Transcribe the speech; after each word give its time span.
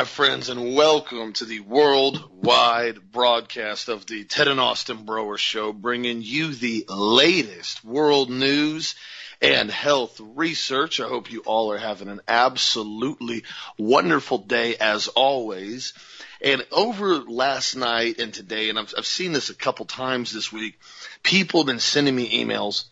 my 0.00 0.04
friends, 0.06 0.48
and 0.48 0.74
welcome 0.74 1.34
to 1.34 1.44
the 1.44 1.60
worldwide 1.60 3.12
broadcast 3.12 3.90
of 3.90 4.06
the 4.06 4.24
Ted 4.24 4.48
and 4.48 4.58
Austin 4.58 5.04
Broer 5.04 5.36
Show, 5.36 5.74
bringing 5.74 6.22
you 6.22 6.54
the 6.54 6.86
latest 6.88 7.84
world 7.84 8.30
news 8.30 8.94
and 9.42 9.70
health 9.70 10.18
research. 10.18 11.00
I 11.00 11.06
hope 11.06 11.30
you 11.30 11.40
all 11.40 11.70
are 11.70 11.76
having 11.76 12.08
an 12.08 12.22
absolutely 12.26 13.44
wonderful 13.76 14.38
day 14.38 14.74
as 14.76 15.08
always. 15.08 15.92
And 16.40 16.66
over 16.72 17.16
last 17.16 17.76
night 17.76 18.20
and 18.20 18.32
today, 18.32 18.70
and 18.70 18.78
I've, 18.78 18.94
I've 18.96 19.04
seen 19.04 19.32
this 19.34 19.50
a 19.50 19.54
couple 19.54 19.84
times 19.84 20.32
this 20.32 20.50
week, 20.50 20.78
people 21.22 21.60
have 21.60 21.66
been 21.66 21.78
sending 21.78 22.16
me 22.16 22.42
emails 22.42 22.86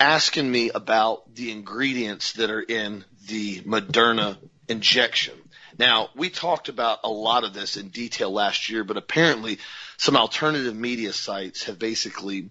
asking 0.00 0.50
me 0.50 0.70
about 0.70 1.34
the 1.34 1.50
ingredients 1.50 2.32
that 2.34 2.50
are 2.50 2.62
in 2.62 3.04
the 3.26 3.60
Moderna 3.60 4.38
injection. 4.68 5.34
Now, 5.78 6.08
we 6.14 6.30
talked 6.30 6.68
about 6.68 7.00
a 7.04 7.10
lot 7.10 7.44
of 7.44 7.52
this 7.52 7.76
in 7.76 7.88
detail 7.88 8.30
last 8.30 8.70
year, 8.70 8.82
but 8.84 8.96
apparently 8.96 9.58
some 9.98 10.16
alternative 10.16 10.74
media 10.74 11.12
sites 11.12 11.64
have 11.64 11.78
basically 11.78 12.50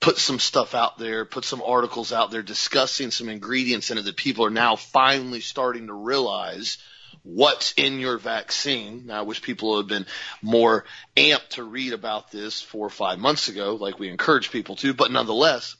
put 0.00 0.18
some 0.18 0.38
stuff 0.38 0.74
out 0.74 0.98
there, 0.98 1.24
put 1.24 1.44
some 1.44 1.62
articles 1.62 2.12
out 2.12 2.30
there 2.30 2.42
discussing 2.42 3.10
some 3.10 3.28
ingredients 3.28 3.90
in 3.90 3.98
it 3.98 4.02
that 4.02 4.16
people 4.16 4.44
are 4.44 4.50
now 4.50 4.76
finally 4.76 5.40
starting 5.40 5.86
to 5.86 5.94
realize 5.94 6.78
what's 7.22 7.72
in 7.76 7.98
your 7.98 8.18
vaccine. 8.18 9.06
Now, 9.06 9.20
I 9.20 9.22
wish 9.22 9.42
people 9.42 9.76
had 9.78 9.88
been 9.88 10.06
more 10.42 10.84
amped 11.16 11.50
to 11.50 11.64
read 11.64 11.92
about 11.92 12.30
this 12.30 12.60
four 12.60 12.86
or 12.86 12.90
five 12.90 13.18
months 13.18 13.48
ago, 13.48 13.76
like 13.76 13.98
we 13.98 14.08
encourage 14.08 14.50
people 14.50 14.76
to, 14.76 14.94
but 14.94 15.10
nonetheless, 15.10 15.76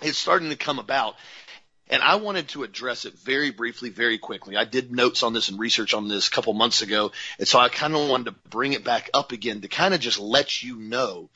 it's 0.00 0.18
starting 0.18 0.50
to 0.50 0.56
come 0.56 0.78
about. 0.78 1.14
And 1.92 2.02
I 2.02 2.14
wanted 2.14 2.48
to 2.48 2.62
address 2.62 3.04
it 3.04 3.18
very 3.18 3.50
briefly, 3.50 3.90
very 3.90 4.16
quickly. 4.16 4.56
I 4.56 4.64
did 4.64 4.90
notes 4.90 5.22
on 5.22 5.34
this 5.34 5.50
and 5.50 5.60
research 5.60 5.92
on 5.92 6.08
this 6.08 6.26
a 6.26 6.30
couple 6.30 6.54
months 6.54 6.80
ago. 6.80 7.12
And 7.38 7.46
so 7.46 7.58
I 7.58 7.68
kind 7.68 7.94
of 7.94 8.08
wanted 8.08 8.24
to 8.24 8.48
bring 8.48 8.72
it 8.72 8.82
back 8.82 9.10
up 9.12 9.30
again 9.30 9.60
to 9.60 9.68
kind 9.68 9.92
of 9.92 10.00
just 10.00 10.18
let 10.18 10.62
you 10.62 10.76
know 10.76 11.28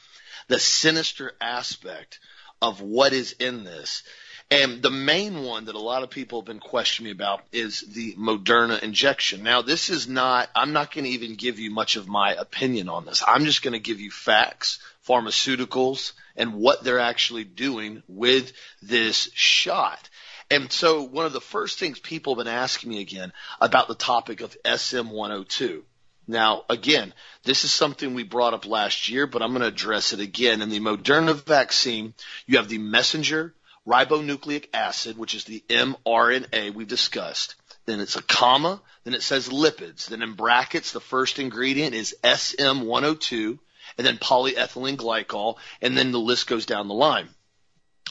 the 0.49 0.59
sinister 0.59 1.35
aspect 1.43 2.21
of 2.63 2.81
what 2.81 3.13
is 3.13 3.33
in 3.33 3.65
this. 3.65 4.03
And 4.51 4.81
the 4.81 4.91
main 4.91 5.43
one 5.43 5.67
that 5.67 5.75
a 5.75 5.79
lot 5.79 6.05
of 6.05 6.09
people 6.09 6.41
have 6.41 6.47
been 6.47 6.59
questioning 6.59 7.09
me 7.09 7.13
about 7.13 7.43
is 7.53 7.81
the 7.81 8.15
Moderna 8.15 8.83
injection. 8.83 9.43
Now, 9.43 9.61
this 9.61 9.91
is 9.91 10.09
not, 10.09 10.49
I'm 10.55 10.73
not 10.73 10.95
going 10.95 11.05
to 11.05 11.11
even 11.11 11.35
give 11.35 11.59
you 11.59 11.71
much 11.71 11.97
of 11.97 12.09
my 12.09 12.33
opinion 12.33 12.89
on 12.89 13.05
this. 13.05 13.23
I'm 13.27 13.45
just 13.45 13.63
going 13.63 13.73
to 13.73 13.79
give 13.79 14.01
you 14.01 14.11
facts, 14.11 14.79
pharmaceuticals, 15.07 16.13
and 16.35 16.55
what 16.55 16.83
they're 16.83 17.01
actually 17.01 17.45
doing 17.45 18.03
with 18.09 18.53
this 18.81 19.29
shot. 19.35 20.09
And 20.51 20.71
so 20.71 21.03
one 21.03 21.27
of 21.27 21.33
the 21.33 21.41
first 21.41 21.79
things 21.79 21.99
people 21.99 22.35
have 22.35 22.45
been 22.45 22.53
asking 22.53 22.91
me 22.91 23.01
again 23.01 23.33
about 23.61 23.89
the 23.89 23.95
topic 23.95 24.41
of 24.41 24.57
SM102. 24.65 25.83
Now, 26.29 26.65
again, 26.69 27.15
this 27.45 27.65
is 27.65 27.73
something 27.73 28.15
we 28.15 28.25
brought 28.25 28.55
up 28.55 28.67
last 28.67 29.09
year, 29.09 29.27
but 29.27 29.43
I'm 29.43 29.51
going 29.51 29.63
to 29.63 29.69
address 29.69 30.13
it 30.13 30.21
again. 30.21 30.61
In 30.61 30.71
the 30.71 30.81
Moderna 30.81 31.35
vaccine, 31.35 32.15
you 32.47 32.59
have 32.59 32.69
the 32.69 32.79
messenger 32.79 33.55
ribonucleic 33.87 34.69
acid, 34.75 35.17
which 35.17 35.35
is 35.35 35.45
the 35.45 35.63
mRNA 35.69 36.75
we've 36.75 36.89
discussed. 36.89 37.55
Then 37.87 38.01
it's 38.01 38.17
a 38.17 38.23
comma, 38.23 38.81
then 39.05 39.15
it 39.15 39.23
says 39.23 39.49
lipids. 39.49 40.07
Then 40.09 40.23
in 40.23 40.33
brackets, 40.33 40.91
the 40.91 41.01
first 41.01 41.39
ingredient 41.39 41.95
is 41.95 42.17
SM102, 42.25 43.59
and 43.97 44.07
then 44.07 44.19
polyethylene 44.19 44.97
glycol, 44.97 45.57
and 45.81 45.97
then 45.97 46.11
the 46.11 46.19
list 46.19 46.49
goes 46.49 46.67
down 46.67 46.89
the 46.89 46.95
line. 46.95 47.29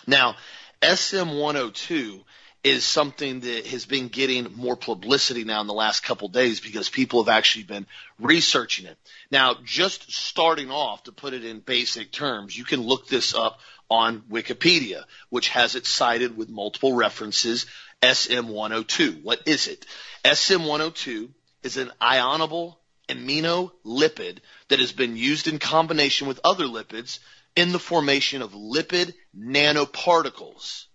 Now, 0.07 0.37
SM102 0.85 2.23
is 2.63 2.85
something 2.85 3.39
that 3.39 3.65
has 3.67 3.85
been 3.85 4.07
getting 4.07 4.53
more 4.55 4.75
publicity 4.75 5.43
now 5.43 5.61
in 5.61 5.67
the 5.67 5.73
last 5.73 6.03
couple 6.03 6.27
days 6.27 6.59
because 6.59 6.89
people 6.89 7.23
have 7.23 7.35
actually 7.35 7.63
been 7.63 7.87
researching 8.19 8.85
it. 8.85 8.97
Now, 9.31 9.55
just 9.63 10.11
starting 10.11 10.69
off 10.69 11.03
to 11.03 11.11
put 11.11 11.33
it 11.33 11.43
in 11.43 11.59
basic 11.59 12.11
terms, 12.11 12.55
you 12.55 12.65
can 12.65 12.81
look 12.81 13.07
this 13.07 13.33
up 13.33 13.59
on 13.89 14.21
Wikipedia, 14.31 15.03
which 15.29 15.49
has 15.49 15.73
it 15.73 15.87
cited 15.87 16.37
with 16.37 16.49
multiple 16.49 16.93
references. 16.93 17.65
SM102. 18.03 19.23
What 19.23 19.47
is 19.47 19.67
it? 19.67 19.87
SM102 20.23 21.29
is 21.63 21.77
an 21.77 21.91
ionable 21.99 22.75
amino 23.09 23.71
lipid 23.83 24.37
that 24.67 24.79
has 24.79 24.91
been 24.91 25.17
used 25.17 25.47
in 25.47 25.57
combination 25.57 26.27
with 26.27 26.39
other 26.43 26.65
lipids 26.65 27.19
in 27.55 27.71
the 27.71 27.79
formation 27.79 28.41
of 28.41 28.51
lipid 28.51 29.13
nanoparticles. 29.37 30.85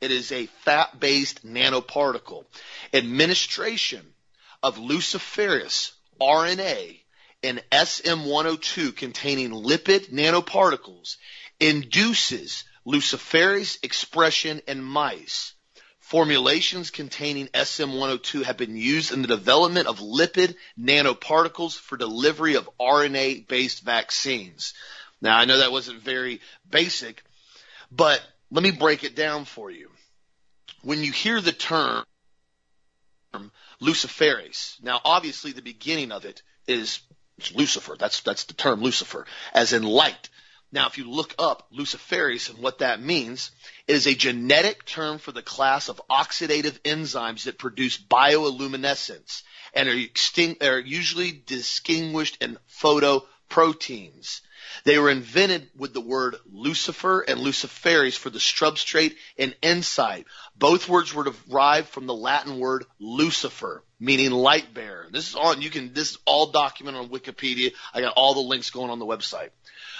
It 0.00 0.10
is 0.10 0.32
a 0.32 0.46
fat-based 0.64 1.46
nanoparticle. 1.46 2.44
Administration 2.92 4.14
of 4.62 4.76
luciferase 4.78 5.92
RNA 6.20 7.00
and 7.42 7.62
SM102 7.70 8.96
containing 8.96 9.50
lipid 9.50 10.10
nanoparticles 10.10 11.16
induces 11.60 12.64
luciferase 12.86 13.78
expression 13.82 14.62
in 14.66 14.82
mice. 14.82 15.54
Formulations 16.00 16.90
containing 16.90 17.48
SM102 17.48 18.44
have 18.44 18.58
been 18.58 18.76
used 18.76 19.12
in 19.12 19.22
the 19.22 19.28
development 19.28 19.86
of 19.86 20.00
lipid 20.00 20.54
nanoparticles 20.78 21.78
for 21.78 21.96
delivery 21.96 22.56
of 22.56 22.68
RNA-based 22.78 23.82
vaccines. 23.82 24.74
Now, 25.24 25.38
I 25.38 25.46
know 25.46 25.56
that 25.56 25.72
wasn't 25.72 26.02
very 26.02 26.42
basic, 26.68 27.24
but 27.90 28.22
let 28.50 28.62
me 28.62 28.70
break 28.70 29.04
it 29.04 29.16
down 29.16 29.46
for 29.46 29.70
you. 29.70 29.88
When 30.82 31.02
you 31.02 31.12
hear 31.12 31.40
the 31.40 31.50
term 31.50 32.04
luciferase, 33.80 34.82
now 34.82 35.00
obviously 35.02 35.52
the 35.52 35.62
beginning 35.62 36.12
of 36.12 36.26
it 36.26 36.42
is 36.68 37.00
Lucifer. 37.54 37.96
That's, 37.98 38.20
that's 38.20 38.44
the 38.44 38.52
term 38.52 38.82
Lucifer, 38.82 39.26
as 39.54 39.72
in 39.72 39.82
light. 39.82 40.28
Now, 40.70 40.88
if 40.88 40.98
you 40.98 41.10
look 41.10 41.34
up 41.38 41.68
luciferase 41.72 42.50
and 42.50 42.58
what 42.58 42.80
that 42.80 43.00
means, 43.00 43.50
it 43.88 43.94
is 43.96 44.06
a 44.06 44.14
genetic 44.14 44.84
term 44.84 45.16
for 45.18 45.32
the 45.32 45.40
class 45.40 45.88
of 45.88 46.02
oxidative 46.10 46.78
enzymes 46.80 47.44
that 47.44 47.58
produce 47.58 47.96
bioluminescence 47.96 49.42
and 49.72 49.88
are, 49.88 50.68
are 50.68 50.78
usually 50.80 51.32
distinguished 51.32 52.42
in 52.42 52.58
photoproteins. 53.48 54.40
They 54.84 54.98
were 54.98 55.10
invented 55.10 55.68
with 55.76 55.92
the 55.92 56.00
word 56.00 56.36
Lucifer 56.50 57.20
and 57.20 57.40
Luciferase 57.40 58.16
for 58.16 58.30
the 58.30 58.38
substrate 58.38 59.14
and 59.38 59.54
enzyme. 59.62 60.24
Both 60.56 60.88
words 60.88 61.14
were 61.14 61.24
derived 61.24 61.88
from 61.88 62.06
the 62.06 62.14
Latin 62.14 62.58
word 62.58 62.84
Lucifer, 62.98 63.84
meaning 64.00 64.30
light 64.30 64.74
bearer. 64.74 65.08
This 65.10 65.28
is 65.28 65.34
all 65.34 65.56
you 65.56 65.70
can. 65.70 65.92
This 65.92 66.12
is 66.12 66.18
all 66.24 66.46
documented 66.46 67.02
on 67.02 67.08
Wikipedia. 67.08 67.72
I 67.92 68.00
got 68.00 68.14
all 68.16 68.34
the 68.34 68.40
links 68.40 68.70
going 68.70 68.90
on 68.90 68.98
the 68.98 69.06
website. 69.06 69.50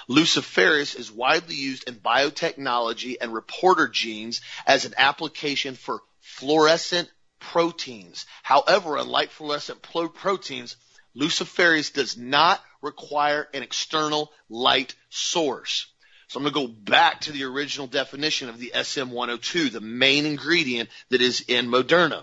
Luciferase 0.09 0.99
is 0.99 1.13
widely 1.13 1.55
used 1.55 1.89
in 1.89 1.95
biotechnology 1.95 3.17
and 3.21 3.33
reporter 3.33 3.89
genes 3.89 4.41
as 4.67 4.85
an 4.85 4.95
application 4.97 5.75
for 5.75 6.03
fluorescent 6.21 7.11
proteins. 7.39 8.27
However, 8.43 8.97
unlike 8.97 9.31
fluorescent 9.31 9.83
proteins, 9.83 10.77
luciferase 11.17 11.93
does 11.93 12.17
not 12.17 12.61
require 12.85 13.49
an 13.53 13.63
external 13.63 14.31
light 14.49 14.95
source. 15.11 15.87
So 16.29 16.39
I'm 16.39 16.45
going 16.45 16.55
to 16.55 16.61
go 16.61 16.73
back 16.91 17.23
to 17.23 17.33
the 17.33 17.45
original 17.45 17.87
definition 17.87 18.49
of 18.49 18.59
the 18.59 18.73
SM102, 18.75 19.73
the 19.73 19.81
main 19.81 20.27
ingredient 20.27 20.89
that 21.11 21.21
is 21.21 21.45
in 21.49 21.69
Moderna. 21.69 22.23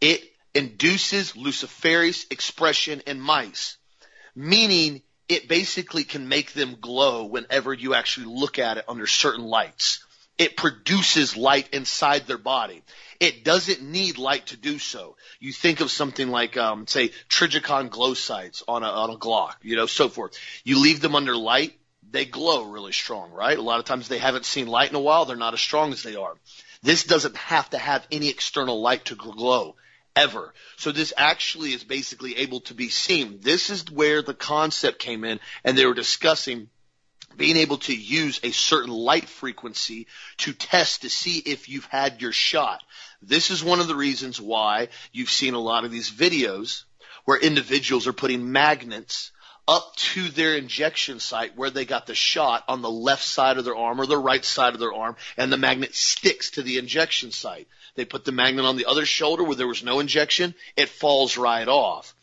It 0.00 0.22
induces 0.54 1.32
luciferase 1.32 2.30
expression 2.30 3.02
in 3.06 3.20
mice, 3.20 3.76
meaning 4.34 5.02
it 5.28 5.48
basically 5.48 6.04
can 6.04 6.28
make 6.28 6.52
them 6.52 6.76
glow 6.80 7.24
whenever 7.24 7.72
you 7.72 7.94
actually 7.94 8.26
look 8.26 8.58
at 8.58 8.78
it 8.78 8.84
under 8.88 9.06
certain 9.06 9.44
lights. 9.44 10.04
It 10.38 10.56
produces 10.56 11.36
light 11.36 11.68
inside 11.72 12.26
their 12.26 12.38
body. 12.38 12.82
It 13.20 13.44
doesn't 13.44 13.82
need 13.82 14.18
light 14.18 14.46
to 14.46 14.56
do 14.56 14.78
so. 14.78 15.16
You 15.38 15.52
think 15.52 15.80
of 15.80 15.90
something 15.90 16.28
like, 16.28 16.56
um, 16.56 16.86
say, 16.86 17.10
Trijicon 17.28 17.90
glow 17.90 18.14
sights 18.14 18.64
on 18.66 18.82
a, 18.82 18.86
on 18.86 19.10
a 19.10 19.16
Glock, 19.16 19.54
you 19.62 19.76
know, 19.76 19.86
so 19.86 20.08
forth. 20.08 20.36
You 20.64 20.80
leave 20.80 21.00
them 21.00 21.14
under 21.14 21.36
light, 21.36 21.74
they 22.10 22.24
glow 22.24 22.64
really 22.64 22.92
strong, 22.92 23.30
right? 23.30 23.56
A 23.56 23.62
lot 23.62 23.78
of 23.78 23.84
times 23.84 24.08
they 24.08 24.18
haven't 24.18 24.44
seen 24.44 24.66
light 24.66 24.90
in 24.90 24.96
a 24.96 25.00
while, 25.00 25.24
they're 25.24 25.36
not 25.36 25.54
as 25.54 25.60
strong 25.60 25.92
as 25.92 26.02
they 26.02 26.16
are. 26.16 26.34
This 26.82 27.04
doesn't 27.04 27.36
have 27.36 27.70
to 27.70 27.78
have 27.78 28.06
any 28.10 28.28
external 28.28 28.80
light 28.80 29.04
to 29.06 29.14
glow 29.14 29.76
ever. 30.16 30.52
So 30.76 30.92
this 30.92 31.12
actually 31.16 31.72
is 31.72 31.84
basically 31.84 32.38
able 32.38 32.60
to 32.62 32.74
be 32.74 32.88
seen. 32.88 33.38
This 33.40 33.70
is 33.70 33.90
where 33.90 34.22
the 34.22 34.34
concept 34.34 34.98
came 34.98 35.24
in 35.24 35.40
and 35.64 35.76
they 35.76 35.86
were 35.86 35.94
discussing 35.94 36.68
being 37.36 37.56
able 37.56 37.78
to 37.78 37.94
use 37.94 38.40
a 38.42 38.50
certain 38.50 38.92
light 38.92 39.28
frequency 39.28 40.06
to 40.38 40.52
test 40.52 41.02
to 41.02 41.10
see 41.10 41.38
if 41.38 41.68
you've 41.68 41.86
had 41.86 42.20
your 42.20 42.32
shot. 42.32 42.82
This 43.20 43.50
is 43.50 43.62
one 43.62 43.80
of 43.80 43.88
the 43.88 43.94
reasons 43.96 44.40
why 44.40 44.88
you've 45.12 45.30
seen 45.30 45.54
a 45.54 45.60
lot 45.60 45.84
of 45.84 45.90
these 45.90 46.10
videos 46.10 46.84
where 47.24 47.38
individuals 47.38 48.06
are 48.06 48.12
putting 48.12 48.50
magnets 48.50 49.30
up 49.68 49.94
to 49.94 50.28
their 50.28 50.56
injection 50.56 51.20
site 51.20 51.56
where 51.56 51.70
they 51.70 51.84
got 51.84 52.06
the 52.06 52.14
shot 52.14 52.64
on 52.66 52.82
the 52.82 52.90
left 52.90 53.22
side 53.22 53.58
of 53.58 53.64
their 53.64 53.76
arm 53.76 54.00
or 54.00 54.06
the 54.06 54.18
right 54.18 54.44
side 54.44 54.74
of 54.74 54.80
their 54.80 54.92
arm 54.92 55.14
and 55.36 55.52
the 55.52 55.56
magnet 55.56 55.94
sticks 55.94 56.50
to 56.50 56.62
the 56.62 56.78
injection 56.78 57.30
site. 57.30 57.68
They 57.94 58.04
put 58.04 58.24
the 58.24 58.32
magnet 58.32 58.64
on 58.64 58.76
the 58.76 58.86
other 58.86 59.06
shoulder 59.06 59.44
where 59.44 59.56
there 59.56 59.68
was 59.68 59.84
no 59.84 60.00
injection. 60.00 60.54
It 60.76 60.88
falls 60.88 61.36
right 61.36 61.68
off. 61.68 62.14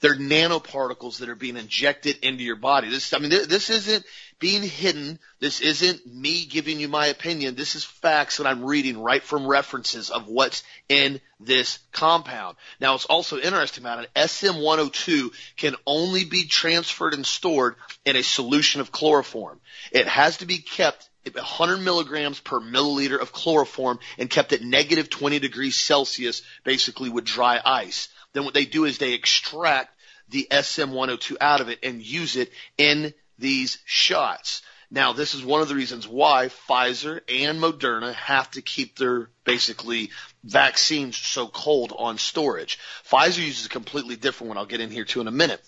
They're 0.00 0.16
nanoparticles 0.16 1.18
that 1.18 1.28
are 1.28 1.34
being 1.34 1.56
injected 1.56 2.18
into 2.22 2.44
your 2.44 2.56
body. 2.56 2.88
This, 2.88 3.12
I 3.12 3.18
mean, 3.18 3.30
this 3.30 3.70
isn't 3.70 4.04
being 4.38 4.62
hidden. 4.62 5.18
This 5.40 5.60
isn't 5.60 6.06
me 6.06 6.44
giving 6.44 6.78
you 6.78 6.88
my 6.88 7.06
opinion. 7.06 7.54
This 7.54 7.74
is 7.74 7.84
facts 7.84 8.36
that 8.36 8.46
I'm 8.46 8.64
reading 8.64 9.00
right 9.00 9.22
from 9.22 9.46
references 9.46 10.10
of 10.10 10.28
what's 10.28 10.62
in 10.88 11.20
this 11.40 11.78
compound. 11.92 12.56
Now 12.80 12.94
it's 12.94 13.06
also 13.06 13.38
interesting 13.38 13.82
about 13.82 14.04
it. 14.04 14.10
SM102 14.14 15.30
can 15.56 15.74
only 15.86 16.24
be 16.24 16.44
transferred 16.44 17.14
and 17.14 17.26
stored 17.26 17.76
in 18.04 18.16
a 18.16 18.22
solution 18.22 18.80
of 18.80 18.92
chloroform. 18.92 19.60
It 19.90 20.06
has 20.06 20.38
to 20.38 20.46
be 20.46 20.58
kept 20.58 21.08
100 21.34 21.78
milligrams 21.78 22.38
per 22.38 22.60
milliliter 22.60 23.20
of 23.20 23.32
chloroform 23.32 23.98
and 24.18 24.30
kept 24.30 24.52
at 24.52 24.62
negative 24.62 25.10
20 25.10 25.38
degrees 25.38 25.76
Celsius, 25.76 26.42
basically 26.62 27.08
with 27.08 27.24
dry 27.24 27.60
ice. 27.64 28.08
Then 28.36 28.44
what 28.44 28.52
they 28.52 28.66
do 28.66 28.84
is 28.84 28.98
they 28.98 29.14
extract 29.14 29.98
the 30.28 30.46
SM102 30.50 31.38
out 31.40 31.62
of 31.62 31.70
it 31.70 31.78
and 31.82 32.02
use 32.02 32.36
it 32.36 32.52
in 32.76 33.14
these 33.38 33.78
shots. 33.86 34.60
Now, 34.90 35.14
this 35.14 35.32
is 35.32 35.42
one 35.42 35.62
of 35.62 35.68
the 35.68 35.74
reasons 35.74 36.06
why 36.06 36.50
Pfizer 36.68 37.22
and 37.30 37.58
Moderna 37.58 38.12
have 38.12 38.50
to 38.50 38.60
keep 38.60 38.98
their 38.98 39.30
basically 39.44 40.10
vaccines 40.44 41.16
so 41.16 41.48
cold 41.48 41.94
on 41.96 42.18
storage. 42.18 42.78
Pfizer 43.10 43.38
uses 43.38 43.64
a 43.64 43.70
completely 43.70 44.16
different 44.16 44.48
one. 44.48 44.58
I'll 44.58 44.66
get 44.66 44.82
in 44.82 44.90
here 44.90 45.06
too 45.06 45.22
in 45.22 45.28
a 45.28 45.32
minute. 45.32 45.64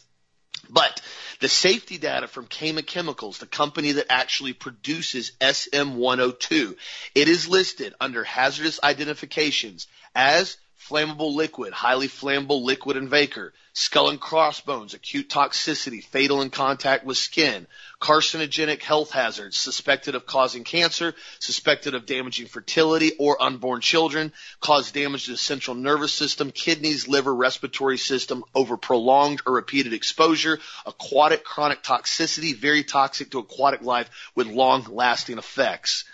But 0.69 1.01
the 1.41 1.49
safety 1.49 1.97
data 1.97 2.29
from 2.29 2.49
Cayman 2.49 2.85
Chemicals, 2.85 3.39
the 3.39 3.47
company 3.47 3.93
that 3.93 4.13
actually 4.13 4.53
produces 4.53 5.33
SM102, 5.41 6.77
it 7.15 7.29
is 7.29 7.49
listed 7.49 7.95
under 7.99 8.25
hazardous 8.25 8.79
identifications 8.83 9.87
as 10.15 10.59
flammable 10.79 11.35
liquid, 11.35 11.73
highly 11.73 12.09
flammable 12.09 12.63
liquid 12.63 12.97
and 12.97 13.11
vapor, 13.11 13.53
skull 13.73 14.09
and 14.09 14.21
crossbones, 14.21 14.95
acute 14.95 15.29
toxicity, 15.29 16.03
fatal 16.03 16.41
in 16.41 16.51
contact 16.51 17.05
with 17.05 17.17
skin, 17.17 17.67
carcinogenic 18.01 18.83
health 18.83 19.11
hazards, 19.11 19.57
suspected 19.57 20.15
of 20.15 20.25
causing 20.25 20.65
cancer, 20.65 21.15
suspected 21.41 21.95
of 21.95 22.07
damaging 22.07 22.47
fertility 22.47 23.13
or 23.19 23.43
unborn 23.43 23.81
children, 23.81 24.33
cause 24.61 24.93
damage 24.93 25.27
to 25.27 25.33
the 25.33 25.37
central 25.37 25.75
nervous 25.75 26.13
system, 26.13 26.51
kidneys, 26.51 27.09
liver, 27.09 27.35
respiratory 27.35 27.99
system 27.99 28.45
over 28.55 28.77
prolonged 28.77 29.43
or 29.47 29.55
repeated 29.55 29.93
exposure, 29.93 30.59
aquatic 30.87 31.45
chronic 31.45 31.83
toxicity, 31.83 32.55
very 32.55 32.85
toxic 32.85 33.31
to 33.31 33.39
aquatic 33.41 33.83
life 33.83 34.11
with 34.35 34.47
long 34.47 34.85
lasting 34.91 35.39
effects. 35.39 36.05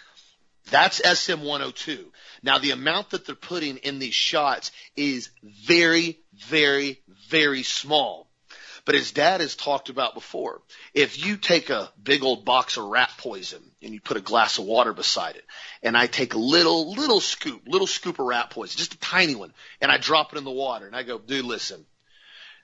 That's 0.71 1.01
SM102. 1.01 2.07
Now 2.45 2.59
the 2.59 2.73
amount 2.73 3.11
that 3.11 3.25
they're 3.25 3.35
putting 3.35 3.79
in 3.79 3.99
these 3.99 4.15
shots 4.15 4.71
is 4.97 5.31
very, 5.43 6.19
very, 6.35 7.01
very 7.31 7.63
small. 7.63 8.29
But 8.85 8.97
as 8.97 9.13
dad 9.13 9.41
has 9.41 9.57
talked 9.57 9.89
about 9.89 10.13
before, 10.13 10.61
if 10.93 11.25
you 11.25 11.39
take 11.39 11.71
a 11.71 11.91
big 12.01 12.23
old 12.23 12.45
box 12.45 12.77
of 12.77 12.85
rat 12.85 13.11
poison 13.17 13.63
and 13.81 13.95
you 13.95 14.01
put 14.01 14.19
a 14.19 14.21
glass 14.21 14.59
of 14.59 14.67
water 14.67 14.93
beside 14.93 15.37
it, 15.37 15.45
and 15.83 15.97
I 15.97 16.07
take 16.07 16.35
a 16.35 16.39
little, 16.39 16.93
little 16.93 17.23
scoop, 17.23 17.63
little 17.67 17.87
scoop 17.87 18.19
of 18.19 18.27
rat 18.27 18.51
poison, 18.51 18.77
just 18.77 18.93
a 18.93 18.99
tiny 18.99 19.35
one, 19.35 19.55
and 19.81 19.91
I 19.91 19.97
drop 19.97 20.35
it 20.35 20.39
in 20.39 20.45
the 20.45 20.51
water 20.51 20.87
and 20.87 20.95
I 20.95 21.03
go, 21.03 21.19
dude, 21.19 21.47
listen, 21.47 21.87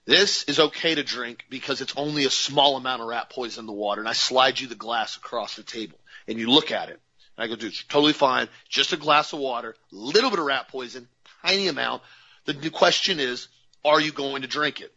this 0.05 0.43
is 0.43 0.61
okay 0.61 0.95
to 0.95 1.03
drink 1.03 1.47
because 1.49 1.81
it's 1.81 1.95
only 1.97 2.27
a 2.27 2.31
small 2.31 2.77
amount 2.77 3.01
of 3.01 3.09
rat 3.09 3.31
poison 3.31 3.63
in 3.63 3.67
the 3.67 3.73
water, 3.73 4.03
and 4.03 4.09
I 4.09 4.13
slide 4.13 4.61
you 4.61 4.67
the 4.67 4.75
glass 4.75 5.17
across 5.17 5.57
the 5.57 5.63
table, 5.63 5.99
and 6.29 6.39
you 6.39 6.51
look 6.51 6.71
at 6.71 6.91
it, 6.91 7.01
and 7.41 7.47
I 7.47 7.49
go, 7.49 7.57
dude, 7.59 7.71
it's 7.71 7.85
totally 7.85 8.13
fine. 8.13 8.49
Just 8.69 8.93
a 8.93 8.99
glass 8.99 9.33
of 9.33 9.39
water, 9.39 9.75
little 9.91 10.29
bit 10.29 10.39
of 10.39 10.45
rat 10.45 10.69
poison, 10.69 11.09
tiny 11.43 11.69
amount. 11.69 12.03
The 12.45 12.69
question 12.69 13.19
is, 13.19 13.49
are 13.83 13.99
you 13.99 14.13
going 14.13 14.43
to 14.43 14.49
drink 14.49 14.83
it? 14.83 14.93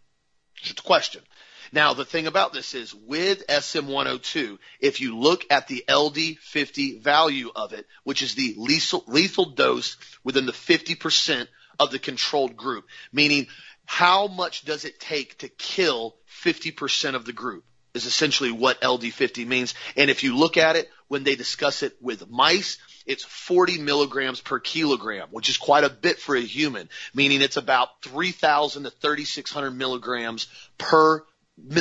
Just 0.56 0.82
a 0.82 0.84
question. 0.84 1.22
Now, 1.72 1.94
the 1.94 2.04
thing 2.04 2.28
about 2.28 2.52
this 2.52 2.74
is 2.74 2.94
with 2.94 3.48
SM102, 3.48 4.58
if 4.82 5.00
you 5.00 5.18
look 5.18 5.46
at 5.50 5.70
the 5.70 5.86
LD50 5.88 7.02
value 7.02 7.50
of 7.56 7.72
it, 7.72 7.88
which 8.04 8.22
is 8.22 8.36
the 8.36 8.56
lethal, 8.58 9.06
lethal 9.08 9.46
dose 9.46 9.96
within 10.26 10.46
the 10.46 10.52
50% 10.52 11.48
of 11.80 11.92
the 11.92 12.00
controlled 12.00 12.58
group, 12.58 12.84
meaning 13.14 13.48
how 13.86 14.28
much 14.28 14.66
does 14.66 14.84
it 14.84 15.00
take 15.00 15.38
to 15.38 15.48
kill 15.48 16.18
50% 16.44 17.16
of 17.16 17.24
the 17.24 17.34
group? 17.34 17.64
Is 17.94 18.06
essentially 18.06 18.52
what 18.52 18.82
LD50 18.82 19.46
means. 19.46 19.76
And 19.96 20.10
if 20.10 20.24
you 20.24 20.36
look 20.36 20.58
at 20.58 20.76
it, 20.76 20.90
when 21.08 21.24
they 21.24 21.36
discuss 21.36 21.84
it 21.84 21.96
with 22.02 22.30
mice, 22.30 22.78
it's 23.06 23.24
40 23.24 23.80
milligrams 23.80 24.42
per 24.42 24.60
kilogram, 24.60 25.28
which 25.32 25.50
is 25.50 25.58
quite 25.58 25.84
a 25.84 25.90
bit 25.90 26.20
for 26.20 26.36
a 26.36 26.42
human, 26.42 26.90
meaning 27.14 27.42
it's 27.42 27.58
about 27.58 28.02
3,000 28.04 28.84
to 28.84 28.90
3,600 28.90 29.72
milligrams 29.72 30.48
per 30.78 31.24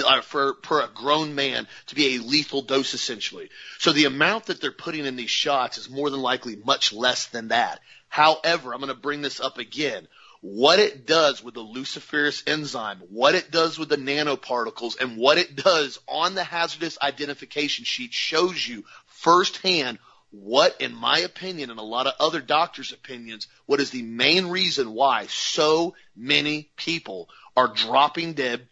uh, 0.04 0.20
for 0.20 0.52
per 0.52 0.82
a 0.82 0.88
grown 0.88 1.34
man 1.34 1.66
to 1.86 1.94
be 1.94 2.16
a 2.16 2.22
lethal 2.22 2.60
dose 2.60 2.92
essentially. 2.92 3.48
So 3.78 3.92
the 3.92 4.04
amount 4.04 4.46
that 4.46 4.60
they're 4.60 4.70
putting 4.70 5.06
in 5.06 5.16
these 5.16 5.30
shots 5.30 5.78
is 5.78 5.88
more 5.88 6.10
than 6.10 6.20
likely 6.20 6.56
much 6.56 6.92
less 6.92 7.28
than 7.28 7.48
that. 7.48 7.80
However, 8.08 8.74
I'm 8.74 8.80
going 8.80 8.94
to 8.94 9.00
bring 9.00 9.22
this 9.22 9.40
up 9.40 9.56
again 9.56 10.06
what 10.42 10.80
it 10.80 11.06
does 11.06 11.42
with 11.42 11.54
the 11.54 11.64
luciferase 11.64 12.42
enzyme, 12.48 13.00
what 13.10 13.36
it 13.36 13.52
does 13.52 13.78
with 13.78 13.88
the 13.88 13.96
nanoparticles, 13.96 15.00
and 15.00 15.16
what 15.16 15.38
it 15.38 15.54
does 15.54 16.00
on 16.08 16.34
the 16.34 16.42
hazardous 16.42 16.98
identification 17.00 17.84
sheet 17.84 18.12
shows 18.12 18.66
you 18.66 18.84
firsthand 19.06 19.98
what, 20.32 20.80
in 20.80 20.94
my 20.94 21.20
opinion, 21.20 21.70
and 21.70 21.78
a 21.78 21.84
lot 21.84 22.08
of 22.08 22.14
other 22.18 22.40
doctors' 22.40 22.92
opinions, 22.92 23.46
what 23.66 23.80
is 23.80 23.90
the 23.90 24.02
main 24.02 24.46
reason 24.46 24.92
why 24.92 25.26
so 25.28 25.94
many 26.16 26.70
people 26.76 27.28
are 27.56 27.68
dropping 27.68 28.32
dead, 28.32 28.66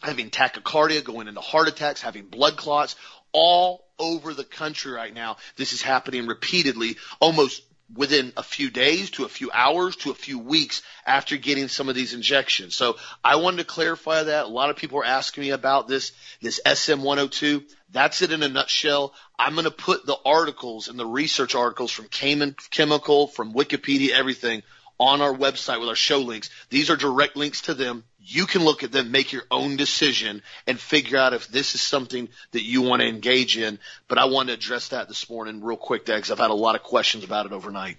having 0.00 0.30
tachycardia, 0.30 1.04
going 1.04 1.28
into 1.28 1.40
heart 1.40 1.68
attacks, 1.68 2.00
having 2.00 2.26
blood 2.26 2.56
clots, 2.56 2.96
all 3.32 3.84
over 3.98 4.32
the 4.32 4.44
country 4.44 4.92
right 4.92 5.12
now. 5.12 5.36
This 5.56 5.74
is 5.74 5.82
happening 5.82 6.26
repeatedly, 6.26 6.96
almost 7.20 7.62
within 7.94 8.32
a 8.36 8.42
few 8.42 8.70
days 8.70 9.10
to 9.10 9.24
a 9.24 9.28
few 9.28 9.50
hours 9.52 9.96
to 9.96 10.10
a 10.10 10.14
few 10.14 10.38
weeks 10.38 10.82
after 11.04 11.36
getting 11.36 11.68
some 11.68 11.88
of 11.88 11.94
these 11.94 12.14
injections. 12.14 12.74
So 12.74 12.96
I 13.24 13.36
wanted 13.36 13.58
to 13.58 13.64
clarify 13.64 14.24
that. 14.24 14.44
A 14.44 14.48
lot 14.48 14.70
of 14.70 14.76
people 14.76 14.98
are 15.00 15.04
asking 15.04 15.42
me 15.42 15.50
about 15.50 15.88
this, 15.88 16.12
this 16.40 16.60
SM102. 16.64 17.64
That's 17.90 18.22
it 18.22 18.32
in 18.32 18.42
a 18.42 18.48
nutshell. 18.48 19.14
I'm 19.38 19.54
going 19.54 19.64
to 19.64 19.70
put 19.70 20.06
the 20.06 20.18
articles 20.24 20.88
and 20.88 20.98
the 20.98 21.06
research 21.06 21.54
articles 21.54 21.90
from 21.90 22.06
Cayman 22.06 22.54
Chemical, 22.70 23.26
from 23.26 23.54
Wikipedia, 23.54 24.10
everything 24.10 24.62
on 25.00 25.22
our 25.22 25.34
website 25.34 25.80
with 25.80 25.88
our 25.88 25.96
show 25.96 26.18
links. 26.18 26.50
These 26.68 26.90
are 26.90 26.96
direct 26.96 27.34
links 27.34 27.62
to 27.62 27.74
them. 27.74 28.04
You 28.20 28.44
can 28.46 28.62
look 28.62 28.84
at 28.84 28.92
them, 28.92 29.10
make 29.10 29.32
your 29.32 29.44
own 29.50 29.76
decision, 29.76 30.42
and 30.66 30.78
figure 30.78 31.16
out 31.16 31.32
if 31.32 31.48
this 31.48 31.74
is 31.74 31.80
something 31.80 32.28
that 32.52 32.62
you 32.62 32.82
want 32.82 33.00
to 33.00 33.08
engage 33.08 33.56
in. 33.56 33.78
But 34.08 34.18
I 34.18 34.26
want 34.26 34.48
to 34.48 34.54
address 34.54 34.88
that 34.88 35.08
this 35.08 35.28
morning 35.30 35.64
real 35.64 35.78
quick, 35.78 36.04
Dad, 36.04 36.16
because 36.16 36.30
I've 36.30 36.38
had 36.38 36.50
a 36.50 36.54
lot 36.54 36.74
of 36.74 36.82
questions 36.82 37.24
about 37.24 37.46
it 37.46 37.52
overnight. 37.52 37.96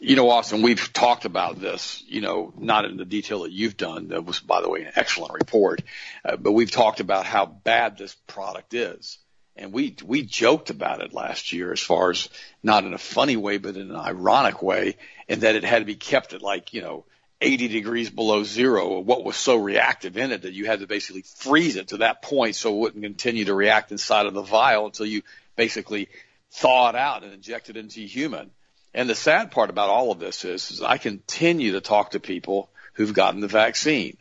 You 0.00 0.16
know, 0.16 0.28
Austin, 0.30 0.62
we've 0.62 0.92
talked 0.92 1.24
about 1.24 1.60
this, 1.60 2.02
you 2.08 2.20
know, 2.20 2.52
not 2.58 2.84
in 2.84 2.96
the 2.96 3.04
detail 3.04 3.42
that 3.42 3.52
you've 3.52 3.76
done. 3.76 4.08
That 4.08 4.24
was, 4.24 4.40
by 4.40 4.62
the 4.62 4.68
way, 4.68 4.82
an 4.82 4.92
excellent 4.96 5.34
report. 5.34 5.82
Uh, 6.24 6.36
but 6.36 6.52
we've 6.52 6.70
talked 6.70 7.00
about 7.00 7.26
how 7.26 7.46
bad 7.46 7.96
this 7.96 8.16
product 8.26 8.74
is 8.74 9.18
and 9.56 9.72
we 9.72 9.96
we 10.04 10.22
joked 10.22 10.70
about 10.70 11.02
it 11.02 11.12
last 11.12 11.52
year 11.52 11.72
as 11.72 11.80
far 11.80 12.10
as 12.10 12.28
not 12.62 12.84
in 12.84 12.94
a 12.94 12.98
funny 12.98 13.36
way 13.36 13.58
but 13.58 13.76
in 13.76 13.90
an 13.90 13.96
ironic 13.96 14.62
way 14.62 14.96
and 15.28 15.42
that 15.42 15.56
it 15.56 15.64
had 15.64 15.80
to 15.80 15.84
be 15.84 15.96
kept 15.96 16.32
at 16.32 16.42
like 16.42 16.72
you 16.72 16.82
know 16.82 17.04
80 17.42 17.68
degrees 17.68 18.10
below 18.10 18.44
zero 18.44 19.00
what 19.00 19.24
was 19.24 19.36
so 19.36 19.56
reactive 19.56 20.16
in 20.16 20.30
it 20.32 20.42
that 20.42 20.52
you 20.52 20.66
had 20.66 20.80
to 20.80 20.86
basically 20.86 21.22
freeze 21.22 21.76
it 21.76 21.88
to 21.88 21.98
that 21.98 22.22
point 22.22 22.54
so 22.54 22.74
it 22.74 22.78
wouldn't 22.78 23.02
continue 23.02 23.46
to 23.46 23.54
react 23.54 23.92
inside 23.92 24.26
of 24.26 24.34
the 24.34 24.42
vial 24.42 24.86
until 24.86 25.06
you 25.06 25.22
basically 25.56 26.08
thaw 26.52 26.90
it 26.90 26.96
out 26.96 27.22
and 27.22 27.32
inject 27.32 27.70
it 27.70 27.76
into 27.76 28.00
human. 28.00 28.50
And 28.92 29.08
the 29.08 29.14
sad 29.14 29.50
part 29.50 29.70
about 29.70 29.88
all 29.88 30.10
of 30.10 30.18
this 30.18 30.44
is, 30.44 30.70
is 30.70 30.82
I 30.82 30.98
continue 30.98 31.72
to 31.72 31.80
talk 31.80 32.12
to 32.12 32.20
people 32.20 32.70
who've 32.94 33.14
gotten 33.14 33.40
the 33.40 33.48
vaccine 33.48 34.16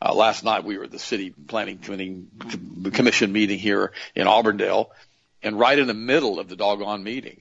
uh, 0.00 0.14
last 0.14 0.44
night 0.44 0.64
we 0.64 0.76
were 0.76 0.84
at 0.84 0.90
the 0.90 0.98
city 0.98 1.30
planning 1.30 1.78
commission 2.92 3.32
meeting 3.32 3.58
here 3.58 3.92
in 4.14 4.26
Auburndale, 4.26 4.90
and 5.42 5.58
right 5.58 5.78
in 5.78 5.86
the 5.86 5.94
middle 5.94 6.38
of 6.38 6.48
the 6.48 6.56
doggone 6.56 7.02
meeting. 7.02 7.40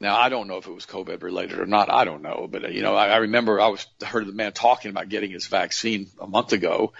Now 0.00 0.16
I 0.16 0.28
don't 0.28 0.46
know 0.46 0.58
if 0.58 0.66
it 0.66 0.72
was 0.72 0.86
COVID 0.86 1.22
related 1.22 1.58
or 1.58 1.66
not. 1.66 1.92
I 1.92 2.04
don't 2.04 2.22
know, 2.22 2.48
but 2.50 2.64
uh, 2.64 2.68
you 2.68 2.82
know 2.82 2.94
I, 2.94 3.08
I 3.08 3.16
remember 3.18 3.60
I 3.60 3.68
was 3.68 3.86
heard 4.04 4.26
the 4.26 4.32
man 4.32 4.52
talking 4.52 4.90
about 4.90 5.08
getting 5.08 5.30
his 5.30 5.46
vaccine 5.46 6.08
a 6.20 6.26
month 6.26 6.52
ago. 6.52 6.92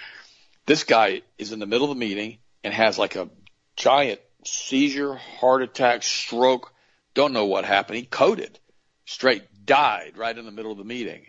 This 0.67 0.85
guy 0.85 1.23
is 1.39 1.53
in 1.53 1.61
the 1.61 1.67
middle 1.67 1.91
of 1.91 1.97
the 1.97 2.01
meeting 2.01 2.39
and 2.65 2.75
has 2.75 2.99
like 2.99 3.17
a 3.17 3.31
giant 3.77 4.21
seizure, 4.45 5.15
heart 5.15 5.63
attack, 5.63 6.03
stroke. 6.03 6.73
Don't 7.15 7.33
know 7.33 7.47
what 7.47 7.65
happened. 7.65 7.99
He 7.99 8.05
coded, 8.05 8.59
straight 9.07 9.45
died 9.65 10.17
right 10.17 10.37
in 10.37 10.45
the 10.45 10.51
middle 10.51 10.73
of 10.73 10.79
the 10.79 10.85
meeting. 10.85 11.27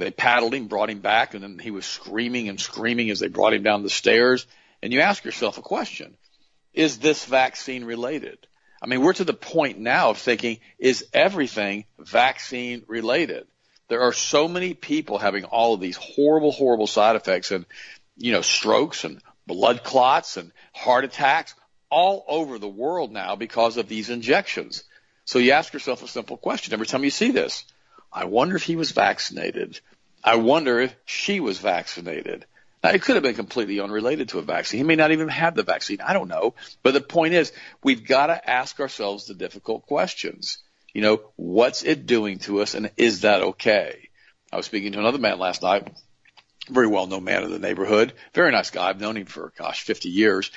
They 0.00 0.10
paddled 0.10 0.54
him, 0.54 0.66
brought 0.66 0.90
him 0.90 1.00
back, 1.00 1.34
and 1.34 1.42
then 1.42 1.58
he 1.58 1.70
was 1.70 1.86
screaming 1.86 2.48
and 2.48 2.60
screaming 2.60 3.10
as 3.10 3.20
they 3.20 3.28
brought 3.28 3.54
him 3.54 3.62
down 3.62 3.82
the 3.82 3.90
stairs. 3.90 4.46
And 4.82 4.92
you 4.92 5.00
ask 5.00 5.24
yourself 5.24 5.58
a 5.58 5.62
question. 5.62 6.16
Is 6.72 6.98
this 6.98 7.24
vaccine 7.24 7.84
related? 7.84 8.38
I 8.82 8.86
mean, 8.86 9.02
we're 9.02 9.12
to 9.12 9.24
the 9.24 9.34
point 9.34 9.78
now 9.78 10.10
of 10.10 10.18
thinking, 10.18 10.58
is 10.78 11.04
everything 11.12 11.84
vaccine 11.98 12.82
related? 12.86 13.46
There 13.88 14.02
are 14.02 14.12
so 14.12 14.48
many 14.48 14.72
people 14.72 15.18
having 15.18 15.44
all 15.44 15.74
of 15.74 15.80
these 15.80 15.96
horrible, 15.96 16.52
horrible 16.52 16.86
side 16.86 17.16
effects. 17.16 17.50
And 17.50 17.66
you 18.16 18.32
know, 18.32 18.42
strokes 18.42 19.04
and 19.04 19.20
blood 19.46 19.82
clots 19.82 20.36
and 20.36 20.52
heart 20.72 21.04
attacks 21.04 21.54
all 21.90 22.24
over 22.28 22.58
the 22.58 22.68
world 22.68 23.12
now 23.12 23.34
because 23.34 23.76
of 23.76 23.88
these 23.88 24.10
injections. 24.10 24.84
So 25.24 25.38
you 25.38 25.52
ask 25.52 25.72
yourself 25.72 26.02
a 26.02 26.08
simple 26.08 26.36
question 26.36 26.72
every 26.72 26.86
time 26.86 27.04
you 27.04 27.10
see 27.10 27.32
this. 27.32 27.64
I 28.12 28.24
wonder 28.24 28.56
if 28.56 28.62
he 28.62 28.76
was 28.76 28.90
vaccinated. 28.90 29.80
I 30.22 30.36
wonder 30.36 30.80
if 30.80 30.94
she 31.04 31.40
was 31.40 31.58
vaccinated. 31.58 32.46
Now, 32.82 32.90
it 32.90 33.02
could 33.02 33.16
have 33.16 33.22
been 33.22 33.34
completely 33.34 33.80
unrelated 33.80 34.30
to 34.30 34.38
a 34.38 34.42
vaccine. 34.42 34.78
He 34.78 34.84
may 34.84 34.96
not 34.96 35.12
even 35.12 35.28
have 35.28 35.54
the 35.54 35.62
vaccine. 35.62 36.00
I 36.00 36.14
don't 36.14 36.28
know. 36.28 36.54
But 36.82 36.94
the 36.94 37.00
point 37.00 37.34
is, 37.34 37.52
we've 37.82 38.06
got 38.06 38.28
to 38.28 38.50
ask 38.50 38.80
ourselves 38.80 39.26
the 39.26 39.34
difficult 39.34 39.86
questions. 39.86 40.58
You 40.94 41.02
know, 41.02 41.20
what's 41.36 41.82
it 41.82 42.06
doing 42.06 42.38
to 42.40 42.62
us 42.62 42.74
and 42.74 42.90
is 42.96 43.20
that 43.20 43.42
okay? 43.42 44.08
I 44.52 44.56
was 44.56 44.66
speaking 44.66 44.92
to 44.92 44.98
another 44.98 45.18
man 45.18 45.38
last 45.38 45.62
night, 45.62 45.88
very 46.68 46.86
well 46.86 47.06
known 47.06 47.24
man 47.24 47.44
in 47.44 47.50
the 47.50 47.58
neighborhood, 47.58 48.14
very 48.34 48.50
nice 48.50 48.70
guy. 48.70 48.88
I've 48.88 49.00
known 49.00 49.16
him 49.16 49.26
for, 49.26 49.52
gosh, 49.56 49.82
50 49.82 50.08
years. 50.08 50.50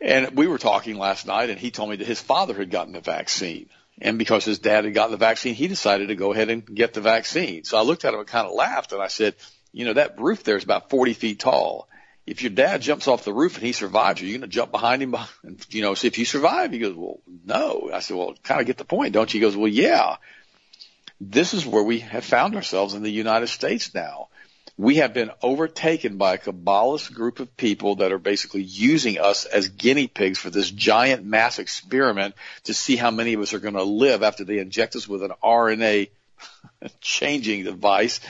And 0.00 0.36
we 0.36 0.46
were 0.46 0.58
talking 0.58 0.96
last 0.96 1.26
night 1.26 1.50
and 1.50 1.58
he 1.58 1.70
told 1.70 1.90
me 1.90 1.96
that 1.96 2.06
his 2.06 2.20
father 2.20 2.54
had 2.54 2.70
gotten 2.70 2.92
the 2.92 3.00
vaccine. 3.00 3.68
And 4.00 4.18
because 4.18 4.44
his 4.44 4.58
dad 4.58 4.84
had 4.84 4.94
gotten 4.94 5.10
the 5.10 5.16
vaccine, 5.16 5.54
he 5.54 5.66
decided 5.66 6.08
to 6.08 6.14
go 6.14 6.32
ahead 6.32 6.50
and 6.50 6.64
get 6.64 6.94
the 6.94 7.00
vaccine. 7.00 7.64
So 7.64 7.76
I 7.76 7.82
looked 7.82 8.04
at 8.04 8.14
him 8.14 8.20
and 8.20 8.28
kind 8.28 8.46
of 8.46 8.54
laughed 8.54 8.92
and 8.92 9.02
I 9.02 9.08
said, 9.08 9.34
you 9.72 9.84
know, 9.84 9.94
that 9.94 10.20
roof 10.20 10.44
there 10.44 10.56
is 10.56 10.64
about 10.64 10.90
40 10.90 11.14
feet 11.14 11.40
tall. 11.40 11.88
If 12.26 12.42
your 12.42 12.50
dad 12.50 12.82
jumps 12.82 13.08
off 13.08 13.24
the 13.24 13.32
roof 13.32 13.56
and 13.56 13.64
he 13.64 13.72
survives, 13.72 14.20
are 14.20 14.26
you 14.26 14.32
going 14.32 14.42
to 14.42 14.54
jump 14.54 14.70
behind 14.70 15.02
him 15.02 15.16
and, 15.42 15.66
you 15.70 15.82
know, 15.82 15.94
see 15.94 16.08
if 16.08 16.18
you 16.18 16.24
survive? 16.24 16.72
He 16.72 16.78
goes, 16.78 16.94
well, 16.94 17.20
no. 17.44 17.90
I 17.92 18.00
said, 18.00 18.16
well, 18.16 18.34
kind 18.42 18.60
of 18.60 18.66
get 18.66 18.76
the 18.76 18.84
point, 18.84 19.14
don't 19.14 19.32
you? 19.32 19.40
He 19.40 19.46
goes, 19.46 19.56
well, 19.56 19.68
yeah. 19.68 20.16
This 21.20 21.52
is 21.52 21.66
where 21.66 21.82
we 21.82 22.00
have 22.00 22.24
found 22.24 22.54
ourselves 22.54 22.94
in 22.94 23.02
the 23.02 23.10
United 23.10 23.48
States 23.48 23.92
now. 23.94 24.28
We 24.78 24.96
have 24.96 25.12
been 25.12 25.32
overtaken 25.42 26.18
by 26.18 26.34
a 26.34 26.38
Kabbalist 26.38 27.12
group 27.12 27.40
of 27.40 27.56
people 27.56 27.96
that 27.96 28.12
are 28.12 28.18
basically 28.18 28.62
using 28.62 29.18
us 29.18 29.44
as 29.44 29.70
guinea 29.70 30.06
pigs 30.06 30.38
for 30.38 30.50
this 30.50 30.70
giant 30.70 31.24
mass 31.24 31.58
experiment 31.58 32.36
to 32.64 32.74
see 32.74 32.94
how 32.94 33.10
many 33.10 33.34
of 33.34 33.40
us 33.40 33.52
are 33.54 33.58
going 33.58 33.74
to 33.74 33.82
live 33.82 34.22
after 34.22 34.44
they 34.44 34.60
inject 34.60 34.94
us 34.94 35.08
with 35.08 35.24
an 35.24 35.32
RNA 35.42 36.10
changing 37.00 37.64
device. 37.64 38.20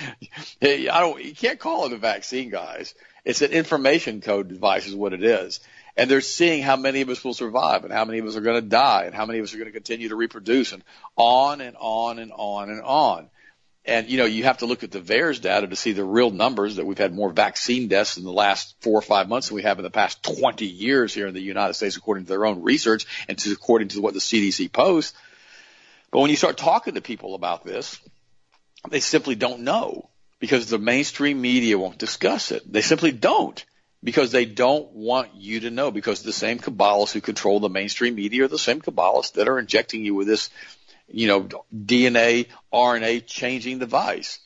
I 0.62 0.86
don't, 0.86 1.22
you 1.22 1.34
can't 1.34 1.60
call 1.60 1.84
it 1.84 1.92
a 1.92 1.98
vaccine, 1.98 2.48
guys. 2.48 2.94
It's 3.26 3.42
an 3.42 3.50
information 3.50 4.22
code 4.22 4.48
device 4.48 4.86
is 4.86 4.94
what 4.94 5.12
it 5.12 5.22
is. 5.22 5.60
And 5.98 6.10
they're 6.10 6.22
seeing 6.22 6.62
how 6.62 6.76
many 6.76 7.02
of 7.02 7.10
us 7.10 7.22
will 7.22 7.34
survive 7.34 7.84
and 7.84 7.92
how 7.92 8.06
many 8.06 8.20
of 8.20 8.26
us 8.26 8.36
are 8.36 8.40
going 8.40 8.62
to 8.62 8.66
die 8.66 9.02
and 9.04 9.14
how 9.14 9.26
many 9.26 9.38
of 9.38 9.44
us 9.44 9.52
are 9.52 9.58
going 9.58 9.68
to 9.68 9.72
continue 9.72 10.08
to 10.08 10.16
reproduce 10.16 10.72
and 10.72 10.82
on 11.14 11.60
and 11.60 11.76
on 11.78 12.18
and 12.18 12.32
on 12.34 12.70
and 12.70 12.80
on. 12.80 13.28
And, 13.88 14.10
you 14.10 14.18
know, 14.18 14.26
you 14.26 14.44
have 14.44 14.58
to 14.58 14.66
look 14.66 14.84
at 14.84 14.90
the 14.90 15.00
VAERS 15.00 15.40
data 15.40 15.66
to 15.66 15.74
see 15.74 15.92
the 15.92 16.04
real 16.04 16.30
numbers 16.30 16.76
that 16.76 16.84
we've 16.84 16.98
had 16.98 17.14
more 17.14 17.30
vaccine 17.30 17.88
deaths 17.88 18.18
in 18.18 18.24
the 18.24 18.30
last 18.30 18.74
four 18.80 18.98
or 18.98 19.02
five 19.02 19.30
months 19.30 19.48
than 19.48 19.54
we 19.54 19.62
have 19.62 19.78
in 19.78 19.82
the 19.82 19.90
past 19.90 20.22
20 20.22 20.66
years 20.66 21.14
here 21.14 21.26
in 21.26 21.32
the 21.32 21.40
United 21.40 21.72
States, 21.72 21.96
according 21.96 22.24
to 22.24 22.28
their 22.28 22.44
own 22.44 22.62
research 22.62 23.06
and 23.28 23.38
to, 23.38 23.50
according 23.50 23.88
to 23.88 24.02
what 24.02 24.12
the 24.12 24.20
CDC 24.20 24.70
posts. 24.70 25.16
But 26.10 26.20
when 26.20 26.28
you 26.28 26.36
start 26.36 26.58
talking 26.58 26.94
to 26.94 27.00
people 27.00 27.34
about 27.34 27.64
this, 27.64 27.98
they 28.90 29.00
simply 29.00 29.36
don't 29.36 29.60
know 29.60 30.10
because 30.38 30.66
the 30.66 30.78
mainstream 30.78 31.40
media 31.40 31.78
won't 31.78 31.98
discuss 31.98 32.52
it. 32.52 32.70
They 32.70 32.82
simply 32.82 33.10
don't 33.10 33.64
because 34.04 34.30
they 34.30 34.44
don't 34.44 34.92
want 34.92 35.34
you 35.34 35.60
to 35.60 35.70
know 35.70 35.90
because 35.90 36.22
the 36.22 36.32
same 36.32 36.58
Kabbalists 36.58 37.12
who 37.12 37.20
control 37.20 37.58
the 37.58 37.68
mainstream 37.68 38.14
media 38.14 38.44
are 38.44 38.48
the 38.48 38.58
same 38.58 38.80
Kabbalists 38.80 39.32
that 39.32 39.48
are 39.48 39.58
injecting 39.58 40.04
you 40.04 40.14
with 40.14 40.26
this, 40.26 40.50
you 41.08 41.26
know, 41.26 41.48
DNA, 41.74 42.46
RNA 42.72 43.26
changing 43.26 43.78
device. 43.78 44.40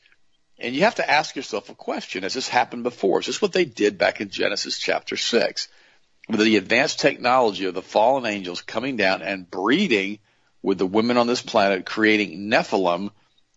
And 0.59 0.75
you 0.75 0.83
have 0.83 0.97
to 0.97 1.11
ask 1.11 1.35
yourself 1.35 1.71
a 1.71 1.75
question. 1.75 2.23
Has 2.23 2.35
this 2.35 2.49
happened 2.49 2.85
before? 2.85 3.21
Is 3.21 3.26
this 3.26 3.42
what 3.42 3.52
they 3.52 3.64
did 3.64 3.99
back 3.99 4.21
in 4.21 4.31
Genesis 4.31 4.78
chapter 4.78 5.16
six? 5.16 5.69
With 6.28 6.40
the 6.40 6.57
advanced 6.57 7.00
technology 7.00 7.64
of 7.64 7.75
the 7.75 7.83
fallen 7.83 8.26
angels 8.26 8.62
coming 8.62 8.97
down 8.97 9.23
and 9.23 9.50
breeding 9.50 10.21
with 10.62 10.78
the 10.78 10.87
women 10.87 11.16
on 11.16 11.26
this 11.26 11.42
planet, 11.42 11.85
creating 11.85 12.49
Nephilim 12.49 13.11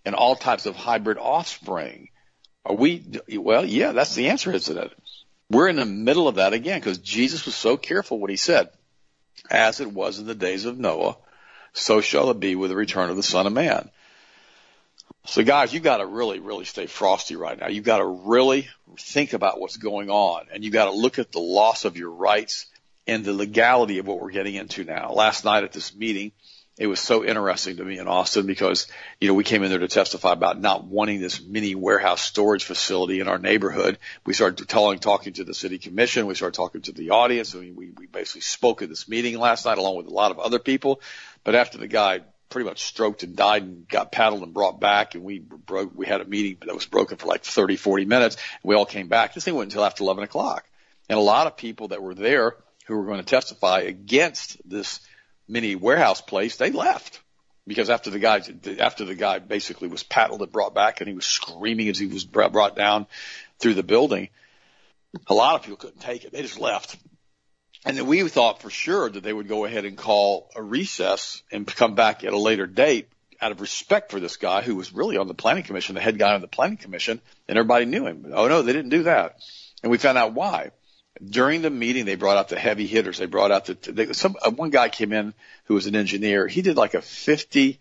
and 0.03 0.15
all 0.15 0.35
types 0.35 0.65
of 0.65 0.75
hybrid 0.75 1.19
offspring. 1.19 2.09
Are 2.65 2.75
we, 2.75 3.03
well, 3.37 3.63
yeah, 3.63 3.91
that's 3.91 4.15
the 4.15 4.29
answer, 4.29 4.51
isn't 4.51 4.77
it? 4.77 4.91
We're 5.51 5.67
in 5.67 5.75
the 5.75 5.85
middle 5.85 6.27
of 6.27 6.35
that 6.35 6.53
again 6.53 6.79
because 6.79 6.97
Jesus 6.97 7.45
was 7.45 7.53
so 7.53 7.77
careful 7.77 8.19
what 8.19 8.31
he 8.31 8.35
said. 8.35 8.69
As 9.51 9.79
it 9.79 9.91
was 9.91 10.17
in 10.17 10.25
the 10.25 10.33
days 10.33 10.65
of 10.65 10.79
Noah, 10.79 11.17
so 11.75 12.01
shall 12.01 12.31
it 12.31 12.39
be 12.39 12.55
with 12.55 12.71
the 12.71 12.75
return 12.75 13.09
of 13.09 13.17
the 13.17 13.23
Son 13.23 13.45
of 13.45 13.53
Man. 13.53 13.89
So 15.25 15.43
guys, 15.43 15.73
you 15.73 15.79
got 15.79 15.97
to 15.97 16.05
really, 16.05 16.39
really 16.39 16.65
stay 16.65 16.85
frosty 16.85 17.35
right 17.35 17.59
now. 17.59 17.67
You 17.67 17.81
got 17.81 17.97
to 17.97 18.05
really 18.05 18.69
think 18.97 19.33
about 19.33 19.59
what's 19.59 19.77
going 19.77 20.09
on 20.09 20.45
and 20.53 20.63
you 20.63 20.71
got 20.71 20.85
to 20.85 20.91
look 20.91 21.19
at 21.19 21.31
the 21.31 21.39
loss 21.39 21.83
of 21.83 21.97
your 21.97 22.11
rights 22.11 22.67
and 23.07 23.25
the 23.25 23.33
legality 23.33 23.97
of 23.99 24.07
what 24.07 24.21
we're 24.21 24.31
getting 24.31 24.55
into 24.55 24.83
now. 24.83 25.11
Last 25.11 25.43
night 25.43 25.63
at 25.63 25.73
this 25.73 25.93
meeting, 25.93 26.31
it 26.77 26.87
was 26.87 26.99
so 26.99 27.23
interesting 27.23 27.77
to 27.77 27.85
me 27.85 27.99
in 27.99 28.07
Austin 28.07 28.45
because, 28.45 28.87
you 29.21 29.29
know, 29.29 29.33
we 29.33 29.45
came 29.45 29.63
in 29.63 29.69
there 29.69 29.79
to 29.79 29.87
testify 29.87 30.33
about 30.33 30.59
not 30.59 30.83
wanting 30.83 31.21
this 31.21 31.41
mini 31.41 31.73
warehouse 31.73 32.21
storage 32.21 32.65
facility 32.65 33.21
in 33.21 33.29
our 33.29 33.37
neighborhood. 33.37 33.97
We 34.25 34.33
started 34.33 34.67
telling, 34.67 34.99
talking 34.99 35.33
to 35.33 35.45
the 35.45 35.53
city 35.53 35.77
commission. 35.77 36.25
We 36.25 36.35
started 36.35 36.55
talking 36.55 36.81
to 36.81 36.91
the 36.91 37.11
audience. 37.11 37.55
I 37.55 37.59
mean, 37.59 37.75
we, 37.77 37.91
we 37.91 38.07
basically 38.07 38.41
spoke 38.41 38.81
at 38.81 38.89
this 38.89 39.07
meeting 39.07 39.39
last 39.39 39.65
night 39.65 39.77
along 39.77 39.95
with 39.95 40.07
a 40.07 40.13
lot 40.13 40.31
of 40.31 40.39
other 40.39 40.59
people. 40.59 40.99
But 41.45 41.55
after 41.55 41.77
the 41.77 41.87
guy 41.87 42.21
pretty 42.49 42.67
much 42.67 42.83
stroked 42.83 43.23
and 43.23 43.35
died 43.35 43.63
and 43.63 43.87
got 43.87 44.11
paddled 44.11 44.43
and 44.43 44.53
brought 44.53 44.79
back 44.81 45.15
and 45.15 45.23
we 45.23 45.39
broke, 45.39 45.91
we 45.95 46.05
had 46.05 46.19
a 46.19 46.25
meeting 46.25 46.57
that 46.65 46.75
was 46.75 46.85
broken 46.85 47.17
for 47.17 47.27
like 47.27 47.43
30, 47.43 47.77
40 47.77 48.05
minutes. 48.05 48.35
We 48.63 48.75
all 48.75 48.85
came 48.85 49.07
back. 49.07 49.33
This 49.33 49.45
thing 49.45 49.55
went 49.55 49.71
until 49.71 49.85
after 49.85 50.03
11 50.03 50.25
o'clock. 50.25 50.65
And 51.07 51.17
a 51.17 51.21
lot 51.21 51.47
of 51.47 51.55
people 51.55 51.89
that 51.89 52.01
were 52.01 52.15
there 52.15 52.55
who 52.87 52.97
were 52.97 53.05
going 53.05 53.19
to 53.19 53.25
testify 53.25 53.81
against 53.81 54.57
this 54.67 54.99
mini 55.47 55.75
warehouse 55.75 56.19
place, 56.19 56.57
they 56.57 56.71
left 56.71 57.21
because 57.67 57.89
after 57.89 58.09
the 58.09 58.19
guy 58.19 58.41
after 58.79 59.05
the 59.05 59.15
guy 59.15 59.39
basically 59.39 59.87
was 59.87 60.03
paddled 60.03 60.41
and 60.41 60.51
brought 60.51 60.73
back 60.73 61.01
and 61.01 61.07
he 61.07 61.15
was 61.15 61.25
screaming 61.25 61.89
as 61.89 61.97
he 61.97 62.07
was 62.07 62.23
brought 62.25 62.75
down 62.75 63.07
through 63.59 63.73
the 63.73 63.83
building, 63.83 64.29
a 65.27 65.33
lot 65.33 65.55
of 65.55 65.61
people 65.61 65.77
couldn't 65.77 66.01
take 66.01 66.25
it. 66.25 66.31
They 66.31 66.41
just 66.41 66.59
left. 66.59 66.97
And 67.85 67.95
then 67.95 68.07
we 68.07 68.27
thought 68.27 68.61
for 68.61 68.69
sure 68.69 69.09
that 69.09 69.23
they 69.23 69.31
would 69.31 69.47
go 69.47 69.65
ahead 69.65 69.85
and 69.85 69.95
call 69.95 70.49
a 70.55 70.61
recess 70.61 71.43
and 71.51 71.67
come 71.67 71.93
back 71.95 72.23
at 72.23 72.33
a 72.33 72.37
later 72.37 72.65
date 72.65 73.09
out 73.39 73.51
of 73.51 73.61
respect 73.61 74.11
for 74.11 74.19
this 74.19 74.37
guy 74.37 74.61
who 74.61 74.75
was 74.75 74.91
really 74.91 75.17
on 75.17 75.27
the 75.27 75.33
planning 75.33 75.63
commission, 75.63 75.93
the 75.93 76.01
head 76.01 76.17
guy 76.17 76.33
on 76.33 76.41
the 76.41 76.47
planning 76.47 76.77
commission, 76.77 77.21
and 77.47 77.57
everybody 77.57 77.85
knew 77.85 78.07
him. 78.07 78.31
Oh 78.33 78.47
no, 78.47 78.63
they 78.63 78.73
didn't 78.73 78.89
do 78.89 79.03
that. 79.03 79.37
And 79.83 79.91
we 79.91 79.99
found 79.99 80.17
out 80.17 80.33
why 80.33 80.71
during 81.23 81.61
the 81.61 81.69
meeting, 81.69 82.05
they 82.05 82.15
brought 82.15 82.37
out 82.37 82.49
the 82.49 82.59
heavy 82.59 82.87
hitters. 82.87 83.17
They 83.17 83.25
brought 83.25 83.51
out 83.51 83.65
the, 83.65 83.91
they, 83.91 84.13
some, 84.13 84.35
uh, 84.41 84.51
one 84.51 84.69
guy 84.69 84.89
came 84.89 85.13
in 85.13 85.33
who 85.65 85.75
was 85.75 85.87
an 85.87 85.95
engineer. 85.95 86.47
He 86.47 86.61
did 86.61 86.75
like 86.75 86.93
a 86.93 87.01
50 87.01 87.79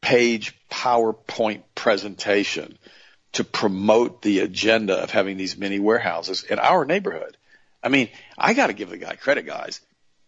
page 0.00 0.56
PowerPoint 0.70 1.62
presentation 1.74 2.78
to 3.32 3.44
promote 3.44 4.22
the 4.22 4.40
agenda 4.40 4.96
of 4.96 5.10
having 5.10 5.36
these 5.36 5.56
mini 5.56 5.80
warehouses 5.80 6.44
in 6.44 6.58
our 6.58 6.84
neighborhood. 6.84 7.36
I 7.82 7.88
mean, 7.88 8.08
I 8.38 8.54
got 8.54 8.68
to 8.68 8.72
give 8.72 8.90
the 8.90 8.98
guy 8.98 9.16
credit, 9.16 9.46
guys. 9.46 9.80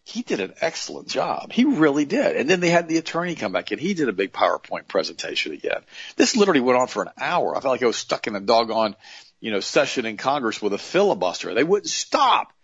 He 0.06 0.22
did 0.22 0.40
an 0.40 0.52
excellent 0.60 1.08
job. 1.08 1.50
He 1.50 1.64
really 1.64 2.04
did. 2.04 2.36
And 2.36 2.48
then 2.48 2.60
they 2.60 2.68
had 2.68 2.88
the 2.88 2.98
attorney 2.98 3.36
come 3.36 3.52
back 3.52 3.72
in. 3.72 3.78
He 3.78 3.94
did 3.94 4.08
a 4.08 4.12
big 4.12 4.32
PowerPoint 4.32 4.86
presentation 4.86 5.52
again. 5.52 5.80
This 6.16 6.36
literally 6.36 6.60
went 6.60 6.78
on 6.78 6.88
for 6.88 7.02
an 7.02 7.10
hour. 7.18 7.56
I 7.56 7.60
felt 7.60 7.72
like 7.72 7.82
I 7.82 7.86
was 7.86 7.96
stuck 7.96 8.26
in 8.26 8.36
a 8.36 8.40
doggone 8.40 8.96
you 9.44 9.50
know, 9.50 9.60
session 9.60 10.06
in 10.06 10.16
Congress 10.16 10.62
with 10.62 10.72
a 10.72 10.78
filibuster. 10.78 11.52
They 11.52 11.64
wouldn't 11.64 11.90
stop. 11.90 12.54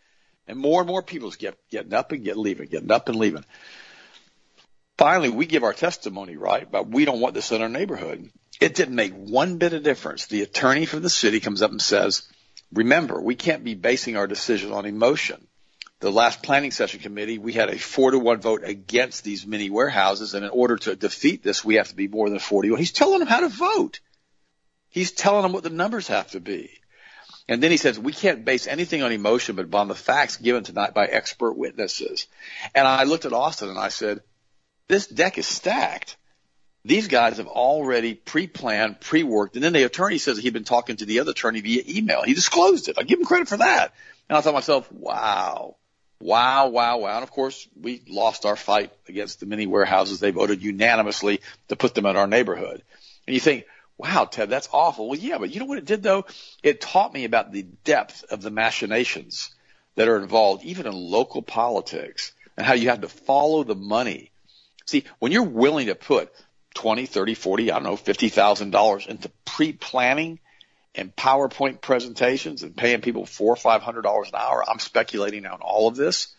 And 0.49 0.59
more 0.59 0.81
and 0.81 0.89
more 0.89 1.03
people 1.03 1.31
kept 1.31 1.71
getting 1.71 1.93
up 1.93 2.11
and 2.11 2.25
get 2.25 2.39
leaving, 2.39 2.69
getting 2.69 2.91
up 2.91 3.11
and 3.11 3.19
leaving. 3.19 3.45
Finally, 4.97 5.29
we 5.29 5.45
give 5.45 5.63
our 5.63 5.75
testimony, 5.75 6.39
right? 6.39 6.71
But 6.71 6.89
we 6.89 7.05
don't 7.05 7.21
want 7.21 7.35
this 7.35 7.53
in 7.53 7.61
our 7.61 7.69
neighborhood. 7.69 8.31
It 8.63 8.75
didn't 8.75 8.95
make 8.95 9.13
one 9.13 9.59
bit 9.59 9.75
of 9.75 9.83
difference. 9.83 10.25
The 10.25 10.41
attorney 10.41 10.87
for 10.87 10.99
the 10.99 11.11
city 11.11 11.39
comes 11.39 11.61
up 11.61 11.71
and 11.71 11.83
says, 11.83 12.27
remember, 12.73 13.21
we 13.21 13.35
can't 13.35 13.65
be 13.65 13.75
basing 13.75 14.17
our 14.17 14.27
decision 14.27 14.73
on 14.73 14.87
emotion. 14.87 15.47
The 16.01 16.11
last 16.11 16.43
planning 16.43 16.71
session 16.71 17.01
committee, 17.01 17.39
we 17.39 17.53
had 17.53 17.69
a 17.69 17.79
four 17.79 18.11
to 18.11 18.19
one 18.19 18.41
vote 18.41 18.63
against 18.65 19.23
these 19.23 19.47
mini 19.47 19.69
warehouses. 19.69 20.33
And 20.33 20.45
in 20.45 20.51
order 20.51 20.77
to 20.79 20.97
defeat 20.97 21.43
this, 21.43 21.63
we 21.63 21.75
have 21.75 21.89
to 21.89 21.97
be 21.97 22.09
more 22.09 22.31
than 22.31 22.39
41. 22.39 22.79
He's 22.79 22.93
telling 22.93 23.19
them 23.19 23.29
how 23.29 23.41
to 23.41 23.49
vote. 23.49 24.01
He's 24.89 25.13
telling 25.13 25.43
them 25.43 25.53
what 25.53 25.63
the 25.63 25.71
numbers 25.71 26.09
have 26.09 26.31
to 26.31 26.41
be. 26.41 26.71
And 27.49 27.63
then 27.63 27.71
he 27.71 27.77
says, 27.77 27.99
we 27.99 28.13
can't 28.13 28.45
base 28.45 28.67
anything 28.67 29.03
on 29.03 29.13
emotion, 29.13 29.57
but 29.57 29.75
on 29.77 29.89
the 29.89 29.95
facts 29.95 30.37
given 30.37 30.65
tonight 30.65 30.95
by 30.95 31.07
expert 31.07 31.53
witnesses. 31.53 32.29
And 32.75 32.87
I 32.87 33.05
looked 33.05 33.25
at 33.25 33.33
Austin 33.33 33.69
and 33.69 33.79
I 33.79 33.89
said, 33.89 34.21
this 34.89 35.07
deck 35.07 35.37
is 35.37 35.47
stacked. 35.47 36.17
These 36.85 37.09
guys 37.09 37.37
have 37.37 37.47
already 37.47 38.15
pre-planned, 38.15 39.01
pre-worked. 39.01 39.55
And 39.55 39.63
then 39.63 39.75
the 39.75 39.83
attorney 39.83 40.19
says 40.19 40.39
he'd 40.39 40.53
been 40.53 40.65
talking 40.65 40.97
to 40.97 41.05
the 41.05 41.21
other 41.21 41.33
attorney 41.33 41.61
via 41.61 41.83
email. 41.87 42.23
He 42.23 42.35
disclosed 42.35 42.89
it. 42.89 42.97
I 42.99 43.03
give 43.03 43.19
him 43.19 43.27
credit 43.27 43.49
for 43.49 43.59
that. 43.59 43.93
And 44.29 44.39
I 44.39 44.41
thought 44.41 44.51
to 44.51 44.55
myself, 44.55 44.91
wow, 44.91 45.77
wow, 46.21 46.69
wow, 46.69 46.99
wow. 46.99 47.17
And 47.17 47.23
of 47.23 47.31
course, 47.31 47.69
we 47.79 48.03
lost 48.09 48.47
our 48.47 48.57
fight 48.57 48.93
against 49.09 49.41
the 49.41 49.47
mini 49.47 49.67
warehouses. 49.67 50.21
They 50.21 50.31
voted 50.31 50.63
unanimously 50.63 51.41
to 51.69 51.77
put 51.77 51.95
them 51.95 52.07
in 52.07 52.17
our 52.17 52.27
neighborhood. 52.27 52.83
And 53.27 53.35
you 53.35 53.41
think, 53.41 53.67
wow, 53.99 54.25
Ted, 54.25 54.49
that's 54.49 54.69
awful. 54.73 55.09
Well, 55.09 55.19
yeah, 55.19 55.37
but 55.37 55.51
you 55.51 55.61
know 55.61 55.67
what 55.67 55.79
it 55.79 55.85
did 55.85 56.03
though? 56.03 56.25
It 56.63 56.81
taught 56.81 57.13
me 57.13 57.25
about 57.25 57.53
the 57.53 57.65
depth 57.85 58.25
of 58.31 58.41
the 58.41 58.51
machinations 58.51 59.55
that 59.97 60.09
are 60.09 60.19
involved, 60.19 60.65
even 60.65 60.87
in 60.87 60.95
local 60.95 61.43
politics, 61.43 62.33
and 62.57 62.67
how 62.67 62.73
you 62.73 62.89
have 62.89 63.03
to 63.03 63.09
follow 63.09 63.65
the 63.65 63.75
money. 63.75 64.31
See, 64.87 65.05
when 65.19 65.33
you're 65.33 65.43
willing 65.43 65.89
to 65.89 65.95
put 65.95 66.33
20, 66.75 67.07
30, 67.07 67.35
40, 67.35 67.71
I 67.71 67.75
don't 67.75 67.85
know, 67.85 67.97
$50,000 67.97 69.07
into 69.07 69.31
pre-planning 69.45 70.39
and 70.95 71.15
PowerPoint 71.15 71.81
presentations 71.81 72.63
and 72.63 72.77
paying 72.77 73.01
people 73.01 73.25
four 73.27 73.53
or 73.53 73.57
five 73.57 73.83
hundred 73.83 74.03
dollars 74.03 74.29
an 74.29 74.41
hour, 74.41 74.65
I'm 74.69 74.79
speculating 74.79 75.47
on 75.47 75.61
all 75.61 75.89
of 75.89 75.97
this. 75.97 76.35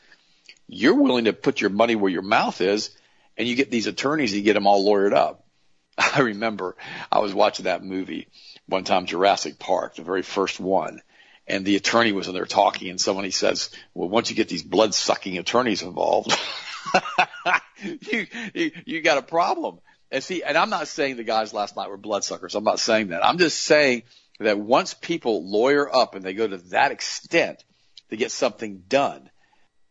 You're 0.68 0.96
willing 0.96 1.26
to 1.26 1.34
put 1.34 1.62
your 1.62 1.70
money 1.70 1.96
where 1.96 2.12
your 2.12 2.22
mouth 2.22 2.62
is 2.62 2.92
and 3.38 3.48
you 3.48 3.56
get 3.56 3.72
these 3.72 3.88
attorneys, 3.88 4.34
you 4.34 4.42
get 4.42 4.54
them 4.54 4.68
all 4.68 4.86
lawyered 4.86 5.14
up. 5.14 5.46
I 5.98 6.20
remember 6.22 6.76
I 7.12 7.20
was 7.20 7.34
watching 7.34 7.66
that 7.66 7.84
movie 7.84 8.28
one 8.68 8.84
time, 8.84 9.06
Jurassic 9.06 9.60
Park, 9.60 9.96
the 9.96 10.04
very 10.04 10.22
first 10.22 10.60
one, 10.60 11.02
and 11.48 11.66
the 11.66 11.76
attorney 11.76 12.12
was 12.12 12.28
in 12.28 12.34
there 12.34 12.46
talking, 12.46 12.90
and 12.90 13.00
somebody 13.00 13.32
says, 13.32 13.70
"Well, 13.94 14.10
once 14.10 14.30
you 14.30 14.36
get 14.36 14.48
these 14.48 14.64
blood 14.64 14.94
sucking 14.94 15.38
attorneys 15.38 15.82
involved, 15.82 16.38
you, 17.84 18.28
you 18.54 18.72
you 18.86 19.02
got 19.02 19.18
a 19.18 19.22
problem." 19.22 19.80
And 20.12 20.24
see, 20.24 20.44
and 20.44 20.58
I'm 20.58 20.70
not 20.70 20.88
saying 20.88 21.16
the 21.16 21.24
guys 21.24 21.54
last 21.54 21.78
night 21.78 21.90
were 21.90 21.98
bloodsuckers. 21.98 22.56
I'm 22.56 22.66
not 22.66 22.80
saying 22.80 23.10
that. 23.10 23.26
I'm 23.26 23.38
just 23.38 23.62
saying 23.62 24.04
that 24.40 24.60
once 24.60 24.94
people 24.94 25.50
lawyer 25.50 25.94
up 25.94 26.16
and 26.16 26.24
they 26.24 26.34
go 26.34 26.48
to 26.48 26.58
that 26.58 26.92
extent 26.92 27.64
to 28.10 28.18
get 28.18 28.32
something 28.32 28.84
done, 28.90 29.30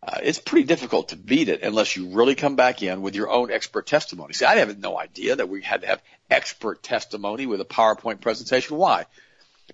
uh, 0.03 0.19
it's 0.23 0.39
pretty 0.39 0.67
difficult 0.67 1.11
to 1.11 1.17
beat 1.17 1.49
it 1.49 1.63
unless 1.63 1.97
you 1.97 2.11
really 2.11 2.35
come 2.35 2.57
back 2.57 2.83
in 2.83 3.03
with 3.03 3.15
your 3.15 3.31
own 3.31 3.51
expert 3.51 3.87
testimony. 3.87 4.35
See, 4.35 4.45
I 4.45 4.57
have 4.57 4.79
no 4.79 4.99
idea 4.99 5.37
that 5.37 5.49
we 5.49 5.63
had 5.63 5.83
to 5.83 5.87
have 5.87 6.03
expert 6.31 6.83
testimony 6.83 7.47
with 7.47 7.61
a 7.61 7.67
PowerPoint 7.67 8.21
presentation. 8.21 8.77
Why? 8.77 9.07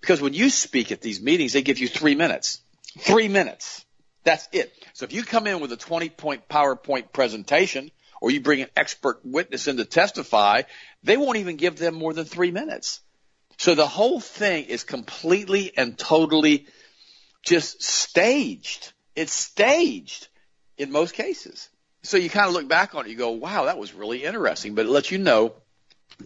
Because 0.01 0.21
when 0.21 0.35
you 0.35 0.51
speak 0.51 0.93
at 0.93 1.01
these 1.01 1.21
meetings, 1.21 1.53
they 1.53 1.63
give 1.63 1.79
you 1.79 1.89
three 1.89 2.15
minutes. 2.15 2.61
Three 2.99 3.29
minutes. 3.29 3.85
That's 4.25 4.49
it. 4.53 4.73
So 4.95 5.05
if 5.05 5.13
you 5.13 5.23
come 5.23 5.47
in 5.47 5.61
with 5.61 5.73
a 5.73 5.77
20 5.77 6.09
point 6.11 6.49
PowerPoint 6.49 7.13
presentation 7.13 7.91
or 8.21 8.31
you 8.31 8.41
bring 8.41 8.63
an 8.63 8.71
expert 8.77 9.21
witness 9.25 9.69
in 9.69 9.77
to 9.77 9.85
testify, 9.85 10.63
they 11.03 11.17
won't 11.17 11.39
even 11.39 11.57
give 11.57 11.77
them 11.77 11.95
more 11.95 12.13
than 12.13 12.25
three 12.25 12.51
minutes. 12.51 13.01
So 13.59 13.75
the 13.75 13.87
whole 13.87 14.21
thing 14.21 14.65
is 14.65 14.85
completely 14.85 15.73
and 15.77 15.97
totally 15.97 16.67
just 17.43 17.83
staged. 17.83 18.93
It's 19.15 19.33
staged 19.33 20.29
in 20.77 20.91
most 20.93 21.15
cases. 21.15 21.69
So 22.03 22.17
you 22.17 22.31
kind 22.31 22.47
of 22.47 22.53
look 22.53 22.69
back 22.69 22.95
on 22.95 23.07
it, 23.07 23.11
you 23.11 23.17
go, 23.17 23.31
wow, 23.31 23.65
that 23.65 23.79
was 23.79 23.95
really 23.95 24.25
interesting. 24.25 24.75
But 24.75 24.87
it 24.87 24.91
lets 24.91 25.11
you 25.11 25.19
know 25.19 25.55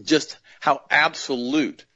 just 0.02 0.36
how 0.60 0.82
absolute 0.90 1.86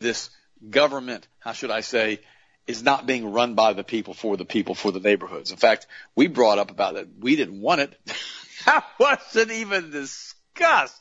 this 0.00 0.30
government, 0.68 1.26
how 1.38 1.52
should 1.52 1.70
I 1.70 1.80
say, 1.80 2.20
is 2.66 2.82
not 2.82 3.06
being 3.06 3.32
run 3.32 3.54
by 3.54 3.74
the 3.74 3.84
people 3.84 4.14
for 4.14 4.36
the 4.36 4.44
people 4.44 4.74
for 4.74 4.90
the 4.90 5.00
neighborhoods. 5.00 5.50
In 5.50 5.56
fact, 5.56 5.86
we 6.16 6.26
brought 6.26 6.58
up 6.58 6.70
about 6.70 6.96
it. 6.96 7.08
We 7.18 7.36
didn't 7.36 7.60
want 7.60 7.80
it. 7.80 7.98
that 8.66 8.84
wasn't 8.98 9.50
even 9.50 9.90
discussed 9.90 11.00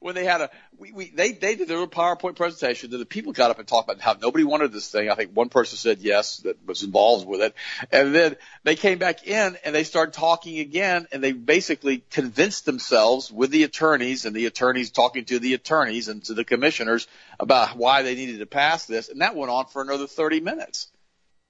when 0.00 0.14
they 0.14 0.24
had 0.24 0.40
a 0.40 0.50
we, 0.78 0.92
we 0.92 1.10
they 1.10 1.32
they 1.32 1.56
did 1.56 1.68
their 1.68 1.84
PowerPoint 1.86 2.36
presentation. 2.36 2.90
Then 2.90 3.00
the 3.00 3.06
people 3.06 3.32
got 3.32 3.50
up 3.50 3.58
and 3.58 3.66
talked 3.66 3.90
about 3.90 4.00
how 4.00 4.14
nobody 4.20 4.44
wanted 4.44 4.72
this 4.72 4.90
thing. 4.90 5.10
I 5.10 5.14
think 5.14 5.32
one 5.34 5.48
person 5.48 5.76
said 5.76 5.98
yes 5.98 6.38
that 6.38 6.64
was 6.66 6.82
involved 6.82 7.26
with 7.26 7.40
it, 7.40 7.54
and 7.90 8.14
then 8.14 8.36
they 8.62 8.76
came 8.76 8.98
back 8.98 9.26
in 9.26 9.56
and 9.64 9.74
they 9.74 9.84
started 9.84 10.12
talking 10.12 10.58
again, 10.58 11.06
and 11.10 11.22
they 11.22 11.32
basically 11.32 12.04
convinced 12.10 12.64
themselves 12.64 13.30
with 13.32 13.50
the 13.50 13.64
attorneys 13.64 14.24
and 14.24 14.36
the 14.36 14.46
attorneys 14.46 14.90
talking 14.90 15.24
to 15.26 15.38
the 15.38 15.54
attorneys 15.54 16.08
and 16.08 16.22
to 16.24 16.34
the 16.34 16.44
commissioners 16.44 17.08
about 17.40 17.76
why 17.76 18.02
they 18.02 18.14
needed 18.14 18.38
to 18.38 18.46
pass 18.46 18.86
this, 18.86 19.08
and 19.08 19.20
that 19.20 19.34
went 19.34 19.50
on 19.50 19.66
for 19.66 19.82
another 19.82 20.06
30 20.06 20.40
minutes. 20.40 20.88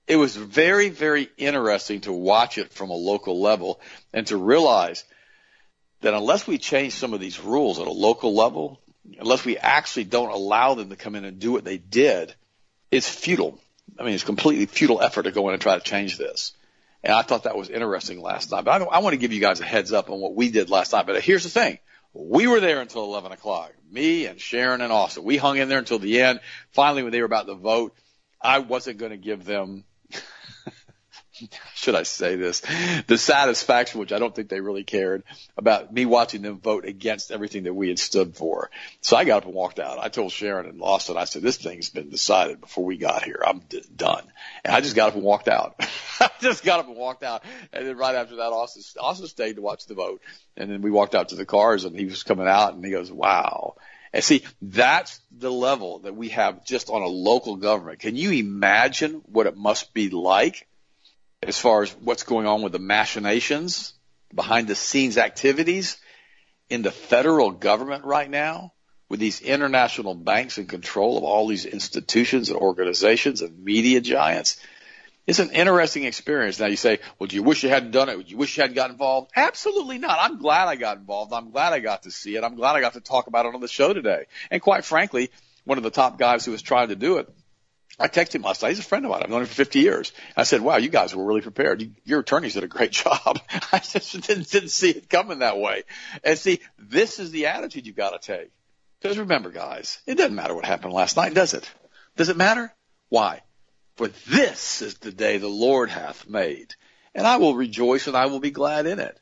It 0.07 0.17
was 0.17 0.35
very, 0.35 0.89
very 0.89 1.29
interesting 1.37 2.01
to 2.03 2.13
watch 2.15 2.57
it 2.57 2.73
from 2.73 2.89
a 2.89 2.95
local 2.95 3.43
level 3.43 3.81
and 4.15 4.27
to 4.29 4.39
realize– 4.39 5.05
that 6.01 6.15
unless 6.15 6.47
we 6.47 6.59
change 6.59 6.95
some 6.95 7.15
of 7.15 7.21
these 7.21 7.41
rules 7.41 7.79
at 7.81 7.87
a 7.87 7.93
local 7.93 8.35
level, 8.35 8.81
unless 9.19 9.45
we 9.45 9.59
actually 9.59 10.05
don't 10.05 10.31
allow 10.31 10.75
them 10.75 10.91
to 10.91 10.97
come 10.97 11.15
in 11.15 11.25
and 11.25 11.39
do 11.39 11.53
what 11.53 11.65
they 11.65 11.79
did, 11.79 12.35
it's 12.91 13.09
futile. 13.09 13.59
I 13.99 14.05
mean, 14.05 14.15
it's 14.15 14.25
completely 14.25 14.67
futile 14.67 15.01
effort 15.03 15.25
to 15.25 15.33
go 15.33 15.49
in 15.49 15.55
and 15.55 15.63
try 15.63 15.77
to 15.77 15.85
change 15.85 16.19
this. 16.19 16.53
And 17.03 17.13
I 17.13 17.23
thought 17.23 17.45
that 17.45 17.57
was 17.57 17.71
interesting 17.71 18.21
last 18.21 18.51
night. 18.51 18.65
But 18.65 18.83
I, 18.83 18.85
I 18.85 18.99
want 18.99 19.15
to 19.15 19.19
give 19.19 19.33
you 19.33 19.41
guys 19.41 19.61
a 19.61 19.65
heads 19.65 19.93
up 19.93 20.11
on 20.11 20.21
what 20.21 20.35
we 20.35 20.51
did 20.51 20.71
last 20.71 20.93
night. 20.93 21.07
But 21.07 21.23
here's 21.23 21.45
the 21.45 21.51
thing. 21.51 21.79
We 22.13 22.47
were 22.47 22.61
there 22.61 22.81
until 22.81 23.05
11 23.05 23.33
o'clock. 23.33 23.73
Me 23.91 24.27
and 24.27 24.41
Sharon 24.41 24.81
and 24.81 24.93
Austin. 24.93 25.25
We 25.25 25.37
hung 25.37 25.59
in 25.59 25.69
there 25.69 25.79
until 25.79 25.99
the 25.99 26.21
end. 26.21 26.41
Finally, 26.73 27.05
when 27.05 27.13
they 27.13 27.21
were 27.21 27.27
about 27.27 27.47
to 27.47 27.55
vote, 27.55 27.95
I 28.41 28.59
wasn't 28.59 28.99
going 28.99 29.13
to 29.13 29.17
give 29.17 29.45
them 29.45 29.85
should 31.75 31.95
I 31.95 32.03
say 32.03 32.37
this, 32.37 32.63
the 33.07 33.19
satisfaction, 33.19 34.01
which 34.01 34.13
I 34.13 34.19
don't 34.19 34.35
think 34.35 34.49
they 34.49 34.61
really 34.61 34.85
cared 34.85 35.23
about 35.57 35.93
me 35.93 36.07
watching 36.07 36.43
them 36.43 36.61
vote 36.61 36.85
against 36.85 37.31
everything 37.31 37.65
that 37.65 37.75
we 37.75 37.89
had 37.89 37.99
stood 37.99 38.37
for. 38.37 38.71
So 39.01 39.17
I 39.17 39.25
got 39.25 39.39
up 39.39 39.45
and 39.47 39.55
walked 39.55 39.79
out. 39.79 39.99
I 39.99 40.09
told 40.09 40.33
Sharon 40.33 40.67
and 40.67 40.83
Austin, 40.83 41.17
I 41.17 41.25
said, 41.25 41.43
this 41.43 41.57
thing's 41.57 41.91
been 41.91 42.11
decided 42.11 42.61
before 42.61 42.85
we 42.85 42.97
got 42.97 43.25
here. 43.25 43.43
I'm 43.45 43.61
d- 43.61 43.85
done. 43.95 44.25
And 44.65 44.75
I 44.75 44.81
just 44.81 44.97
got 44.97 45.09
up 45.09 45.15
and 45.15 45.25
walked 45.25 45.49
out. 45.49 45.77
I 46.21 46.31
just 46.41 46.65
got 46.65 46.81
up 46.81 46.89
and 46.89 46.97
walked 46.97 47.23
out. 47.23 47.45
And 47.73 47.87
then 47.87 47.97
right 47.97 48.15
after 48.15 48.37
that, 48.37 48.53
Austin, 48.53 48.83
Austin 49.01 49.27
stayed 49.27 49.57
to 49.57 49.63
watch 49.63 49.87
the 49.87 49.95
vote. 49.95 50.21
And 50.57 50.71
then 50.71 50.83
we 50.83 50.91
walked 50.91 51.15
out 51.15 51.31
to 51.31 51.37
the 51.37 51.47
cars 51.47 51.85
and 51.85 51.97
he 51.97 52.05
was 52.05 52.23
coming 52.23 52.49
out 52.49 52.75
and 52.75 52.85
he 52.85 52.91
goes, 52.91 53.11
wow. 53.11 53.77
And 54.13 54.25
see, 54.25 54.45
that's 54.63 55.21
the 55.31 55.53
level 55.53 56.01
that 56.01 56.17
we 56.17 56.31
have 56.31 56.65
just 56.65 56.91
on 56.91 57.03
a 57.03 57.07
local 57.07 57.57
government. 57.57 57.99
Can 57.99 58.17
you 58.17 58.31
imagine 58.33 59.23
what 59.27 59.47
it 59.47 59.57
must 59.57 59.93
be 59.93 60.11
like 60.11 60.67
as 61.43 61.59
far 61.59 61.83
as 61.83 61.91
what's 62.03 62.25
going 62.25 62.47
on 62.47 62.63
with 62.63 62.73
the 62.73 62.79
machinations, 62.79 63.95
behind 64.35 64.69
the 64.69 64.75
scenes 64.75 65.17
activities 65.17 65.97
in 66.69 66.83
the 66.83 66.91
federal 66.91 67.51
government 67.51 68.05
right 68.05 68.29
now 68.29 68.73
with 69.09 69.21
these 69.21 69.41
international 69.41 70.15
banks 70.15 70.59
in 70.59 70.67
control 70.67 71.17
of 71.17 71.25
all 71.25 71.47
these 71.47 71.65
institutions 71.65 72.51
and 72.51 72.59
organizations 72.59 73.41
and 73.41 73.65
media 73.65 74.01
giants. 74.01 74.61
It's 75.27 75.39
an 75.39 75.51
interesting 75.51 76.05
experience. 76.05 76.59
Now 76.59 76.67
you 76.67 76.77
say, 76.77 76.99
well, 77.19 77.27
do 77.27 77.37
you 77.37 77.43
wish 77.43 77.63
you 77.63 77.69
hadn't 77.69 77.93
done 77.93 78.09
it? 78.09 78.17
Do 78.17 78.31
you 78.31 78.37
wish 78.37 78.57
you 78.57 78.63
hadn't 78.63 78.77
got 78.77 78.91
involved? 78.91 79.31
Absolutely 79.35 79.99
not. 79.99 80.19
I'm 80.21 80.39
glad 80.39 80.69
I 80.69 80.77
got 80.77 80.99
involved. 80.99 81.33
I'm 81.33 81.51
glad 81.51 81.73
I 81.73 81.79
got 81.81 82.03
to 82.03 82.11
see 82.11 82.37
it. 82.37 82.45
I'm 82.45 82.57
glad 82.57 82.77
I 82.77 82.81
got 82.81 82.95
to 82.95 83.01
talk 83.01 83.27
about 83.27 83.47
it 83.47 83.55
on 83.55 83.61
the 83.61 83.69
show 83.69 83.93
today. 83.93 84.27
And 84.51 84.61
quite 84.61 84.85
frankly, 84.85 85.31
one 85.65 85.79
of 85.79 85.85
the 85.85 85.91
top 85.91 86.19
guys 86.19 86.45
who 86.45 86.53
was 86.53 86.63
trying 86.63 86.89
to 86.89 86.97
do 86.97 87.19
it 87.19 87.29
I 87.99 88.09
texted 88.09 88.37
him 88.37 88.43
last 88.43 88.63
night. 88.63 88.71
He's 88.71 88.79
a 88.79 88.85
friend 88.85 89.05
of 89.05 89.11
mine. 89.11 89.23
I've 89.23 89.31
known 89.31 89.41
him 89.41 89.47
for 89.47 89.55
50 89.55 89.81
years. 89.81 90.13
I 90.37 90.45
said, 90.45 90.61
wow, 90.61 90.77
you 90.77 90.89
guys 90.89 91.15
were 91.15 91.25
really 91.25 91.41
prepared. 91.41 91.91
your 92.05 92.21
attorneys 92.21 92.55
did 92.55 92.63
a 92.63 92.69
great 92.69 92.93
job. 92.93 93.41
I 93.73 93.79
just 93.79 94.13
didn't, 94.21 94.51
didn't 94.51 94.71
see 94.71 94.91
it 94.91 95.11
coming 95.11 95.41
that 95.41 95.59
way. 95.59 95.83
And 96.23 96.39
see, 96.39 96.61
this 96.79 97.19
is 97.19 97.33
the 97.33 97.47
attitude 97.47 97.87
you've 97.87 97.97
got 97.97 98.21
to 98.21 98.35
take. 98.35 98.51
Because 99.01 99.19
remember, 99.19 99.51
guys, 99.51 100.01
it 100.07 100.17
doesn't 100.17 100.35
matter 100.35 100.55
what 100.55 100.65
happened 100.65 100.93
last 100.93 101.17
night, 101.17 101.35
does 101.35 101.55
it? 101.55 101.69
Does 102.17 102.29
it 102.29 102.37
matter? 102.37 102.73
Why? 103.09 103.43
For 103.97 104.09
this 104.29 104.83
is 104.83 104.95
the 104.99 105.13
day 105.13 105.39
the 105.39 105.49
Lord 105.49 105.91
hath 105.91 106.29
made, 106.29 106.75
and 107.15 107.27
I 107.27 107.39
will 107.39 107.55
rejoice 107.55 108.07
and 108.07 108.17
I 108.17 108.27
will 108.27 108.41
be 108.41 108.51
glad 108.51 108.87
in 108.87 109.01
it. 109.01 109.19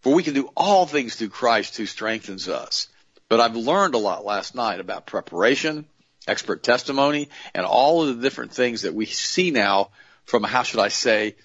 For 0.00 0.12
we 0.12 0.22
can 0.22 0.34
do 0.34 0.50
all 0.54 0.84
things 0.84 1.16
through 1.16 1.30
Christ 1.30 1.76
who 1.76 1.86
strengthens 1.86 2.48
us. 2.48 2.88
But 3.30 3.40
I've 3.40 3.56
learned 3.56 3.94
a 3.94 3.98
lot 3.98 4.24
last 4.24 4.54
night 4.54 4.80
about 4.80 5.06
preparation, 5.06 5.86
expert 6.26 6.62
testimony, 6.62 7.28
and 7.54 7.66
all 7.66 8.02
of 8.02 8.16
the 8.16 8.22
different 8.22 8.52
things 8.52 8.82
that 8.82 8.94
we 8.94 9.06
see 9.06 9.50
now 9.50 9.90
from, 10.24 10.42
how 10.42 10.62
should 10.62 10.80
I 10.80 10.88
say, 10.88 11.36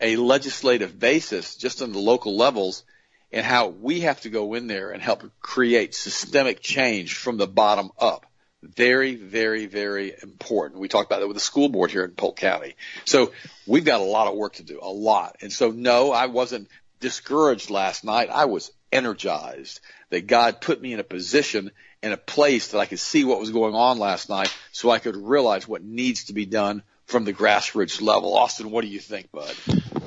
a 0.00 0.16
legislative 0.16 0.98
basis 0.98 1.56
just 1.56 1.82
on 1.82 1.92
the 1.92 1.98
local 1.98 2.36
levels 2.36 2.84
and 3.32 3.44
how 3.46 3.68
we 3.68 4.00
have 4.00 4.20
to 4.22 4.30
go 4.30 4.54
in 4.54 4.66
there 4.66 4.90
and 4.90 5.02
help 5.02 5.22
create 5.40 5.94
systemic 5.94 6.60
change 6.60 7.14
from 7.14 7.36
the 7.36 7.46
bottom 7.46 7.90
up. 7.98 8.26
Very, 8.62 9.14
very, 9.14 9.66
very 9.66 10.12
important. 10.22 10.80
We 10.80 10.88
talked 10.88 11.10
about 11.10 11.20
that 11.20 11.28
with 11.28 11.36
the 11.36 11.40
school 11.40 11.68
board 11.68 11.90
here 11.90 12.04
in 12.04 12.10
Polk 12.10 12.36
County. 12.36 12.76
So 13.04 13.32
we've 13.66 13.84
got 13.84 14.00
a 14.00 14.04
lot 14.04 14.26
of 14.26 14.36
work 14.36 14.54
to 14.54 14.62
do, 14.62 14.80
a 14.82 14.92
lot. 14.92 15.36
And 15.40 15.52
so 15.52 15.70
no, 15.70 16.12
I 16.12 16.26
wasn't 16.26 16.68
discouraged 16.98 17.70
last 17.70 18.04
night. 18.04 18.28
I 18.30 18.46
was 18.46 18.70
energized 18.92 19.80
that 20.10 20.26
God 20.26 20.60
put 20.60 20.80
me 20.80 20.92
in 20.92 21.00
a 21.00 21.04
position 21.04 21.70
in 22.02 22.12
a 22.12 22.16
place 22.16 22.68
that 22.68 22.78
I 22.78 22.86
could 22.86 22.98
see 22.98 23.24
what 23.24 23.40
was 23.40 23.50
going 23.50 23.74
on 23.74 23.98
last 23.98 24.28
night 24.28 24.54
so 24.72 24.90
I 24.90 24.98
could 24.98 25.16
realize 25.16 25.68
what 25.68 25.82
needs 25.82 26.24
to 26.24 26.32
be 26.32 26.46
done 26.46 26.82
from 27.06 27.24
the 27.24 27.32
grassroots 27.32 28.00
level. 28.00 28.36
Austin, 28.36 28.70
what 28.70 28.82
do 28.82 28.88
you 28.88 29.00
think, 29.00 29.30
bud? 29.32 29.54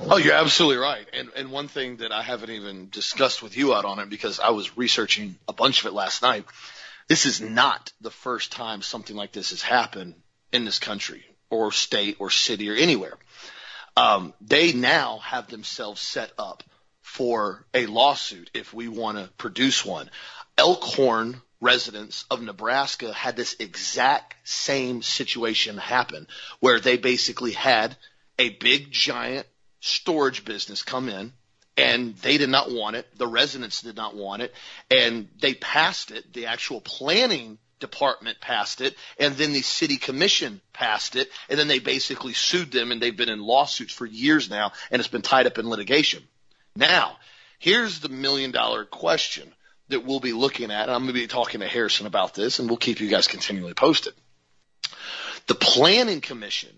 Oh, 0.09 0.17
you're 0.17 0.33
absolutely 0.33 0.77
right. 0.77 1.05
And 1.13 1.29
and 1.35 1.51
one 1.51 1.67
thing 1.67 1.97
that 1.97 2.11
I 2.11 2.23
haven't 2.23 2.49
even 2.49 2.89
discussed 2.89 3.43
with 3.43 3.55
you 3.55 3.73
out 3.73 3.85
on 3.85 3.99
it 3.99 4.09
because 4.09 4.39
I 4.39 4.49
was 4.49 4.77
researching 4.77 5.37
a 5.47 5.53
bunch 5.53 5.81
of 5.81 5.87
it 5.87 5.93
last 5.93 6.21
night. 6.21 6.45
This 7.07 7.25
is 7.25 7.41
not 7.41 7.91
the 8.01 8.11
first 8.11 8.51
time 8.51 8.81
something 8.81 9.15
like 9.15 9.33
this 9.33 9.51
has 9.51 9.61
happened 9.61 10.15
in 10.51 10.65
this 10.65 10.79
country 10.79 11.23
or 11.49 11.71
state 11.71 12.17
or 12.19 12.29
city 12.29 12.69
or 12.69 12.75
anywhere. 12.75 13.17
Um, 13.95 14.33
they 14.41 14.73
now 14.73 15.19
have 15.19 15.47
themselves 15.47 16.01
set 16.01 16.31
up 16.39 16.63
for 17.01 17.65
a 17.73 17.85
lawsuit 17.85 18.49
if 18.53 18.73
we 18.73 18.87
want 18.87 19.17
to 19.17 19.29
produce 19.37 19.85
one. 19.85 20.09
Elkhorn 20.57 21.41
residents 21.63 22.25
of 22.29 22.41
Nebraska 22.41 23.13
had 23.13 23.35
this 23.35 23.55
exact 23.59 24.35
same 24.43 25.01
situation 25.01 25.77
happen 25.77 26.27
where 26.59 26.79
they 26.79 26.97
basically 26.97 27.53
had 27.53 27.95
a 28.37 28.49
big 28.49 28.91
giant 28.91 29.47
storage 29.79 30.43
business 30.43 30.83
come 30.83 31.07
in 31.09 31.31
and 31.77 32.15
they 32.17 32.37
did 32.37 32.49
not 32.49 32.71
want 32.71 32.97
it. 32.97 33.07
The 33.17 33.27
residents 33.27 33.81
did 33.81 33.95
not 33.95 34.15
want 34.15 34.41
it 34.41 34.53
and 34.91 35.29
they 35.39 35.53
passed 35.53 36.11
it. 36.11 36.33
The 36.33 36.47
actual 36.47 36.81
planning 36.81 37.57
department 37.79 38.39
passed 38.41 38.81
it 38.81 38.95
and 39.17 39.35
then 39.35 39.53
the 39.53 39.61
city 39.61 39.97
commission 39.97 40.61
passed 40.73 41.15
it 41.15 41.29
and 41.49 41.57
then 41.57 41.67
they 41.67 41.79
basically 41.79 42.33
sued 42.33 42.71
them 42.71 42.91
and 42.91 43.01
they've 43.01 43.17
been 43.17 43.29
in 43.29 43.41
lawsuits 43.41 43.93
for 43.93 44.05
years 44.05 44.49
now 44.49 44.73
and 44.91 44.99
it's 44.99 45.09
been 45.09 45.21
tied 45.21 45.47
up 45.47 45.57
in 45.57 45.69
litigation. 45.69 46.23
Now, 46.75 47.17
here's 47.59 47.99
the 47.99 48.09
million 48.09 48.51
dollar 48.51 48.85
question 48.85 49.51
that 49.93 50.05
we'll 50.05 50.19
be 50.19 50.33
looking 50.33 50.69
at. 50.69 50.83
And 50.83 50.91
I'm 50.91 51.03
going 51.03 51.13
to 51.13 51.19
be 51.19 51.27
talking 51.27 51.61
to 51.61 51.67
Harrison 51.67 52.05
about 52.05 52.33
this, 52.35 52.59
and 52.59 52.67
we'll 52.67 52.77
keep 52.77 52.99
you 52.99 53.09
guys 53.09 53.27
continually 53.27 53.73
posted. 53.73 54.13
The 55.47 55.55
Planning 55.55 56.21
Commission 56.21 56.69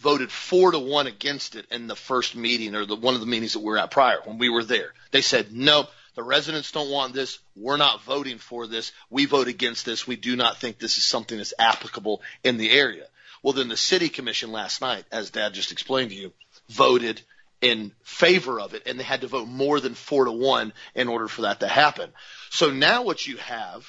voted 0.00 0.30
four 0.30 0.72
to 0.72 0.78
one 0.78 1.06
against 1.06 1.56
it 1.56 1.66
in 1.70 1.86
the 1.86 1.96
first 1.96 2.36
meeting 2.36 2.74
or 2.74 2.84
the 2.84 2.96
one 2.96 3.14
of 3.14 3.20
the 3.20 3.26
meetings 3.26 3.54
that 3.54 3.60
we 3.60 3.66
were 3.66 3.78
at 3.78 3.90
prior 3.90 4.18
when 4.24 4.38
we 4.38 4.48
were 4.48 4.64
there. 4.64 4.92
They 5.10 5.22
said, 5.22 5.52
nope, 5.52 5.88
the 6.14 6.22
residents 6.22 6.72
don't 6.72 6.90
want 6.90 7.14
this. 7.14 7.38
We're 7.56 7.76
not 7.76 8.02
voting 8.02 8.38
for 8.38 8.66
this. 8.66 8.92
We 9.10 9.26
vote 9.26 9.48
against 9.48 9.86
this. 9.86 10.06
We 10.06 10.16
do 10.16 10.36
not 10.36 10.58
think 10.58 10.78
this 10.78 10.98
is 10.98 11.04
something 11.04 11.38
that's 11.38 11.54
applicable 11.58 12.22
in 12.42 12.56
the 12.56 12.70
area. 12.70 13.06
Well, 13.42 13.52
then 13.52 13.68
the 13.68 13.76
city 13.76 14.08
commission 14.08 14.52
last 14.52 14.80
night, 14.80 15.04
as 15.10 15.30
dad 15.30 15.54
just 15.54 15.72
explained 15.72 16.10
to 16.10 16.16
you, 16.16 16.32
voted 16.68 17.20
in 17.60 17.92
favor 18.02 18.60
of 18.60 18.74
it 18.74 18.82
and 18.86 18.98
they 18.98 19.04
had 19.04 19.22
to 19.22 19.26
vote 19.26 19.46
more 19.48 19.80
than 19.80 19.94
four 19.94 20.24
to 20.26 20.32
one 20.32 20.72
in 20.94 21.08
order 21.08 21.28
for 21.28 21.42
that 21.42 21.60
to 21.60 21.68
happen. 21.68 22.10
So 22.50 22.70
now 22.70 23.02
what 23.02 23.26
you 23.26 23.36
have 23.38 23.86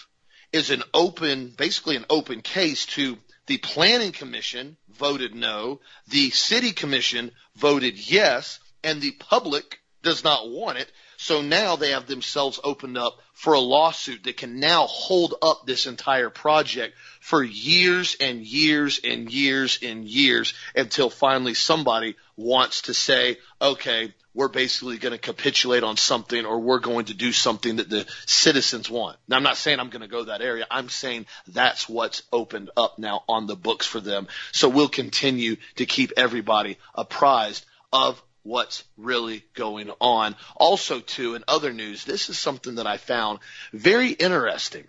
is 0.54 0.69
an 0.69 0.84
open, 0.93 1.49
basically 1.58 1.95
an 1.97 2.06
open 2.10 2.41
case 2.41 2.86
to 2.86 3.17
the 3.47 3.58
planning 3.58 4.12
commission 4.12 4.78
voted 4.89 5.36
no, 5.36 5.82
the 6.08 6.30
city 6.32 6.71
commission 6.71 7.32
voted 7.56 7.97
yes, 8.10 8.60
and 8.84 9.01
the 9.01 9.12
public 9.12 9.80
does 10.01 10.23
not 10.23 10.49
want 10.49 10.78
it. 10.78 10.91
So 11.17 11.41
now 11.41 11.75
they 11.75 11.91
have 11.91 12.08
themselves 12.08 12.60
opened 12.63 12.97
up 12.97 13.19
for 13.34 13.54
a 13.54 13.60
lawsuit 13.60 14.23
that 14.23 14.38
can 14.38 14.60
now 14.60 14.86
hold 14.88 15.36
up 15.41 15.65
this 15.65 15.88
entire 15.88 16.30
project 16.30 16.95
for 17.19 17.43
years 17.43 18.15
and 18.19 18.41
years 18.41 18.99
and 19.04 19.32
years 19.32 19.80
and 19.82 20.06
years 20.06 20.54
until 20.75 21.10
finally 21.10 21.54
somebody 21.54 22.15
wants 22.38 22.84
to 22.84 22.93
say, 22.93 23.38
okay, 23.62 24.13
we're 24.36 24.49
basically 24.49 24.97
going 24.97 25.13
to 25.13 25.17
capitulate 25.17 25.84
on 25.84 25.95
something 25.95 26.45
or 26.45 26.60
we're 26.60 26.80
going 26.80 27.06
to 27.06 27.13
do 27.13 27.32
something 27.32 27.78
that 27.78 27.89
the 27.89 28.06
citizens 28.25 28.89
want. 28.89 29.17
Now, 29.28 29.38
I'm 29.38 29.43
not 29.43 29.58
saying 29.58 29.80
I'm 29.80 29.89
going 29.89 30.01
to 30.01 30.10
go 30.10 30.25
that 30.25 30.41
area. 30.41 30.67
I'm 30.69 30.89
saying 30.89 31.25
that's 31.47 31.88
what's 31.88 32.21
opened 32.34 32.69
up 32.75 32.99
now 32.99 33.23
on 33.30 33.47
the 33.47 33.56
books 33.56 33.88
for 33.88 34.01
them. 34.01 34.28
So 34.51 34.67
we'll 34.67 34.89
continue 34.89 35.56
to 35.78 35.86
keep 35.86 36.12
everybody 36.17 36.78
apprised 36.93 37.65
of 37.93 38.21
what's 38.45 38.84
really 38.95 39.43
going 39.55 39.91
on. 39.99 40.36
Also, 40.55 40.99
too, 40.99 41.36
in 41.36 41.43
other 41.47 41.73
news, 41.73 42.05
this 42.05 42.29
is 42.29 42.38
something 42.38 42.75
that 42.75 42.88
I 42.88 42.97
found 42.97 43.39
very 43.73 44.12
interesting. 44.12 44.86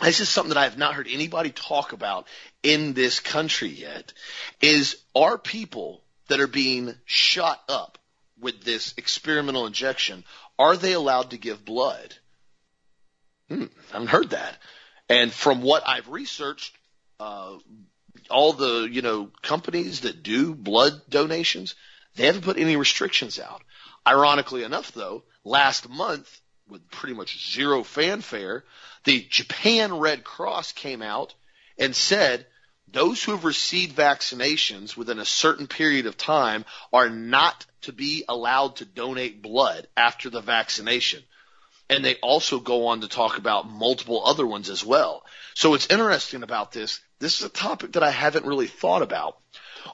This 0.00 0.20
is 0.20 0.28
something 0.28 0.50
that 0.50 0.60
I 0.60 0.64
have 0.64 0.78
not 0.78 0.94
heard 0.94 1.08
anybody 1.08 1.50
talk 1.50 1.92
about 1.92 2.26
in 2.62 2.92
this 2.92 3.20
country 3.20 3.68
yet 3.68 4.12
is 4.60 4.96
our 5.14 5.38
people 5.38 6.02
that 6.28 6.40
are 6.40 6.46
being 6.46 6.94
shot 7.06 7.62
up 7.68 7.98
with 8.38 8.62
this 8.62 8.94
experimental 8.96 9.66
injection, 9.66 10.24
are 10.58 10.76
they 10.76 10.92
allowed 10.92 11.30
to 11.30 11.38
give 11.38 11.64
blood? 11.64 12.14
Hmm, 13.48 13.64
I 13.90 13.92
haven't 13.92 14.08
heard 14.08 14.30
that. 14.30 14.58
And 15.08 15.32
from 15.32 15.62
what 15.62 15.84
I've 15.86 16.08
researched, 16.08 16.76
uh, 17.20 17.56
all 18.30 18.52
the 18.52 18.88
you 18.90 19.02
know 19.02 19.30
companies 19.42 20.00
that 20.00 20.22
do 20.22 20.54
blood 20.54 21.00
donations, 21.08 21.74
they 22.14 22.26
haven't 22.26 22.44
put 22.44 22.58
any 22.58 22.76
restrictions 22.76 23.38
out. 23.38 23.62
Ironically 24.06 24.62
enough, 24.62 24.92
though, 24.92 25.24
last 25.44 25.88
month 25.88 26.40
with 26.68 26.88
pretty 26.90 27.14
much 27.14 27.52
zero 27.52 27.82
fanfare, 27.82 28.64
the 29.04 29.26
Japan 29.28 29.98
Red 29.98 30.24
Cross 30.24 30.72
came 30.72 31.02
out 31.02 31.34
and 31.78 31.94
said 31.94 32.46
those 32.88 33.22
who 33.22 33.32
have 33.32 33.44
received 33.44 33.96
vaccinations 33.96 34.96
within 34.96 35.18
a 35.18 35.24
certain 35.24 35.66
period 35.66 36.06
of 36.06 36.16
time 36.16 36.64
are 36.92 37.10
not 37.10 37.66
to 37.82 37.92
be 37.92 38.24
allowed 38.28 38.76
to 38.76 38.84
donate 38.84 39.42
blood 39.42 39.86
after 39.96 40.30
the 40.30 40.40
vaccination. 40.40 41.22
And 41.90 42.04
they 42.04 42.16
also 42.16 42.60
go 42.60 42.86
on 42.86 43.02
to 43.02 43.08
talk 43.08 43.36
about 43.36 43.68
multiple 43.68 44.24
other 44.24 44.46
ones 44.46 44.70
as 44.70 44.84
well. 44.84 45.24
So 45.54 45.74
it's 45.74 45.90
interesting 45.90 46.42
about 46.42 46.72
this, 46.72 47.00
this 47.18 47.40
is 47.40 47.46
a 47.46 47.50
topic 47.50 47.92
that 47.92 48.02
I 48.02 48.10
haven't 48.10 48.46
really 48.46 48.68
thought 48.68 49.02
about. 49.02 49.38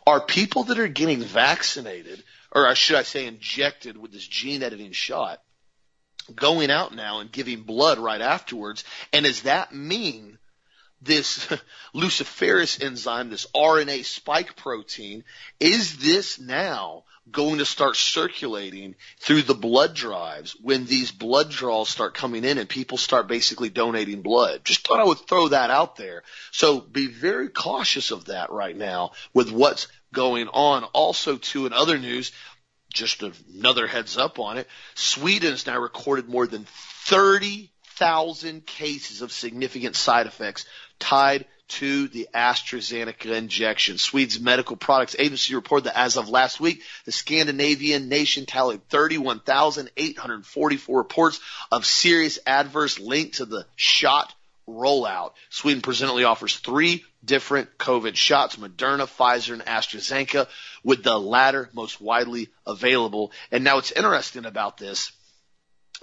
Are 0.06 0.20
people 0.20 0.64
that 0.64 0.78
are 0.78 0.88
getting 0.88 1.22
vaccinated, 1.22 2.22
or 2.52 2.74
should 2.74 2.96
I 2.96 3.02
say 3.02 3.26
injected 3.26 3.96
with 3.96 4.12
this 4.12 4.26
gene 4.26 4.62
editing 4.62 4.92
shot, 4.92 5.42
going 6.34 6.70
out 6.70 6.94
now 6.94 7.20
and 7.20 7.32
giving 7.32 7.62
blood 7.62 7.98
right 7.98 8.20
afterwards? 8.20 8.84
And 9.12 9.24
does 9.24 9.42
that 9.42 9.74
mean 9.74 10.38
this 11.02 11.46
luciferase 11.94 12.82
enzyme, 12.82 13.30
this 13.30 13.46
RNA 13.54 14.04
spike 14.04 14.56
protein, 14.56 15.24
is 15.58 15.98
this 15.98 16.38
now 16.38 17.04
going 17.32 17.58
to 17.58 17.64
start 17.64 17.96
circulating 17.96 18.94
through 19.18 19.42
the 19.42 19.54
blood 19.54 19.94
drives 19.94 20.56
when 20.60 20.86
these 20.86 21.10
blood 21.10 21.50
draws 21.50 21.88
start 21.88 22.14
coming 22.14 22.44
in 22.44 22.58
and 22.58 22.68
people 22.68 22.98
start 22.98 23.28
basically 23.28 23.70
donating 23.70 24.22
blood? 24.22 24.64
Just 24.64 24.86
thought 24.86 25.00
I 25.00 25.04
would 25.04 25.18
throw 25.18 25.48
that 25.48 25.70
out 25.70 25.96
there. 25.96 26.22
So 26.50 26.80
be 26.80 27.06
very 27.06 27.48
cautious 27.48 28.10
of 28.10 28.26
that 28.26 28.50
right 28.50 28.76
now 28.76 29.12
with 29.32 29.50
what's 29.50 29.88
going 30.12 30.48
on. 30.48 30.84
Also, 30.84 31.36
too, 31.36 31.66
in 31.66 31.72
other 31.72 31.98
news, 31.98 32.32
just 32.92 33.22
another 33.22 33.86
heads 33.86 34.16
up 34.16 34.38
on 34.38 34.58
it, 34.58 34.66
Sweden 34.94 35.50
has 35.52 35.66
now 35.66 35.78
recorded 35.78 36.28
more 36.28 36.46
than 36.46 36.66
30,000 37.04 38.66
cases 38.66 39.22
of 39.22 39.32
significant 39.32 39.96
side 39.96 40.26
effects 40.26 40.64
tied 40.98 41.46
to 41.70 42.08
the 42.08 42.28
AstraZeneca 42.34 43.36
injection. 43.36 43.98
Sweden's 43.98 44.40
Medical 44.40 44.76
Products 44.76 45.16
Agency 45.18 45.54
reported 45.54 45.84
that 45.84 45.98
as 45.98 46.16
of 46.16 46.28
last 46.28 46.60
week, 46.60 46.82
the 47.04 47.12
Scandinavian 47.12 48.08
nation 48.08 48.46
tallied 48.46 48.88
31,844 48.88 50.98
reports 50.98 51.40
of 51.70 51.86
serious 51.86 52.38
adverse 52.46 52.98
linked 52.98 53.36
to 53.36 53.44
the 53.44 53.66
shot 53.76 54.34
rollout. 54.68 55.32
Sweden 55.48 55.82
presently 55.82 56.24
offers 56.24 56.56
three 56.56 57.04
different 57.24 57.78
COVID 57.78 58.16
shots, 58.16 58.56
Moderna, 58.56 59.06
Pfizer, 59.06 59.52
and 59.52 59.64
AstraZeneca, 59.64 60.48
with 60.82 61.02
the 61.02 61.18
latter 61.18 61.70
most 61.72 62.00
widely 62.00 62.48
available. 62.66 63.32
And 63.50 63.64
now 63.64 63.76
what's 63.76 63.92
interesting 63.92 64.44
about 64.44 64.78
this, 64.78 65.12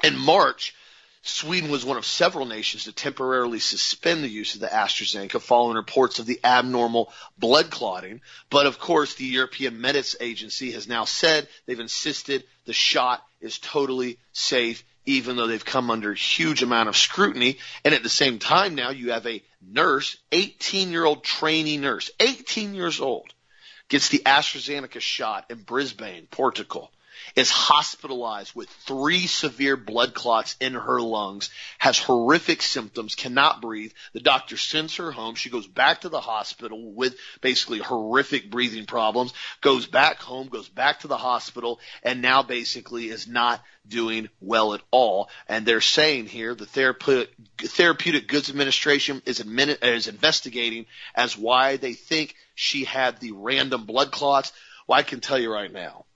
in 0.03 0.17
March, 0.17 0.75
Sweden 1.28 1.70
was 1.70 1.84
one 1.84 1.98
of 1.98 2.06
several 2.06 2.46
nations 2.46 2.86
to 2.86 2.94
temporarily 2.94 3.60
suspend 3.60 4.24
the 4.24 4.30
use 4.30 4.56
of 4.56 4.62
the 4.62 4.68
AstraZeneca 4.68 5.42
following 5.42 5.76
reports 5.76 6.20
of 6.20 6.26
the 6.26 6.40
abnormal 6.44 7.12
blood 7.38 7.70
clotting. 7.70 8.22
But 8.50 8.66
of 8.66 8.80
course, 8.80 9.16
the 9.16 9.26
European 9.26 9.82
Medicines 9.82 10.22
Agency 10.22 10.72
has 10.72 10.88
now 10.88 11.04
said 11.04 11.48
they've 11.66 11.80
insisted 11.80 12.46
the 12.66 12.74
shot 12.74 13.26
is 13.42 13.60
totally 13.60 14.20
safe, 14.32 14.84
even 15.06 15.36
though 15.36 15.48
they've 15.48 15.63
come 15.63 15.92
under 15.92 16.13
huge 16.13 16.63
amount 16.63 16.90
of 16.90 16.96
scrutiny. 16.96 17.58
And 17.84 17.94
at 17.94 18.04
the 18.04 18.10
same 18.10 18.40
time 18.40 18.76
now 18.76 18.92
you 18.92 19.12
have 19.12 19.28
a 19.28 19.44
nurse, 19.62 20.18
18 20.32 20.92
year 20.92 21.04
old 21.04 21.26
trainee 21.26 21.78
nurse, 21.78 22.10
18 22.22 22.74
years 22.74 23.02
old, 23.02 23.34
gets 23.90 24.10
the 24.10 24.24
AstraZeneca 24.26 25.02
shot 25.02 25.46
in 25.50 25.58
Brisbane, 25.60 26.28
Portugal 26.32 26.90
is 27.38 27.52
hospitalized 27.52 28.56
with 28.56 28.67
three 28.67 29.28
severe 29.28 29.78
blood 29.78 30.15
clots 30.15 30.56
in 30.60 30.73
her 30.73 31.00
lungs, 31.00 31.52
has 31.78 32.00
horrific 32.00 32.63
symptoms, 32.63 33.13
cannot 33.13 33.62
breathe. 33.62 33.93
The 34.13 34.21
doctor 34.21 34.58
sends 34.58 34.95
her 34.95 35.12
home. 35.12 35.36
She 35.36 35.52
goes 35.52 35.67
back 35.67 36.02
to 36.02 36.10
the 36.10 36.19
hospital 36.19 36.91
with 36.91 37.15
basically 37.39 37.78
horrific 37.78 38.50
breathing 38.50 38.88
problems, 38.88 39.36
goes 39.62 39.86
back 39.86 40.17
home, 40.17 40.47
goes 40.47 40.67
back 40.67 41.02
to 41.02 41.08
the 41.08 41.15
hospital, 41.15 41.80
and 42.02 42.23
now 42.23 42.41
basically 42.41 43.10
is 43.10 43.28
not 43.28 43.63
doing 43.88 44.30
well 44.41 44.73
at 44.73 44.82
all. 44.89 45.30
And 45.47 45.63
they're 45.63 45.80
saying 45.80 46.26
here 46.26 46.56
the 46.56 46.65
therapeutic, 46.65 47.30
therapeutic 47.60 48.28
goods 48.28 48.50
administration 48.50 49.21
is, 49.28 49.39
admin, 49.39 49.78
is 49.84 50.08
investigating 50.08 50.88
as 51.13 51.38
why 51.38 51.78
they 51.78 51.93
think 51.93 52.34
she 52.56 52.84
had 52.84 53.19
the 53.19 53.34
random 53.34 53.86
blood 53.86 54.12
clots. 54.12 54.52
Well, 54.88 54.97
I 54.97 55.04
can 55.04 55.19
tell 55.19 55.38
you 55.38 55.54
right 55.54 55.71
now, 55.71 56.07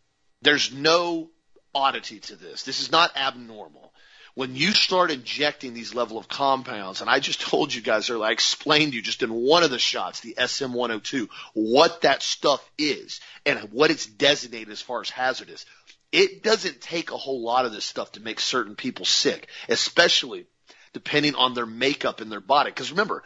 there's 0.42 0.74
no 0.74 1.30
oddity 1.74 2.20
to 2.20 2.36
this. 2.36 2.64
This 2.64 2.82
is 2.82 2.92
not 2.92 3.16
abnormal. 3.16 3.94
When 4.34 4.56
you 4.56 4.72
start 4.72 5.12
injecting 5.12 5.74
these 5.74 5.94
level 5.94 6.18
of 6.18 6.30
compounds, 6.30 7.02
and 7.02 7.10
I 7.10 7.20
just 7.20 7.42
told 7.50 7.74
you 7.74 7.82
guys 7.82 8.10
earlier, 8.10 8.28
I 8.28 8.32
explained 8.32 8.92
to 8.92 8.96
you 8.96 9.02
just 9.02 9.24
in 9.24 9.32
one 9.32 9.64
of 9.64 9.72
the 9.72 9.80
shots, 9.80 10.22
the 10.22 10.36
SM102, 10.38 11.30
what 11.54 12.02
that 12.02 12.24
stuff 12.24 12.64
is 12.78 13.20
and 13.46 13.60
what 13.72 13.92
it's 13.92 14.06
designated 14.06 14.70
as 14.70 14.82
far 14.82 15.02
as 15.02 15.10
hazardous. 15.10 15.66
It 16.12 16.44
doesn't 16.44 16.82
take 16.82 17.12
a 17.12 17.18
whole 17.18 17.42
lot 17.42 17.66
of 17.66 17.72
this 17.72 17.86
stuff 17.86 18.14
to 18.14 18.20
make 18.22 18.40
certain 18.40 18.76
people 18.76 19.06
sick, 19.06 19.48
especially 19.70 20.46
depending 20.94 21.36
on 21.36 21.54
their 21.54 21.66
makeup 21.66 22.20
in 22.20 22.30
their 22.30 22.42
body. 22.42 22.70
Because 22.70 22.92
remember, 22.92 23.24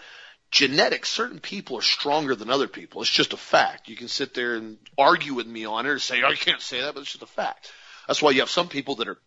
genetics, 0.56 1.10
certain 1.10 1.39
people 1.39 1.78
are 1.78 1.82
stronger 1.82 2.34
than 2.34 2.50
other 2.50 2.70
people. 2.70 3.02
It's 3.02 3.12
just 3.12 3.34
a 3.34 3.38
fact. 3.38 3.89
You 3.89 3.98
can 3.98 4.08
sit 4.08 4.34
there 4.34 4.56
and 4.56 4.78
argue 4.98 5.34
with 5.34 5.46
me 5.46 5.65
on 5.65 5.86
it 5.86 5.89
or 5.89 6.00
say, 6.00 6.22
oh, 6.24 6.30
you 6.30 6.38
can't 6.38 6.62
say 6.62 6.80
that, 6.80 6.94
but 6.94 7.02
it's 7.02 7.12
just 7.12 7.24
a 7.24 7.28
fact. 7.28 7.74
That's 8.08 8.22
why 8.22 8.32
you 8.32 8.39
have 8.39 8.50
some 8.50 8.70
people 8.70 8.96
that 8.96 9.10
are 9.10 9.18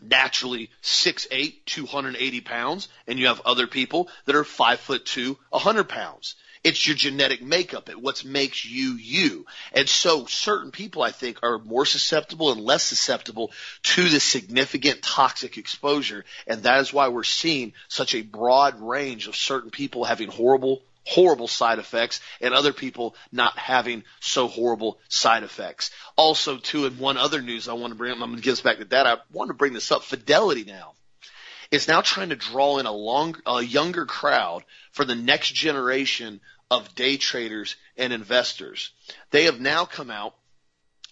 naturally 0.00 0.70
6'8", 0.82 1.66
280 1.66 2.40
pounds, 2.40 2.88
and 3.06 3.18
you 3.18 3.26
have 3.26 3.42
other 3.44 3.66
people 3.66 4.08
that 4.24 4.34
are 4.34 4.42
5 4.42 4.80
foot 4.80 5.04
2, 5.04 5.36
100 5.50 5.86
pounds. 5.86 6.34
It's 6.64 6.86
your 6.86 6.96
genetic 6.96 7.42
makeup. 7.42 7.90
It 7.90 8.00
what 8.00 8.24
makes 8.24 8.64
you 8.64 8.94
you. 8.94 9.44
And 9.74 9.86
so 9.86 10.24
certain 10.24 10.70
people, 10.70 11.02
I 11.02 11.10
think, 11.10 11.40
are 11.42 11.58
more 11.58 11.84
susceptible 11.84 12.50
and 12.50 12.60
less 12.62 12.82
susceptible 12.82 13.52
to 13.82 14.08
the 14.08 14.18
significant 14.18 15.02
toxic 15.02 15.58
exposure. 15.58 16.24
And 16.46 16.62
that 16.62 16.80
is 16.80 16.92
why 16.92 17.08
we're 17.08 17.22
seeing 17.22 17.74
such 17.88 18.14
a 18.14 18.22
broad 18.22 18.80
range 18.80 19.28
of 19.28 19.36
certain 19.36 19.70
people 19.70 20.04
having 20.04 20.30
horrible 20.30 20.82
horrible 21.06 21.48
side 21.48 21.78
effects 21.78 22.20
and 22.40 22.54
other 22.54 22.72
people 22.72 23.14
not 23.30 23.58
having 23.58 24.04
so 24.20 24.48
horrible 24.48 24.98
side 25.08 25.42
effects. 25.42 25.90
Also, 26.16 26.56
too, 26.56 26.86
in 26.86 26.98
one 26.98 27.18
other 27.18 27.42
news 27.42 27.68
I 27.68 27.74
want 27.74 27.90
to 27.90 27.94
bring 27.94 28.10
up, 28.10 28.18
I'm 28.22 28.30
going 28.30 28.36
to 28.36 28.42
get 28.42 28.52
us 28.52 28.62
back 28.62 28.78
to 28.78 28.86
that. 28.86 29.06
I 29.06 29.18
want 29.30 29.48
to 29.48 29.54
bring 29.54 29.74
this 29.74 29.92
up. 29.92 30.02
Fidelity 30.02 30.64
now 30.64 30.94
is 31.70 31.88
now 31.88 32.00
trying 32.00 32.30
to 32.30 32.36
draw 32.36 32.78
in 32.78 32.86
a 32.86 32.92
long, 32.92 33.36
a 33.46 33.62
younger 33.62 34.06
crowd 34.06 34.64
for 34.92 35.04
the 35.04 35.14
next 35.14 35.52
generation 35.52 36.40
of 36.70 36.94
day 36.94 37.16
traders 37.16 37.76
and 37.96 38.12
investors. 38.12 38.90
They 39.30 39.44
have 39.44 39.60
now 39.60 39.84
come 39.84 40.10
out 40.10 40.34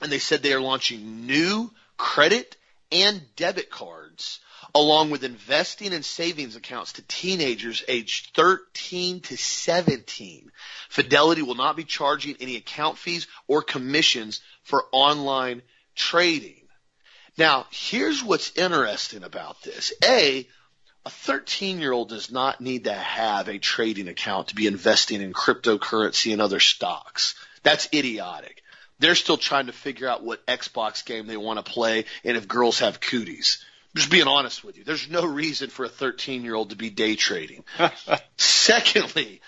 and 0.01 0.11
they 0.11 0.19
said 0.19 0.43
they 0.43 0.53
are 0.53 0.61
launching 0.61 1.27
new 1.27 1.71
credit 1.97 2.57
and 2.91 3.23
debit 3.37 3.71
cards 3.71 4.41
along 4.75 5.11
with 5.11 5.25
investing 5.25 5.93
and 5.93 6.05
savings 6.05 6.57
accounts 6.57 6.95
to 6.95 7.03
teenagers 7.03 7.83
aged 7.89 8.35
13 8.35 9.21
to 9.21 9.37
17. 9.37 10.51
Fidelity 10.89 11.43
will 11.43 11.55
not 11.55 11.77
be 11.77 11.85
charging 11.85 12.37
any 12.41 12.57
account 12.57 12.97
fees 12.97 13.27
or 13.47 13.63
commissions 13.63 14.41
for 14.63 14.87
online 14.93 15.63
trading. 15.95 16.63
Now, 17.37 17.67
here's 17.71 18.23
what's 18.23 18.57
interesting 18.57 19.25
about 19.25 19.63
this. 19.63 19.93
A, 20.05 20.47
a 21.05 21.11
13 21.11 21.81
year 21.81 21.93
old 21.93 22.09
does 22.09 22.31
not 22.31 22.61
need 22.61 22.85
to 22.85 22.93
have 22.93 23.49
a 23.49 23.59
trading 23.59 24.09
account 24.09 24.49
to 24.49 24.55
be 24.55 24.67
investing 24.67 25.21
in 25.21 25.33
cryptocurrency 25.33 26.33
and 26.33 26.41
other 26.41 26.61
stocks. 26.61 27.35
That's 27.63 27.89
idiotic. 27.93 28.63
They're 28.99 29.15
still 29.17 29.37
trying 29.37 29.67
to 29.67 29.73
figure 29.73 30.09
out 30.09 30.23
what 30.23 30.47
Xbox 30.47 31.05
game 31.05 31.27
they 31.27 31.37
want 31.37 31.65
to 31.65 31.71
play 31.71 32.05
and 32.25 32.37
if 32.37 32.47
girls 32.47 32.79
have 32.79 33.01
cooties. 33.01 33.65
Just 33.95 34.11
being 34.11 34.29
honest 34.29 34.65
with 34.65 34.79
you, 34.79 34.85
there's 34.85 35.11
no 35.11 35.27
reason 35.27 35.69
for 35.69 35.85
a 35.85 35.89
13 35.89 36.45
year 36.45 36.55
old 36.55 36.71
to 36.71 36.77
be 36.77 36.89
day 36.89 37.17
trading. 37.17 37.65
Secondly, 38.37 39.41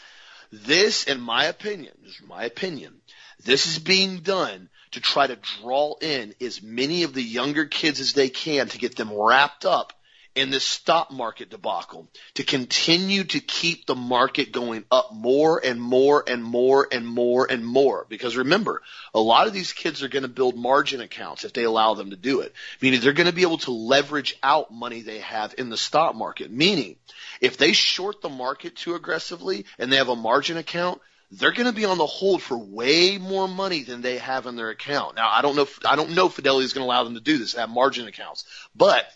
this, 0.53 1.05
in 1.05 1.21
my 1.21 1.45
opinion, 1.45 1.93
this 2.03 2.17
is 2.17 2.27
my 2.27 2.45
opinion, 2.45 3.01
this 3.45 3.67
is 3.67 3.79
being 3.79 4.19
done 4.19 4.69
to 4.93 5.01
try 5.01 5.27
to 5.27 5.39
draw 5.61 5.95
in 6.01 6.35
as 6.41 6.63
many 6.63 7.05
of 7.05 7.15
the 7.15 7.23
younger 7.23 7.65
kids 7.65 8.01
as 8.01 8.13
they 8.13 8.29
can 8.29 8.69
to 8.69 8.79
get 8.79 8.97
them 8.97 9.13
wrapped 9.13 9.65
up 9.65 9.93
in 10.35 10.51
this 10.51 10.65
stock 10.65 11.13
market 11.13 11.51
debacle 11.51 12.09
to 12.35 12.43
continue 12.43 13.25
to 13.25 13.41
keep 13.41 13.87
the 13.87 13.95
market 13.95 14.51
going 14.51 14.85
up 14.91 15.13
more 15.15 15.61
and 15.65 15.81
more 15.81 16.25
and 16.27 16.43
more 16.43 16.89
and 16.91 17.07
more 17.07 17.47
and 17.49 17.65
more. 17.65 18.07
Because 18.09 18.37
remember, 18.37 18.83
a 19.15 19.21
lot 19.21 19.47
of 19.47 19.53
these 19.53 19.73
kids 19.73 20.03
are 20.03 20.09
going 20.09 20.23
to 20.23 20.29
build 20.29 20.57
margin 20.57 21.01
accounts 21.01 21.45
if 21.45 21.53
they 21.53 21.65
allow 21.65 21.95
them 21.95 22.11
to 22.11 22.17
do 22.17 22.41
it. 22.41 22.53
Meaning 22.81 23.01
they're 23.01 23.13
going 23.13 23.29
to 23.29 23.35
be 23.35 23.43
able 23.43 23.59
to 23.59 23.71
leverage 23.71 24.37
out 24.43 24.73
money 24.73 25.03
they 25.03 25.21
have 25.21 25.55
in 25.57 25.71
the 25.71 25.77
stock 25.77 26.17
market. 26.17 26.51
Meaning 26.51 26.97
if 27.41 27.57
they 27.57 27.73
short 27.73 28.21
the 28.21 28.29
market 28.29 28.75
too 28.77 28.95
aggressively 28.95 29.67
and 29.79 29.93
they 29.93 29.97
have 29.97 30.09
a 30.09 30.17
margin 30.17 30.57
account, 30.57 31.01
they're 31.31 31.53
going 31.53 31.67
to 31.67 31.73
be 31.73 31.85
on 31.85 31.99
the 31.99 32.07
hold 32.07 32.43
for 32.43 32.59
way 32.59 33.19
more 33.19 33.49
money 33.49 33.83
than 33.83 34.03
they 34.03 34.19
have 34.19 34.47
in 34.47 34.57
their 34.57 34.71
account. 34.71 35.17
Now, 35.17 35.31
I 35.31 35.43
don't 35.43 35.57
know, 35.57 35.67
I 35.85 35.97
don't 35.97 36.15
know 36.15 36.27
if 36.27 36.35
Fidelity 36.35 36.65
is 36.65 36.73
going 36.73 36.85
to 36.85 36.89
allow 36.89 37.05
them 37.05 37.15
to 37.15 37.21
do 37.21 37.39
this, 37.39 37.55
have 37.55 37.71
margin 37.71 38.07
accounts, 38.07 38.45
but 38.75 39.07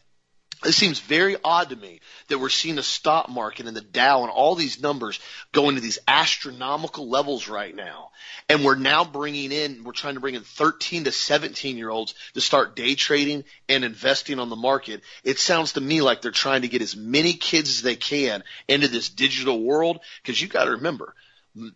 it 0.65 0.73
seems 0.73 0.99
very 0.99 1.37
odd 1.45 1.71
to 1.71 1.77
me 1.77 2.01
that 2.27 2.39
we're 2.39 2.49
seeing 2.49 2.75
the 2.75 2.83
stock 2.83 3.29
market 3.29 3.67
and 3.67 3.77
the 3.77 3.81
Dow 3.81 4.23
and 4.23 4.31
all 4.31 4.57
these 4.57 4.81
numbers 4.81 5.21
going 5.53 5.77
to 5.77 5.81
these 5.81 6.01
astronomical 6.09 7.09
levels 7.09 7.49
right 7.49 7.75
now. 7.75 8.11
And 8.49 8.65
we're 8.65 8.75
now 8.75 9.05
bringing 9.05 9.53
in, 9.53 9.85
we're 9.85 9.93
trying 9.93 10.15
to 10.15 10.21
bring 10.21 10.35
in 10.35 10.43
13 10.43 11.05
to 11.05 11.13
17 11.13 11.77
year 11.77 11.91
olds 11.91 12.15
to 12.35 12.41
start 12.41 12.75
day 12.75 12.97
trading 12.97 13.45
and 13.69 13.85
investing 13.85 14.41
on 14.41 14.51
the 14.51 14.57
market. 14.57 15.03
It 15.23 15.39
sounds 15.39 15.75
to 15.75 15.81
me 15.81 16.03
like 16.03 16.23
they're 16.23 16.33
trying 16.33 16.63
to 16.63 16.69
get 16.69 16.83
as 16.83 16.97
many 16.97 17.35
kids 17.35 17.69
as 17.69 17.83
they 17.83 17.97
can 17.97 18.43
into 18.67 18.89
this 18.89 19.11
digital 19.11 19.63
world 19.63 20.01
because 20.23 20.41
you 20.41 20.49
got 20.49 20.65
to 20.65 20.73
remember, 20.73 21.15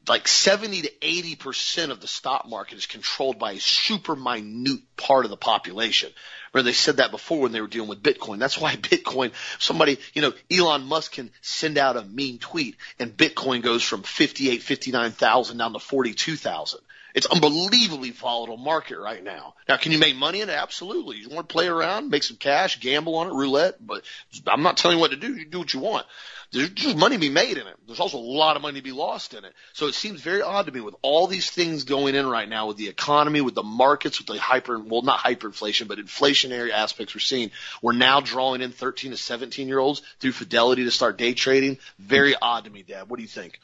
like 0.09 0.29
70 0.29 0.83
to 0.83 0.91
80% 1.01 1.91
of 1.91 2.01
the 2.01 2.07
stock 2.07 2.49
market 2.49 2.79
is 2.79 2.87
controlled 2.87 3.39
by 3.39 3.53
a 3.53 3.61
super 3.61 4.15
minute 4.15 4.81
part 4.97 5.25
of 5.25 5.31
the 5.31 5.37
population. 5.37 6.11
Remember 6.53 6.69
they 6.69 6.75
said 6.75 6.99
that 6.99 7.11
before 7.11 7.41
when 7.41 7.53
they 7.53 7.61
were 7.61 7.67
dealing 7.67 7.89
with 7.89 8.03
Bitcoin. 8.03 8.39
That's 8.39 8.59
why 8.59 8.77
Bitcoin, 8.77 9.33
somebody, 9.59 9.99
you 10.15 10.23
know, 10.23 10.33
Elon 10.51 10.85
Musk 10.85 11.13
can 11.13 11.31
send 11.41 11.79
out 11.79 11.97
a 11.97 12.03
mean 12.03 12.39
tweet 12.39 12.77
and 12.99 13.17
Bitcoin 13.17 13.63
goes 13.63 13.83
from 13.83 14.03
58, 14.03 14.63
59,000 14.63 15.57
down 15.57 15.73
to 15.73 15.79
42,000. 15.79 16.81
It's 17.15 17.27
unbelievably 17.27 18.11
volatile 18.11 18.57
market 18.57 18.99
right 18.99 19.23
now. 19.23 19.55
Now, 19.69 19.77
can 19.77 19.93
you 19.93 19.99
make 19.99 20.17
money 20.17 20.41
in 20.41 20.49
it? 20.49 20.55
Absolutely. 20.55 21.19
You 21.19 21.29
want 21.29 21.49
to 21.49 21.53
play 21.53 21.69
around, 21.69 22.11
make 22.11 22.23
some 22.23 22.37
cash, 22.37 22.81
gamble 22.81 23.17
on 23.17 23.29
it, 23.29 23.35
roulette, 23.35 23.85
but 23.85 24.03
I'm 24.47 24.63
not 24.63 24.77
telling 24.77 24.97
you 24.97 25.01
what 25.01 25.11
to 25.11 25.17
do. 25.17 25.35
You 25.35 25.45
do 25.45 25.59
what 25.59 25.75
you 25.75 25.81
want. 25.81 26.07
There's 26.53 26.69
just 26.69 26.99
money 26.99 27.17
to 27.17 27.21
be 27.21 27.31
made 27.31 27.57
in 27.57 27.67
it. 27.67 27.77
There's 27.87 28.01
also 28.01 28.19
a 28.19 28.21
lot 28.21 28.57
of 28.57 28.63
money 28.63 28.79
to 28.79 28.85
be 28.85 28.93
lost 28.93 29.33
in 29.33 29.45
it. 29.45 29.55
So 29.73 29.87
it 29.87 29.95
seems 29.95 30.21
very 30.21 30.43
odd 30.43 30.67
to 30.67 30.73
me 30.73 30.81
with 30.81 30.95
all 31.01 31.27
these 31.27 31.51
things 31.51 31.85
going 31.85 32.15
in 32.15 32.27
right 32.27 32.49
now 32.49 32.67
with 32.69 32.77
the 32.77 32.89
economy, 32.89 33.41
with 33.41 33.55
the 33.55 33.63
markets, 33.63 34.19
with 34.19 34.27
the 34.27 34.39
hyper, 34.39 34.79
well, 34.79 35.01
not 35.01 35.21
hyperinflation, 35.21 35.89
but 35.89 35.99
inflationary 35.99 36.71
aspects 36.71 37.15
we're 37.15 37.21
seeing. 37.21 37.53
We're 37.81 37.93
now 37.93 38.21
drawing 38.21 38.61
in 38.61 38.71
13 38.71 39.13
to 39.13 39.17
17 39.17 39.67
year 39.67 39.79
olds 39.79 40.03
through 40.21 40.33
Fidelity 40.33 40.85
to 40.85 40.91
start 40.91 41.17
day 41.17 41.33
trading. 41.33 41.79
Very 41.99 42.35
odd 42.41 42.65
to 42.65 42.71
me, 42.71 42.83
Dad. 42.83 43.09
What 43.09 43.17
do 43.17 43.23
you 43.23 43.29
think? 43.29 43.59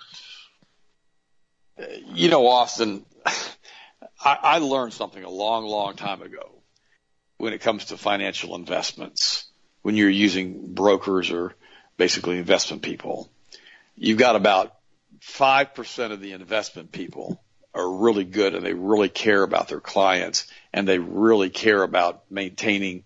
You 2.06 2.28
know, 2.28 2.46
Austin, 2.46 3.04
I, 3.26 4.38
I 4.42 4.58
learned 4.58 4.92
something 4.92 5.22
a 5.22 5.30
long, 5.30 5.64
long 5.64 5.94
time 5.94 6.22
ago 6.22 6.50
when 7.36 7.52
it 7.52 7.60
comes 7.60 7.86
to 7.86 7.96
financial 7.96 8.54
investments. 8.54 9.44
When 9.82 9.96
you're 9.96 10.10
using 10.10 10.74
brokers 10.74 11.30
or 11.30 11.54
basically 11.96 12.38
investment 12.38 12.82
people. 12.82 13.30
You've 13.96 14.18
got 14.18 14.36
about 14.36 14.74
5% 15.20 16.12
of 16.12 16.20
the 16.20 16.32
investment 16.32 16.92
people 16.92 17.42
are 17.74 17.90
really 17.98 18.24
good 18.24 18.54
and 18.54 18.64
they 18.64 18.72
really 18.72 19.08
care 19.08 19.42
about 19.42 19.68
their 19.68 19.80
clients 19.80 20.46
and 20.72 20.86
they 20.86 20.98
really 20.98 21.50
care 21.50 21.82
about 21.82 22.22
maintaining 22.30 23.04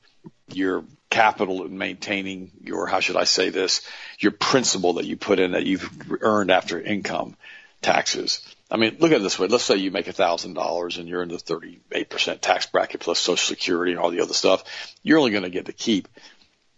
your 0.52 0.84
capital 1.10 1.64
and 1.64 1.78
maintaining 1.78 2.50
your, 2.62 2.86
how 2.86 3.00
should 3.00 3.16
I 3.16 3.24
say 3.24 3.50
this, 3.50 3.86
your 4.18 4.32
principal 4.32 4.94
that 4.94 5.04
you 5.04 5.16
put 5.16 5.40
in 5.40 5.52
that 5.52 5.66
you've 5.66 5.90
earned 6.20 6.50
after 6.50 6.80
income 6.80 7.36
taxes. 7.80 8.42
I 8.72 8.78
mean, 8.78 8.96
look 9.00 9.12
at 9.12 9.20
it 9.20 9.22
this 9.22 9.38
way. 9.38 9.48
Let's 9.48 9.64
say 9.64 9.76
you 9.76 9.90
make 9.90 10.08
a 10.08 10.14
thousand 10.14 10.54
dollars 10.54 10.96
and 10.96 11.06
you're 11.06 11.22
in 11.22 11.28
the 11.28 11.36
38% 11.36 12.40
tax 12.40 12.64
bracket 12.64 13.02
plus 13.02 13.18
social 13.18 13.54
security 13.54 13.92
and 13.92 14.00
all 14.00 14.10
the 14.10 14.22
other 14.22 14.32
stuff. 14.32 14.64
You're 15.02 15.18
only 15.18 15.30
going 15.30 15.42
to 15.42 15.50
get 15.50 15.66
to 15.66 15.74
keep 15.74 16.08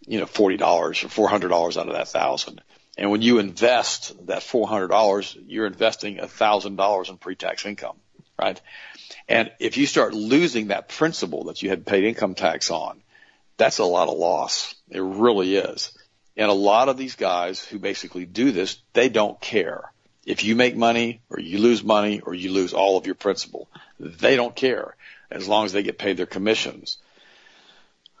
you 0.05 0.19
know, 0.19 0.25
$40 0.25 0.59
or 0.59 1.29
$400 1.29 1.77
out 1.77 1.87
of 1.87 1.93
that 1.93 2.09
thousand. 2.09 2.61
And 2.97 3.11
when 3.11 3.21
you 3.21 3.39
invest 3.39 4.13
that 4.27 4.41
$400, 4.41 5.43
you're 5.47 5.65
investing 5.65 6.17
$1,000 6.17 7.09
in 7.09 7.17
pre-tax 7.17 7.65
income, 7.65 7.95
right? 8.37 8.59
And 9.29 9.53
if 9.59 9.77
you 9.77 9.85
start 9.85 10.13
losing 10.13 10.67
that 10.67 10.89
principal 10.89 11.45
that 11.45 11.63
you 11.63 11.69
had 11.69 11.85
paid 11.85 12.03
income 12.03 12.35
tax 12.35 12.71
on, 12.71 13.01
that's 13.55 13.79
a 13.79 13.85
lot 13.85 14.09
of 14.09 14.17
loss. 14.17 14.75
It 14.89 14.99
really 15.01 15.55
is. 15.55 15.97
And 16.35 16.51
a 16.51 16.53
lot 16.53 16.89
of 16.89 16.97
these 16.97 17.15
guys 17.15 17.63
who 17.63 17.79
basically 17.79 18.25
do 18.25 18.51
this, 18.51 18.79
they 18.91 19.07
don't 19.07 19.39
care. 19.39 19.93
If 20.25 20.43
you 20.43 20.55
make 20.55 20.75
money 20.75 21.21
or 21.29 21.39
you 21.39 21.59
lose 21.59 21.83
money 21.83 22.19
or 22.19 22.33
you 22.33 22.51
lose 22.51 22.73
all 22.73 22.97
of 22.97 23.05
your 23.05 23.15
principal, 23.15 23.67
they 23.99 24.35
don't 24.35 24.55
care 24.55 24.95
as 25.29 25.47
long 25.47 25.65
as 25.65 25.73
they 25.73 25.83
get 25.83 25.97
paid 25.97 26.17
their 26.17 26.25
commissions. 26.25 26.97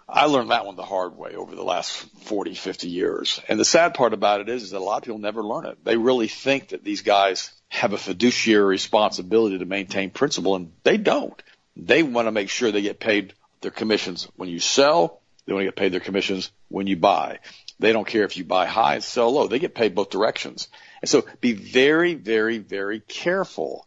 I 0.07 0.25
learned 0.25 0.51
that 0.51 0.67
one 0.67 0.75
the 0.75 0.83
hard 0.83 1.17
way 1.17 1.35
over 1.35 1.55
the 1.55 1.63
last 1.63 1.91
40, 2.25 2.53
50 2.53 2.87
years. 2.87 3.41
And 3.49 3.59
the 3.59 3.65
sad 3.65 3.95
part 3.95 4.13
about 4.13 4.41
it 4.41 4.49
is, 4.49 4.63
is 4.63 4.69
that 4.71 4.77
a 4.77 4.83
lot 4.83 4.97
of 4.97 5.03
people 5.03 5.17
never 5.17 5.43
learn 5.43 5.65
it. 5.65 5.83
They 5.83 5.97
really 5.97 6.27
think 6.27 6.69
that 6.69 6.83
these 6.83 7.01
guys 7.01 7.51
have 7.69 7.93
a 7.93 7.97
fiduciary 7.97 8.65
responsibility 8.65 9.57
to 9.57 9.65
maintain 9.65 10.11
principle 10.11 10.55
and 10.55 10.71
they 10.83 10.97
don't. 10.97 11.41
They 11.75 12.03
want 12.03 12.27
to 12.27 12.31
make 12.31 12.49
sure 12.49 12.71
they 12.71 12.83
get 12.83 12.99
paid 12.99 13.33
their 13.61 13.71
commissions 13.71 14.27
when 14.35 14.47
you 14.47 14.59
sell. 14.59 15.21
They 15.45 15.53
want 15.53 15.63
to 15.63 15.67
get 15.67 15.75
paid 15.75 15.91
their 15.91 15.99
commissions 15.99 16.51
when 16.69 16.85
you 16.85 16.97
buy. 16.97 17.39
They 17.79 17.91
don't 17.91 18.07
care 18.07 18.23
if 18.23 18.37
you 18.37 18.45
buy 18.45 18.65
high 18.65 18.95
and 18.95 19.03
sell 19.03 19.31
low. 19.31 19.47
They 19.47 19.59
get 19.59 19.75
paid 19.75 19.95
both 19.95 20.09
directions. 20.09 20.69
And 21.01 21.09
so 21.09 21.25
be 21.41 21.53
very, 21.53 22.13
very, 22.13 22.57
very 22.57 23.01
careful. 23.01 23.85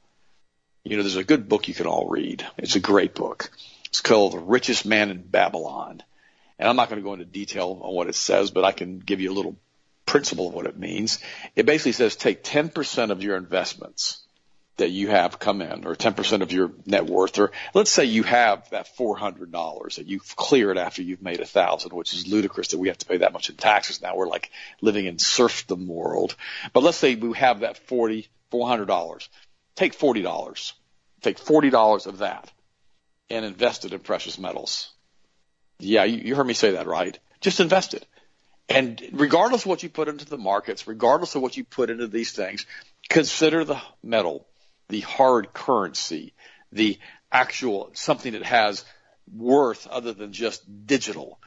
You 0.84 0.96
know, 0.96 1.02
there's 1.02 1.16
a 1.16 1.24
good 1.24 1.48
book 1.48 1.68
you 1.68 1.74
can 1.74 1.86
all 1.86 2.08
read. 2.08 2.46
It's 2.58 2.76
a 2.76 2.80
great 2.80 3.14
book. 3.14 3.50
It's 3.86 4.00
called 4.00 4.32
The 4.32 4.38
Richest 4.38 4.84
Man 4.84 5.10
in 5.10 5.22
Babylon. 5.22 6.02
And 6.58 6.68
I'm 6.68 6.76
not 6.76 6.90
going 6.90 7.00
to 7.00 7.04
go 7.04 7.14
into 7.14 7.24
detail 7.24 7.80
on 7.82 7.94
what 7.94 8.08
it 8.08 8.14
says, 8.14 8.50
but 8.50 8.64
I 8.64 8.72
can 8.72 8.98
give 8.98 9.20
you 9.20 9.30
a 9.30 9.34
little 9.34 9.56
principle 10.06 10.48
of 10.48 10.54
what 10.54 10.66
it 10.66 10.78
means. 10.78 11.18
It 11.54 11.66
basically 11.66 11.92
says 11.92 12.16
take 12.16 12.42
10% 12.42 13.10
of 13.10 13.22
your 13.22 13.36
investments 13.36 14.22
that 14.78 14.90
you 14.90 15.08
have 15.08 15.38
come 15.38 15.60
in 15.60 15.86
or 15.86 15.94
10% 15.94 16.42
of 16.42 16.52
your 16.52 16.72
net 16.86 17.06
worth 17.06 17.38
or 17.38 17.52
let's 17.74 17.90
say 17.90 18.04
you 18.04 18.22
have 18.22 18.68
that 18.70 18.88
$400 18.96 19.96
that 19.96 20.06
you've 20.06 20.34
cleared 20.36 20.78
after 20.78 21.02
you've 21.02 21.22
made 21.22 21.40
a 21.40 21.44
thousand, 21.44 21.92
which 21.92 22.14
is 22.14 22.26
ludicrous 22.26 22.68
that 22.68 22.78
we 22.78 22.88
have 22.88 22.98
to 22.98 23.06
pay 23.06 23.18
that 23.18 23.32
much 23.32 23.50
in 23.50 23.56
taxes. 23.56 24.00
Now 24.00 24.16
we're 24.16 24.28
like 24.28 24.50
living 24.80 25.06
in 25.06 25.18
serfdom 25.18 25.86
world. 25.86 26.34
But 26.72 26.82
let's 26.82 26.96
say 26.96 27.14
we 27.14 27.36
have 27.36 27.60
that 27.60 27.78
40, 27.88 28.28
$400. 28.52 29.28
Take 29.76 29.98
$40. 29.98 30.72
Take 31.22 31.38
$40 31.38 32.06
of 32.06 32.18
that 32.18 32.50
and 33.30 33.44
invest 33.44 33.84
it 33.84 33.92
in 33.92 34.00
precious 34.00 34.38
metals. 34.38 34.90
Yeah, 35.78 36.04
you, 36.04 36.18
you 36.18 36.34
heard 36.34 36.46
me 36.46 36.54
say 36.54 36.72
that, 36.72 36.86
right? 36.86 37.18
Just 37.40 37.60
invest 37.60 37.94
it. 37.94 38.06
And 38.68 39.02
regardless 39.12 39.62
of 39.62 39.68
what 39.68 39.82
you 39.82 39.88
put 39.88 40.08
into 40.08 40.26
the 40.26 40.36
markets, 40.36 40.86
regardless 40.86 41.34
of 41.34 41.42
what 41.42 41.56
you 41.56 41.64
put 41.64 41.90
into 41.90 42.06
these 42.06 42.32
things, 42.32 42.66
consider 43.08 43.64
the 43.64 43.80
metal, 44.02 44.46
the 44.88 45.00
hard 45.00 45.52
currency, 45.52 46.32
the 46.72 46.98
actual 47.30 47.90
something 47.94 48.32
that 48.32 48.42
has 48.44 48.84
worth 49.32 49.86
other 49.86 50.12
than 50.12 50.32
just 50.32 50.86
digital. 50.86 51.38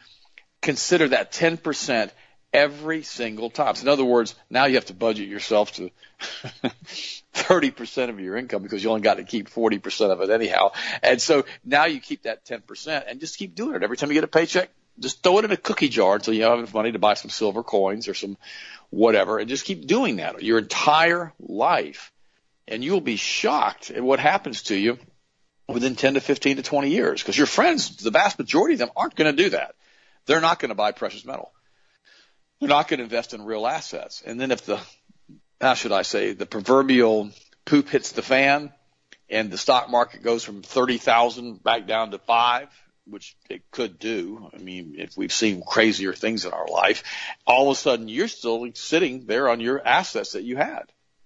Consider 0.61 1.09
that 1.09 1.31
10% 1.31 2.11
every 2.53 3.03
single 3.03 3.49
time. 3.49 3.75
So 3.75 3.83
in 3.83 3.89
other 3.89 4.05
words, 4.05 4.35
now 4.49 4.65
you 4.65 4.75
have 4.75 4.85
to 4.85 4.93
budget 4.93 5.27
yourself 5.27 5.71
to 5.73 5.89
30% 7.33 8.09
of 8.09 8.19
your 8.19 8.37
income 8.37 8.61
because 8.61 8.83
you 8.83 8.89
only 8.89 9.01
got 9.01 9.17
to 9.17 9.23
keep 9.23 9.49
40% 9.49 10.11
of 10.11 10.21
it 10.21 10.29
anyhow. 10.29 10.71
And 11.01 11.21
so 11.21 11.45
now 11.63 11.85
you 11.85 11.99
keep 11.99 12.23
that 12.23 12.45
10% 12.45 13.03
and 13.07 13.19
just 13.19 13.37
keep 13.37 13.55
doing 13.55 13.75
it. 13.75 13.83
Every 13.83 13.97
time 13.97 14.09
you 14.09 14.15
get 14.15 14.23
a 14.23 14.27
paycheck, 14.27 14.69
just 14.99 15.23
throw 15.23 15.39
it 15.39 15.45
in 15.45 15.51
a 15.51 15.57
cookie 15.57 15.89
jar 15.89 16.15
until 16.15 16.33
you 16.33 16.43
have 16.43 16.59
enough 16.59 16.73
money 16.73 16.91
to 16.91 16.99
buy 16.99 17.13
some 17.13 17.29
silver 17.31 17.63
coins 17.63 18.07
or 18.07 18.13
some 18.13 18.37
whatever 18.89 19.39
and 19.39 19.47
just 19.49 19.65
keep 19.65 19.87
doing 19.87 20.17
that 20.17 20.43
your 20.43 20.59
entire 20.59 21.33
life. 21.39 22.11
And 22.71 22.81
you 22.85 22.93
will 22.93 23.01
be 23.01 23.17
shocked 23.17 23.91
at 23.91 24.01
what 24.01 24.21
happens 24.21 24.63
to 24.63 24.75
you 24.75 24.97
within 25.67 25.97
10 25.97 26.13
to 26.13 26.21
15 26.21 26.55
to 26.55 26.63
20 26.63 26.89
years 26.89 27.21
because 27.21 27.37
your 27.37 27.45
friends, 27.45 27.97
the 27.97 28.11
vast 28.11 28.39
majority 28.39 28.75
of 28.75 28.79
them 28.79 28.91
aren't 28.95 29.15
going 29.15 29.35
to 29.35 29.43
do 29.43 29.49
that. 29.49 29.75
They're 30.25 30.39
not 30.39 30.59
going 30.59 30.69
to 30.69 30.75
buy 30.75 30.93
precious 30.93 31.25
metal. 31.25 31.51
They're 32.59 32.69
not 32.69 32.87
going 32.87 32.99
to 32.99 33.03
invest 33.03 33.33
in 33.33 33.43
real 33.43 33.67
assets. 33.67 34.23
And 34.25 34.39
then 34.39 34.51
if 34.51 34.65
the, 34.65 34.79
how 35.59 35.73
should 35.73 35.91
I 35.91 36.03
say, 36.03 36.31
the 36.31 36.45
proverbial 36.45 37.31
poop 37.65 37.89
hits 37.89 38.13
the 38.13 38.21
fan 38.21 38.71
and 39.29 39.51
the 39.51 39.57
stock 39.57 39.89
market 39.89 40.23
goes 40.23 40.45
from 40.45 40.61
30,000 40.61 41.61
back 41.61 41.87
down 41.87 42.11
to 42.11 42.19
five, 42.19 42.69
which 43.05 43.35
it 43.49 43.69
could 43.71 43.99
do. 43.99 44.49
I 44.53 44.59
mean, 44.59 44.95
if 44.97 45.17
we've 45.17 45.33
seen 45.33 45.61
crazier 45.61 46.13
things 46.13 46.45
in 46.45 46.53
our 46.53 46.67
life, 46.67 47.03
all 47.45 47.69
of 47.69 47.77
a 47.77 47.79
sudden 47.79 48.07
you're 48.07 48.29
still 48.29 48.65
sitting 48.75 49.25
there 49.25 49.49
on 49.49 49.59
your 49.59 49.85
assets 49.85 50.33
that 50.33 50.43
you 50.43 50.55
had. 50.55 50.83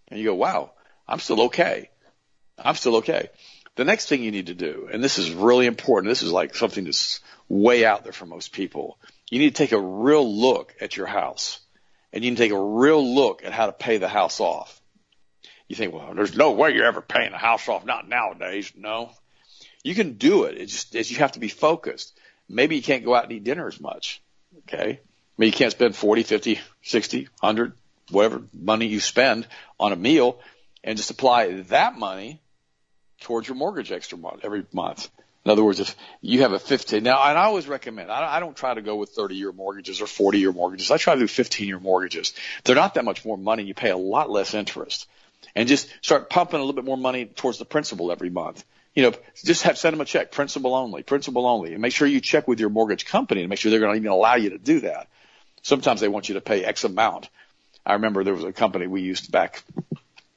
And 0.07 0.19
you 0.19 0.25
go, 0.25 0.35
wow, 0.35 0.71
I'm 1.07 1.19
still 1.19 1.41
okay. 1.43 1.89
I'm 2.57 2.75
still 2.75 2.97
okay. 2.97 3.29
The 3.75 3.85
next 3.85 4.07
thing 4.07 4.23
you 4.23 4.31
need 4.31 4.47
to 4.47 4.53
do, 4.53 4.87
and 4.91 5.03
this 5.03 5.17
is 5.17 5.31
really 5.31 5.65
important, 5.65 6.09
this 6.09 6.23
is 6.23 6.31
like 6.31 6.55
something 6.55 6.85
that's 6.85 7.19
way 7.49 7.85
out 7.85 8.03
there 8.03 8.13
for 8.13 8.25
most 8.25 8.53
people, 8.53 8.97
you 9.29 9.39
need 9.39 9.55
to 9.55 9.63
take 9.63 9.73
a 9.73 9.79
real 9.79 10.25
look 10.25 10.73
at 10.79 10.95
your 10.95 11.07
house 11.07 11.59
and 12.13 12.23
you 12.23 12.31
need 12.31 12.37
to 12.37 12.43
take 12.43 12.51
a 12.53 12.59
real 12.59 13.05
look 13.15 13.43
at 13.43 13.51
how 13.51 13.65
to 13.65 13.73
pay 13.73 13.97
the 13.97 14.07
house 14.07 14.39
off. 14.39 14.81
You 15.67 15.75
think, 15.75 15.93
well, 15.93 16.13
there's 16.15 16.37
no 16.37 16.51
way 16.51 16.73
you're 16.73 16.85
ever 16.85 17.01
paying 17.01 17.31
the 17.31 17.37
house 17.37 17.67
off. 17.67 17.85
Not 17.85 18.07
nowadays. 18.07 18.71
No, 18.75 19.11
you 19.83 19.95
can 19.95 20.13
do 20.13 20.43
it. 20.43 20.57
It's 20.57 20.71
just, 20.71 20.95
it's, 20.95 21.11
you 21.11 21.17
have 21.17 21.33
to 21.33 21.39
be 21.39 21.47
focused. 21.49 22.17
Maybe 22.47 22.75
you 22.75 22.83
can't 22.83 23.03
go 23.03 23.15
out 23.15 23.23
and 23.23 23.33
eat 23.33 23.43
dinner 23.43 23.67
as 23.67 23.81
much. 23.81 24.21
Okay. 24.59 24.99
Maybe 25.37 25.47
you 25.47 25.53
can't 25.53 25.71
spend 25.71 25.95
40, 25.95 26.23
50, 26.23 26.59
60, 26.83 27.27
100, 27.39 27.73
whatever 28.11 28.43
money 28.53 28.85
you 28.85 28.99
spend 28.99 29.47
on 29.79 29.91
a 29.91 29.95
meal 29.95 30.39
and 30.85 30.95
just 30.95 31.09
apply 31.09 31.61
that 31.63 31.97
money 31.97 32.39
towards 33.21 33.47
your 33.47 33.57
mortgage 33.57 33.91
extra 33.91 34.17
month 34.17 34.41
every 34.43 34.65
month. 34.71 35.09
In 35.43 35.51
other 35.51 35.63
words, 35.63 35.79
if 35.79 35.95
you 36.21 36.41
have 36.41 36.53
a 36.53 36.59
15 36.59 37.03
now, 37.03 37.21
and 37.21 37.37
I 37.37 37.43
always 37.43 37.67
recommend, 37.67 38.09
I 38.09 38.39
don't 38.39 38.55
try 38.55 38.73
to 38.73 38.81
go 38.81 38.95
with 38.95 39.09
30 39.09 39.35
year 39.35 39.51
mortgages 39.51 40.01
or 40.01 40.07
40 40.07 40.39
year 40.39 40.51
mortgages. 40.53 40.89
I 40.89 40.97
try 40.97 41.15
to 41.15 41.19
do 41.19 41.27
15 41.27 41.67
year 41.67 41.79
mortgages. 41.79 42.33
They're 42.63 42.75
not 42.75 42.93
that 42.93 43.05
much 43.05 43.25
more 43.25 43.37
money. 43.37 43.63
You 43.63 43.73
pay 43.73 43.89
a 43.89 43.97
lot 43.97 44.29
less 44.29 44.53
interest 44.53 45.07
and 45.55 45.67
just 45.67 45.89
start 46.01 46.29
pumping 46.29 46.57
a 46.57 46.63
little 46.63 46.73
bit 46.73 46.85
more 46.85 46.97
money 46.97 47.25
towards 47.25 47.57
the 47.57 47.65
principal 47.65 48.11
every 48.11 48.29
month. 48.29 48.63
You 48.95 49.03
know, 49.03 49.13
just 49.43 49.63
have 49.63 49.77
send 49.77 49.93
them 49.93 50.01
a 50.01 50.05
check, 50.05 50.31
principal 50.31 50.73
only, 50.73 51.03
principal 51.03 51.45
only, 51.45 51.73
and 51.73 51.81
make 51.81 51.93
sure 51.93 52.07
you 52.07 52.21
check 52.21 52.47
with 52.47 52.59
your 52.59 52.69
mortgage 52.69 53.05
company 53.05 53.41
to 53.41 53.47
make 53.47 53.59
sure 53.59 53.69
they're 53.69 53.79
going 53.79 53.93
to 53.93 53.99
even 53.99 54.11
allow 54.11 54.35
you 54.35 54.51
to 54.51 54.57
do 54.57 54.79
that. 54.81 55.07
Sometimes 55.61 55.99
they 55.99 56.07
want 56.07 56.29
you 56.29 56.35
to 56.35 56.41
pay 56.41 56.63
X 56.63 56.85
amount. 56.85 57.29
I 57.85 57.93
remember 57.93 58.23
there 58.23 58.33
was 58.33 58.45
a 58.45 58.53
company 58.53 58.87
we 58.87 59.01
used 59.01 59.31
back 59.31 59.63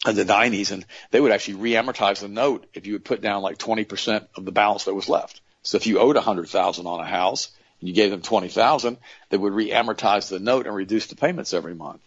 in 0.09 0.17
the 0.17 0.25
90s, 0.25 0.73
and 0.73 0.85
they 1.11 1.21
would 1.21 1.33
actually 1.33 1.55
re-amortize 1.55 2.21
the 2.21 2.29
note 2.29 2.67
if 2.75 2.87
you 2.87 2.95
would 2.95 3.05
put 3.05 3.21
down 3.21 3.43
like 3.43 3.59
20% 3.59 4.27
of 4.37 4.45
the 4.45 4.53
balance 4.53 4.85
that 4.85 4.95
was 4.95 5.09
left. 5.09 5.41
So 5.63 5.77
if 5.77 5.87
you 5.87 5.99
owed 5.99 6.17
100,000 6.17 6.87
on 6.87 7.01
a 7.01 7.05
house 7.05 7.51
and 7.81 7.89
you 7.89 7.95
gave 7.95 8.11
them 8.11 8.23
20,000, 8.23 8.97
they 9.31 9.37
would 9.37 9.53
re-amortize 9.53 10.29
the 10.29 10.39
note 10.39 10.67
and 10.67 10.75
reduce 10.75 11.07
the 11.07 11.17
payments 11.17 11.53
every 11.53 11.75
month. 11.75 12.01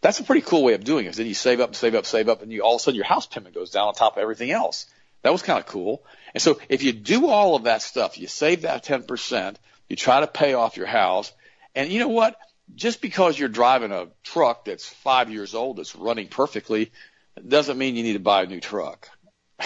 That's 0.00 0.20
a 0.20 0.24
pretty 0.24 0.42
cool 0.42 0.62
way 0.62 0.74
of 0.74 0.84
doing 0.84 1.06
it. 1.06 1.14
Then 1.14 1.26
you 1.26 1.34
save 1.34 1.60
up, 1.60 1.74
save 1.74 1.94
up, 1.94 2.06
save 2.06 2.28
up, 2.28 2.42
and 2.42 2.52
you 2.52 2.62
all 2.62 2.76
of 2.76 2.80
a 2.80 2.82
sudden 2.84 2.96
your 2.96 3.04
house 3.04 3.26
payment 3.26 3.54
goes 3.54 3.70
down 3.70 3.88
on 3.88 3.94
top 3.94 4.16
of 4.16 4.22
everything 4.22 4.50
else. 4.50 4.86
That 5.22 5.32
was 5.32 5.42
kind 5.42 5.58
of 5.58 5.66
cool. 5.66 6.04
And 6.34 6.40
so 6.40 6.60
if 6.68 6.82
you 6.82 6.92
do 6.92 7.26
all 7.26 7.56
of 7.56 7.64
that 7.64 7.82
stuff, 7.82 8.18
you 8.18 8.28
save 8.28 8.62
that 8.62 8.84
10%, 8.84 9.56
you 9.88 9.96
try 9.96 10.20
to 10.20 10.26
pay 10.26 10.54
off 10.54 10.76
your 10.76 10.86
house, 10.86 11.32
and 11.74 11.90
you 11.90 11.98
know 11.98 12.08
what? 12.08 12.36
Just 12.74 13.00
because 13.00 13.38
you're 13.38 13.48
driving 13.48 13.92
a 13.92 14.08
truck 14.22 14.66
that's 14.66 14.86
five 14.86 15.30
years 15.30 15.54
old 15.54 15.78
that's 15.78 15.96
running 15.96 16.28
perfectly 16.28 16.92
doesn't 17.46 17.76
mean 17.76 17.96
you 17.96 18.02
need 18.02 18.14
to 18.14 18.20
buy 18.20 18.42
a 18.42 18.46
new 18.46 18.60
truck. 18.60 19.08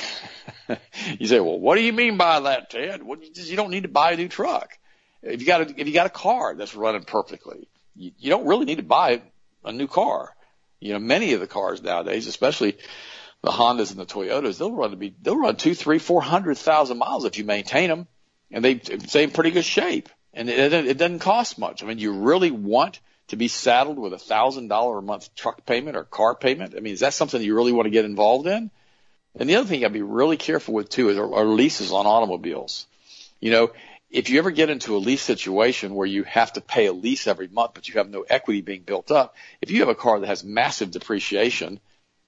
you 1.18 1.26
say, 1.26 1.40
well, 1.40 1.58
what 1.58 1.76
do 1.76 1.82
you 1.82 1.92
mean 1.92 2.16
by 2.16 2.40
that, 2.40 2.70
Ted? 2.70 3.02
Well, 3.02 3.18
you, 3.20 3.30
you 3.34 3.56
don't 3.56 3.70
need 3.70 3.84
to 3.84 3.88
buy 3.88 4.12
a 4.12 4.16
new 4.16 4.28
truck. 4.28 4.76
If 5.22 5.40
you 5.40 5.46
got 5.46 5.60
a, 5.60 5.80
if 5.80 5.86
you 5.86 5.92
got 5.92 6.06
a 6.06 6.10
car 6.10 6.54
that's 6.54 6.74
running 6.74 7.04
perfectly, 7.04 7.68
you, 7.94 8.12
you 8.18 8.30
don't 8.30 8.46
really 8.46 8.64
need 8.64 8.78
to 8.78 8.82
buy 8.82 9.22
a 9.64 9.72
new 9.72 9.86
car. 9.86 10.34
You 10.80 10.94
know, 10.94 10.98
many 10.98 11.34
of 11.34 11.40
the 11.40 11.46
cars 11.46 11.80
nowadays, 11.82 12.26
especially 12.26 12.76
the 13.42 13.50
Hondas 13.50 13.90
and 13.90 14.00
the 14.00 14.06
Toyotas, 14.06 14.58
they'll 14.58 14.72
run 14.72 14.90
to 14.90 14.96
be, 14.96 15.14
they'll 15.22 15.36
run 15.36 15.56
two, 15.56 15.74
three, 15.74 15.98
four 15.98 16.22
hundred 16.22 16.58
thousand 16.58 16.98
miles 16.98 17.24
if 17.24 17.38
you 17.38 17.44
maintain 17.44 17.88
them 17.88 18.08
and 18.50 18.64
they 18.64 18.80
stay 18.80 19.24
in 19.24 19.30
pretty 19.30 19.50
good 19.50 19.64
shape. 19.64 20.08
And 20.34 20.48
it, 20.48 20.72
it 20.72 20.98
doesn't 20.98 21.18
cost 21.18 21.58
much. 21.58 21.82
I 21.82 21.86
mean, 21.86 21.98
you 21.98 22.12
really 22.12 22.50
want 22.50 23.00
to 23.28 23.36
be 23.36 23.48
saddled 23.48 23.98
with 23.98 24.12
a 24.12 24.18
thousand 24.18 24.68
dollar 24.68 24.98
a 24.98 25.02
month 25.02 25.34
truck 25.34 25.64
payment 25.64 25.96
or 25.96 26.04
car 26.04 26.34
payment? 26.34 26.74
I 26.76 26.80
mean, 26.80 26.94
is 26.94 27.00
that 27.00 27.14
something 27.14 27.40
you 27.40 27.54
really 27.54 27.72
want 27.72 27.86
to 27.86 27.90
get 27.90 28.04
involved 28.04 28.46
in? 28.46 28.70
And 29.34 29.48
the 29.48 29.56
other 29.56 29.68
thing 29.68 29.84
I'd 29.84 29.92
be 29.92 30.02
really 30.02 30.36
careful 30.36 30.74
with 30.74 30.90
too 30.90 31.08
is 31.08 31.18
are 31.18 31.44
leases 31.44 31.92
on 31.92 32.06
automobiles. 32.06 32.86
You 33.40 33.50
know, 33.50 33.72
if 34.10 34.28
you 34.28 34.38
ever 34.38 34.50
get 34.50 34.68
into 34.68 34.94
a 34.94 34.98
lease 34.98 35.22
situation 35.22 35.94
where 35.94 36.06
you 36.06 36.22
have 36.24 36.52
to 36.52 36.60
pay 36.60 36.86
a 36.86 36.92
lease 36.92 37.26
every 37.26 37.48
month, 37.48 37.72
but 37.74 37.88
you 37.88 37.94
have 37.94 38.10
no 38.10 38.22
equity 38.28 38.60
being 38.60 38.82
built 38.82 39.10
up, 39.10 39.34
if 39.62 39.70
you 39.70 39.80
have 39.80 39.88
a 39.88 39.94
car 39.94 40.20
that 40.20 40.26
has 40.26 40.44
massive 40.44 40.90
depreciation, 40.90 41.80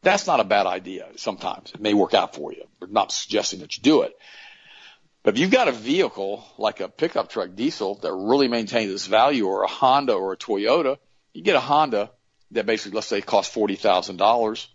that's 0.02 0.26
not 0.26 0.40
a 0.40 0.44
bad 0.44 0.66
idea. 0.66 1.07
Sometimes 1.16 1.72
it 1.74 1.80
may 1.80 1.92
work 1.92 2.14
out 2.14 2.34
for 2.34 2.53
you. 2.53 2.64
We're 2.80 2.88
not 2.88 3.12
suggesting 3.12 3.61
that 3.61 3.76
you 3.76 3.82
do 3.82 4.03
it. 4.03 4.16
But 5.25 5.35
if 5.35 5.41
you've 5.41 5.51
got 5.51 5.68
a 5.68 5.72
vehicle 5.72 6.45
like 6.59 6.81
a 6.81 6.89
pickup 6.89 7.31
truck 7.31 7.55
diesel 7.55 7.95
that 7.97 8.12
really 8.12 8.47
maintains 8.47 8.93
its 8.93 9.07
value 9.07 9.47
or 9.47 9.62
a 9.62 9.66
Honda 9.66 10.12
or 10.12 10.35
a 10.35 10.37
Toyota, 10.37 10.99
you 11.33 11.43
get 11.43 11.57
a 11.57 11.61
Honda 11.61 12.11
that 12.51 12.66
basically, 12.66 12.95
let's 12.95 13.07
say 13.07 13.22
costs 13.22 13.55
$40,000 13.57 14.66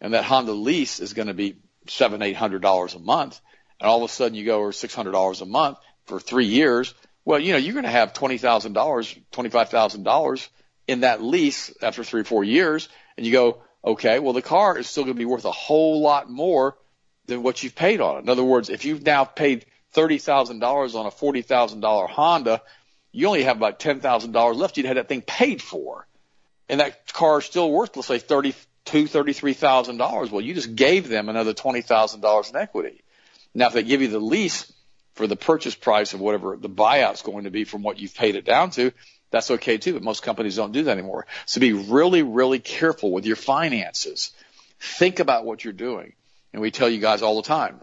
and 0.00 0.14
that 0.14 0.24
Honda 0.24 0.52
lease 0.52 0.98
is 1.00 1.12
going 1.12 1.28
to 1.28 1.34
be 1.34 1.58
seven, 1.86 2.22
eight 2.22 2.36
hundred 2.36 2.62
dollars 2.62 2.94
a 2.94 2.98
month. 2.98 3.38
And 3.80 3.88
all 3.88 4.02
of 4.02 4.10
a 4.10 4.12
sudden 4.12 4.34
you 4.34 4.46
go 4.46 4.60
over 4.60 4.72
six 4.72 4.94
hundred 4.94 5.12
dollars 5.12 5.42
a 5.42 5.46
month 5.46 5.78
for 6.06 6.18
three 6.18 6.46
years. 6.46 6.94
Well, 7.26 7.38
you 7.38 7.52
know, 7.52 7.58
you're 7.58 7.74
going 7.74 7.84
to 7.84 7.90
have 7.90 8.14
twenty 8.14 8.38
thousand 8.38 8.72
dollars, 8.72 9.14
twenty 9.30 9.50
five 9.50 9.68
thousand 9.68 10.04
dollars 10.04 10.48
in 10.86 11.00
that 11.00 11.22
lease 11.22 11.72
after 11.82 12.02
three 12.02 12.22
or 12.22 12.24
four 12.24 12.44
years. 12.44 12.88
And 13.16 13.26
you 13.26 13.32
go, 13.32 13.62
okay, 13.84 14.20
well 14.20 14.32
the 14.32 14.42
car 14.42 14.78
is 14.78 14.88
still 14.88 15.04
going 15.04 15.16
to 15.16 15.18
be 15.18 15.26
worth 15.26 15.44
a 15.44 15.52
whole 15.52 16.00
lot 16.00 16.30
more 16.30 16.76
than 17.26 17.42
what 17.42 17.62
you've 17.62 17.74
paid 17.74 18.00
on 18.00 18.16
it. 18.16 18.20
In 18.20 18.30
other 18.30 18.44
words, 18.44 18.70
if 18.70 18.86
you've 18.86 19.04
now 19.04 19.24
paid 19.24 19.66
$30,000 19.94 20.94
on 20.94 21.06
a 21.06 21.10
$40,000 21.10 22.08
Honda, 22.08 22.62
you 23.12 23.26
only 23.26 23.44
have 23.44 23.56
about 23.56 23.80
$10,000 23.80 24.56
left. 24.56 24.76
You'd 24.76 24.86
have 24.86 24.96
that 24.96 25.08
thing 25.08 25.22
paid 25.22 25.62
for. 25.62 26.06
And 26.68 26.80
that 26.80 27.12
car 27.12 27.38
is 27.38 27.46
still 27.46 27.70
worth, 27.70 27.96
let's 27.96 28.08
say, 28.08 28.18
$32,000, 28.18 28.54
$33,000. 28.84 30.30
Well, 30.30 30.40
you 30.40 30.54
just 30.54 30.74
gave 30.74 31.08
them 31.08 31.28
another 31.28 31.54
$20,000 31.54 32.50
in 32.50 32.56
equity. 32.56 33.02
Now, 33.54 33.68
if 33.68 33.72
they 33.72 33.82
give 33.82 34.02
you 34.02 34.08
the 34.08 34.18
lease 34.18 34.72
for 35.14 35.26
the 35.26 35.36
purchase 35.36 35.74
price 35.74 36.14
of 36.14 36.20
whatever 36.20 36.56
the 36.56 36.68
buyout's 36.68 37.22
going 37.22 37.44
to 37.44 37.50
be 37.50 37.64
from 37.64 37.82
what 37.82 37.98
you've 37.98 38.14
paid 38.14 38.36
it 38.36 38.44
down 38.44 38.70
to, 38.70 38.92
that's 39.30 39.50
okay 39.50 39.78
too, 39.78 39.94
but 39.94 40.02
most 40.02 40.22
companies 40.22 40.56
don't 40.56 40.72
do 40.72 40.84
that 40.84 40.92
anymore. 40.92 41.26
So 41.46 41.60
be 41.60 41.72
really, 41.72 42.22
really 42.22 42.60
careful 42.60 43.10
with 43.10 43.26
your 43.26 43.36
finances. 43.36 44.32
Think 44.80 45.18
about 45.18 45.44
what 45.44 45.64
you're 45.64 45.72
doing. 45.72 46.14
And 46.52 46.62
we 46.62 46.70
tell 46.70 46.88
you 46.88 47.00
guys 47.00 47.22
all 47.22 47.36
the 47.36 47.46
time, 47.46 47.80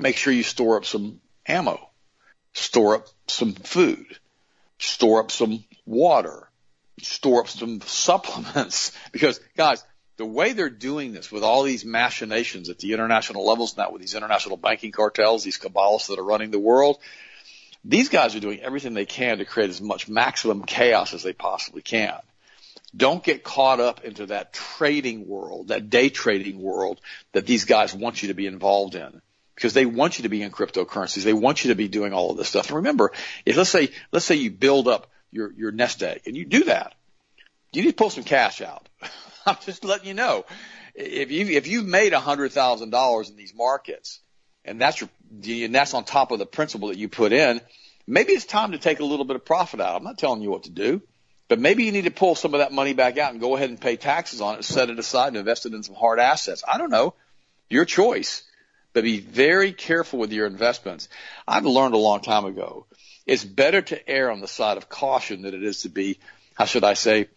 make 0.00 0.16
sure 0.16 0.32
you 0.32 0.42
store 0.42 0.76
up 0.76 0.84
some 0.84 1.20
ammo, 1.46 1.90
store 2.52 2.96
up 2.96 3.06
some 3.26 3.52
food, 3.52 4.06
store 4.78 5.20
up 5.20 5.30
some 5.30 5.64
water, 5.86 6.48
store 7.02 7.40
up 7.40 7.48
some 7.48 7.80
supplements. 7.82 8.92
Because 9.12 9.40
guys, 9.56 9.84
the 10.16 10.26
way 10.26 10.52
they're 10.52 10.68
doing 10.68 11.12
this 11.12 11.32
with 11.32 11.42
all 11.42 11.62
these 11.62 11.84
machinations 11.84 12.68
at 12.68 12.78
the 12.78 12.92
international 12.92 13.46
levels 13.46 13.76
now 13.76 13.90
with 13.90 14.00
these 14.00 14.14
international 14.14 14.56
banking 14.56 14.92
cartels, 14.92 15.44
these 15.44 15.56
cabals 15.56 16.08
that 16.08 16.18
are 16.18 16.24
running 16.24 16.50
the 16.50 16.58
world, 16.58 16.98
these 17.84 18.10
guys 18.10 18.36
are 18.36 18.40
doing 18.40 18.60
everything 18.60 18.94
they 18.94 19.06
can 19.06 19.38
to 19.38 19.44
create 19.44 19.70
as 19.70 19.80
much 19.80 20.08
maximum 20.08 20.64
chaos 20.64 21.14
as 21.14 21.22
they 21.22 21.32
possibly 21.32 21.82
can. 21.82 22.18
Don't 22.94 23.22
get 23.22 23.44
caught 23.44 23.80
up 23.80 24.04
into 24.04 24.26
that 24.26 24.52
trading 24.52 25.28
world, 25.28 25.68
that 25.68 25.88
day 25.88 26.08
trading 26.08 26.60
world 26.60 27.00
that 27.32 27.46
these 27.46 27.64
guys 27.64 27.94
want 27.94 28.20
you 28.22 28.28
to 28.28 28.34
be 28.34 28.46
involved 28.46 28.96
in 28.96 29.22
because 29.60 29.74
they 29.74 29.84
want 29.84 30.18
you 30.18 30.22
to 30.22 30.30
be 30.30 30.40
in 30.40 30.50
cryptocurrencies. 30.50 31.22
They 31.22 31.34
want 31.34 31.64
you 31.64 31.68
to 31.68 31.74
be 31.74 31.86
doing 31.86 32.14
all 32.14 32.30
of 32.30 32.38
this 32.38 32.48
stuff. 32.48 32.68
And 32.68 32.76
remember, 32.76 33.12
if 33.44 33.58
let's 33.58 33.68
say, 33.68 33.90
let's 34.10 34.24
say 34.24 34.36
you 34.36 34.50
build 34.50 34.88
up 34.88 35.10
your, 35.30 35.52
your 35.52 35.70
nest 35.70 36.02
egg 36.02 36.22
and 36.24 36.34
you 36.34 36.46
do 36.46 36.64
that, 36.64 36.94
you 37.74 37.82
need 37.82 37.90
to 37.90 37.94
pull 37.94 38.08
some 38.08 38.24
cash 38.24 38.62
out. 38.62 38.88
I'm 39.46 39.58
just 39.66 39.84
letting 39.84 40.08
you 40.08 40.14
know. 40.14 40.46
If 40.94 41.30
you 41.30 41.46
if 41.46 41.66
you've 41.66 41.86
made 41.86 42.14
a 42.14 42.20
hundred 42.20 42.52
thousand 42.52 42.88
dollars 42.90 43.28
in 43.28 43.36
these 43.36 43.54
markets, 43.54 44.20
and 44.64 44.80
that's 44.80 45.00
your 45.00 45.10
and 45.30 45.74
that's 45.74 45.92
on 45.92 46.04
top 46.04 46.32
of 46.32 46.38
the 46.38 46.46
principal 46.46 46.88
that 46.88 46.96
you 46.96 47.08
put 47.08 47.32
in, 47.32 47.60
maybe 48.06 48.32
it's 48.32 48.46
time 48.46 48.72
to 48.72 48.78
take 48.78 49.00
a 49.00 49.04
little 49.04 49.26
bit 49.26 49.36
of 49.36 49.44
profit 49.44 49.80
out. 49.80 49.94
I'm 49.94 50.04
not 50.04 50.18
telling 50.18 50.40
you 50.40 50.50
what 50.50 50.64
to 50.64 50.70
do, 50.70 51.02
but 51.48 51.60
maybe 51.60 51.84
you 51.84 51.92
need 51.92 52.04
to 52.04 52.10
pull 52.10 52.34
some 52.34 52.54
of 52.54 52.60
that 52.60 52.72
money 52.72 52.94
back 52.94 53.18
out 53.18 53.32
and 53.32 53.40
go 53.40 53.56
ahead 53.56 53.68
and 53.68 53.80
pay 53.80 53.96
taxes 53.96 54.40
on 54.40 54.56
it, 54.56 54.64
set 54.64 54.90
it 54.90 54.98
aside, 54.98 55.28
and 55.28 55.36
invest 55.36 55.66
it 55.66 55.74
in 55.74 55.82
some 55.82 55.94
hard 55.94 56.18
assets. 56.18 56.64
I 56.66 56.76
don't 56.78 56.90
know, 56.90 57.14
your 57.68 57.84
choice, 57.84 58.42
but 58.92 59.04
be 59.04 59.20
very 59.20 59.72
careful 59.72 60.18
with 60.18 60.32
your 60.32 60.46
investments. 60.46 61.08
I've 61.46 61.64
learned 61.64 61.94
a 61.94 61.98
long 61.98 62.20
time 62.20 62.44
ago. 62.44 62.86
It's 63.26 63.44
better 63.44 63.82
to 63.82 64.08
err 64.08 64.30
on 64.30 64.40
the 64.40 64.48
side 64.48 64.76
of 64.76 64.88
caution 64.88 65.42
than 65.42 65.54
it 65.54 65.62
is 65.62 65.82
to 65.82 65.88
be, 65.88 66.18
how 66.54 66.64
should 66.64 66.84
I 66.84 66.94
say, 66.94 67.28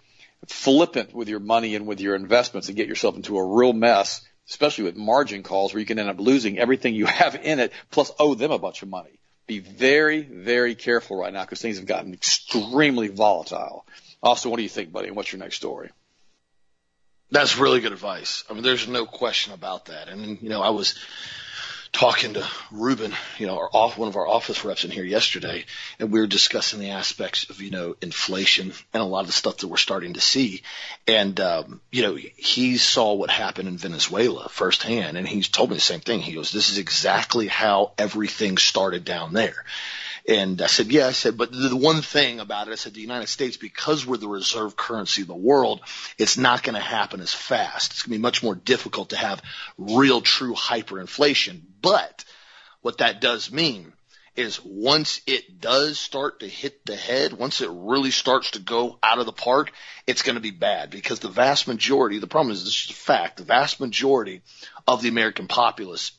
flippant 0.47 1.13
with 1.13 1.29
your 1.29 1.39
money 1.39 1.75
and 1.75 1.85
with 1.85 2.01
your 2.01 2.15
investments 2.15 2.67
and 2.67 2.77
get 2.77 2.87
yourself 2.87 3.15
into 3.15 3.37
a 3.37 3.45
real 3.45 3.73
mess, 3.73 4.21
especially 4.49 4.85
with 4.85 4.95
margin 4.95 5.43
calls 5.43 5.73
where 5.73 5.79
you 5.79 5.85
can 5.85 5.99
end 5.99 6.09
up 6.09 6.19
losing 6.19 6.57
everything 6.57 6.95
you 6.95 7.05
have 7.21 7.35
in 7.35 7.59
it 7.59 7.71
plus 7.91 8.11
owe 8.19 8.33
them 8.33 8.51
a 8.51 8.59
bunch 8.59 8.81
of 8.81 8.89
money. 8.89 9.19
Be 9.45 9.59
very, 9.59 10.21
very 10.21 10.73
careful 10.73 11.17
right 11.17 11.33
now 11.33 11.43
because 11.43 11.61
things 11.61 11.77
have 11.77 11.85
gotten 11.85 12.13
extremely 12.13 13.09
volatile. 13.09 13.85
Austin, 14.21 14.51
what 14.51 14.57
do 14.57 14.63
you 14.63 14.69
think, 14.69 14.91
buddy? 14.91 15.07
And 15.07 15.17
what's 15.17 15.33
your 15.33 15.39
next 15.39 15.57
story? 15.57 15.89
That's 17.29 17.57
really 17.57 17.81
good 17.81 17.91
advice. 17.91 18.43
I 18.49 18.53
mean, 18.53 18.63
there's 18.63 18.87
no 18.87 19.05
question 19.05 19.53
about 19.53 19.85
that. 19.85 20.07
And, 20.07 20.41
you 20.41 20.49
know, 20.49 20.61
I 20.61 20.69
was 20.69 20.95
talking 22.03 22.33
to 22.33 22.45
Ruben, 22.69 23.13
you 23.37 23.47
know, 23.47 23.57
our 23.57 23.69
off, 23.71 23.97
one 23.97 24.09
of 24.09 24.17
our 24.17 24.27
office 24.27 24.65
reps 24.65 24.83
in 24.83 24.91
here 24.91 25.05
yesterday, 25.05 25.63
and 25.99 26.11
we 26.11 26.19
were 26.19 26.27
discussing 26.27 26.81
the 26.81 26.89
aspects 26.89 27.49
of, 27.49 27.61
you 27.61 27.71
know, 27.71 27.95
inflation 28.01 28.73
and 28.93 29.01
a 29.01 29.05
lot 29.05 29.21
of 29.21 29.27
the 29.27 29.31
stuff 29.31 29.59
that 29.59 29.69
we're 29.69 29.77
starting 29.77 30.15
to 30.15 30.19
see. 30.19 30.63
And, 31.07 31.39
um, 31.39 31.79
you 31.93 32.01
know, 32.01 32.15
he 32.15 32.77
saw 32.77 33.13
what 33.13 33.29
happened 33.29 33.69
in 33.69 33.77
Venezuela 33.77 34.49
firsthand, 34.49 35.17
and 35.17 35.25
he's 35.25 35.47
told 35.47 35.69
me 35.69 35.77
the 35.77 35.81
same 35.81 36.01
thing. 36.01 36.19
He 36.19 36.33
goes, 36.33 36.51
this 36.51 36.67
is 36.67 36.77
exactly 36.77 37.47
how 37.47 37.93
everything 37.97 38.57
started 38.57 39.05
down 39.05 39.31
there. 39.31 39.63
And 40.27 40.61
I 40.61 40.67
said, 40.67 40.91
yeah, 40.91 41.07
I 41.07 41.11
said, 41.11 41.37
but 41.37 41.51
the 41.51 41.75
one 41.75 42.01
thing 42.01 42.39
about 42.39 42.69
it, 42.69 42.71
I 42.71 42.75
said, 42.75 42.93
the 42.93 43.01
United 43.01 43.27
States, 43.27 43.57
because 43.57 44.05
we're 44.05 44.17
the 44.17 44.29
reserve 44.29 44.77
currency 44.77 45.23
of 45.23 45.27
the 45.27 45.35
world, 45.35 45.81
it's 46.17 46.37
not 46.37 46.63
going 46.63 46.75
to 46.75 46.81
happen 46.81 47.19
as 47.19 47.33
fast. 47.33 47.91
It's 47.91 48.03
going 48.03 48.13
to 48.13 48.19
be 48.19 48.21
much 48.21 48.41
more 48.41 48.55
difficult 48.55 49.09
to 49.09 49.17
have 49.17 49.41
real 49.77 50.21
true 50.21 50.53
hyperinflation. 50.53 51.61
But 51.81 52.23
what 52.81 52.99
that 52.99 53.19
does 53.19 53.51
mean 53.51 53.91
is 54.35 54.63
once 54.63 55.21
it 55.27 55.59
does 55.59 55.99
start 55.99 56.39
to 56.39 56.47
hit 56.47 56.85
the 56.85 56.95
head, 56.95 57.33
once 57.33 57.61
it 57.61 57.69
really 57.71 58.11
starts 58.11 58.51
to 58.51 58.59
go 58.59 58.97
out 59.03 59.19
of 59.19 59.25
the 59.25 59.33
park, 59.33 59.71
it's 60.07 60.23
going 60.23 60.35
to 60.35 60.41
be 60.41 60.51
bad 60.51 60.89
because 60.89 61.19
the 61.19 61.27
vast 61.27 61.67
majority, 61.67 62.19
the 62.19 62.27
problem 62.27 62.51
is 62.51 62.63
this 62.63 62.85
is 62.85 62.91
a 62.91 62.93
fact, 62.93 63.37
the 63.37 63.43
vast 63.43 63.79
majority 63.79 64.41
of 64.87 65.01
the 65.01 65.09
American 65.09 65.47
populace 65.47 66.13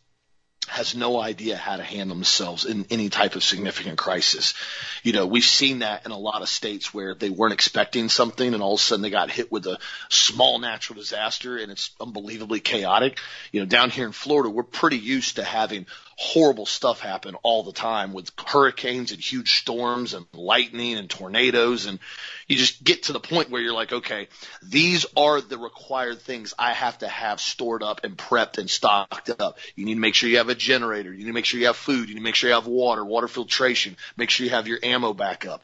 has 0.69 0.95
no 0.95 1.21
idea 1.21 1.57
how 1.57 1.77
to 1.77 1.83
handle 1.83 2.17
themselves 2.17 2.65
in 2.65 2.87
any 2.91 3.09
type 3.09 3.37
of 3.37 3.45
significant 3.45 3.99
crisis. 3.99 4.55
You 5.03 5.13
know, 5.13 5.27
we've 5.27 5.45
seen 5.45 5.81
that 5.81 6.07
in 6.07 6.13
a 6.13 6.19
lot 6.19 6.43
of 6.43 6.49
states 6.49 6.93
where 6.93 7.15
they 7.15 7.31
weren't 7.31 7.53
expecting 7.53 8.09
something 8.09 8.55
and 8.55 8.63
all 8.63 8.75
of 8.75 8.81
a 8.81 8.83
sudden 8.83 9.03
they 9.03 9.11
got 9.11 9.31
hit 9.31 9.53
with 9.53 9.67
a 9.67 9.79
small 10.09 10.59
natural 10.59 10.99
disaster 10.99 11.57
and 11.57 11.71
it's 11.71 11.91
unbelievably 12.01 12.61
chaotic. 12.61 13.19
You 13.53 13.61
know, 13.61 13.67
down 13.67 13.91
here 13.91 14.07
in 14.07 14.13
Florida, 14.13 14.51
we're 14.51 14.63
pretty 14.63 14.99
used 14.99 15.37
to 15.37 15.45
having 15.45 15.87
horrible 16.17 16.67
stuff 16.67 17.01
happen 17.01 17.35
all 17.43 17.63
the 17.63 17.73
time 17.73 18.13
with 18.13 18.31
hurricanes 18.39 19.13
and 19.13 19.21
huge 19.21 19.61
storms 19.61 20.15
and 20.15 20.27
lightning 20.33 20.97
and 20.97 21.11
tornadoes. 21.11 21.87
And 21.87 21.99
you 22.47 22.57
just 22.57 22.83
get 22.83 23.05
to 23.05 23.13
the 23.13 23.21
point 23.21 23.51
where 23.51 23.61
you're 23.61 23.73
like, 23.73 23.93
okay, 23.93 24.29
these 24.63 25.07
are 25.17 25.41
the 25.41 25.59
required 25.59 26.21
things 26.21 26.55
I 26.59 26.73
have 26.73 26.99
to 26.99 27.09
have 27.09 27.41
stored 27.41 27.83
up 27.83 28.05
and 28.05 28.17
prepped 28.17 28.59
and 28.59 28.69
stocked 28.71 29.31
up. 29.41 29.59
You 29.75 29.85
need 29.85 29.95
to 29.95 30.01
make 30.01 30.15
sure 30.15 30.29
you 30.29 30.39
have 30.39 30.49
a 30.49 30.55
generator. 30.55 31.11
You 31.13 31.19
need 31.19 31.27
to 31.27 31.33
make 31.33 31.45
sure 31.45 31.61
you 31.61 31.67
have 31.67 31.77
food. 31.77 32.09
You 32.09 32.15
need 32.15 32.21
to 32.21 32.25
make 32.25 32.35
sure 32.35 32.51
you 32.51 32.55
have 32.55 32.67
water, 32.67 33.05
water 33.05 33.29
filtration. 33.29 33.97
Make 34.17 34.31
sure 34.31 34.45
you 34.45 34.51
have 34.51 34.69
your 34.69 34.79
ammo 34.83 35.15
back 35.15 35.47
up 35.47 35.63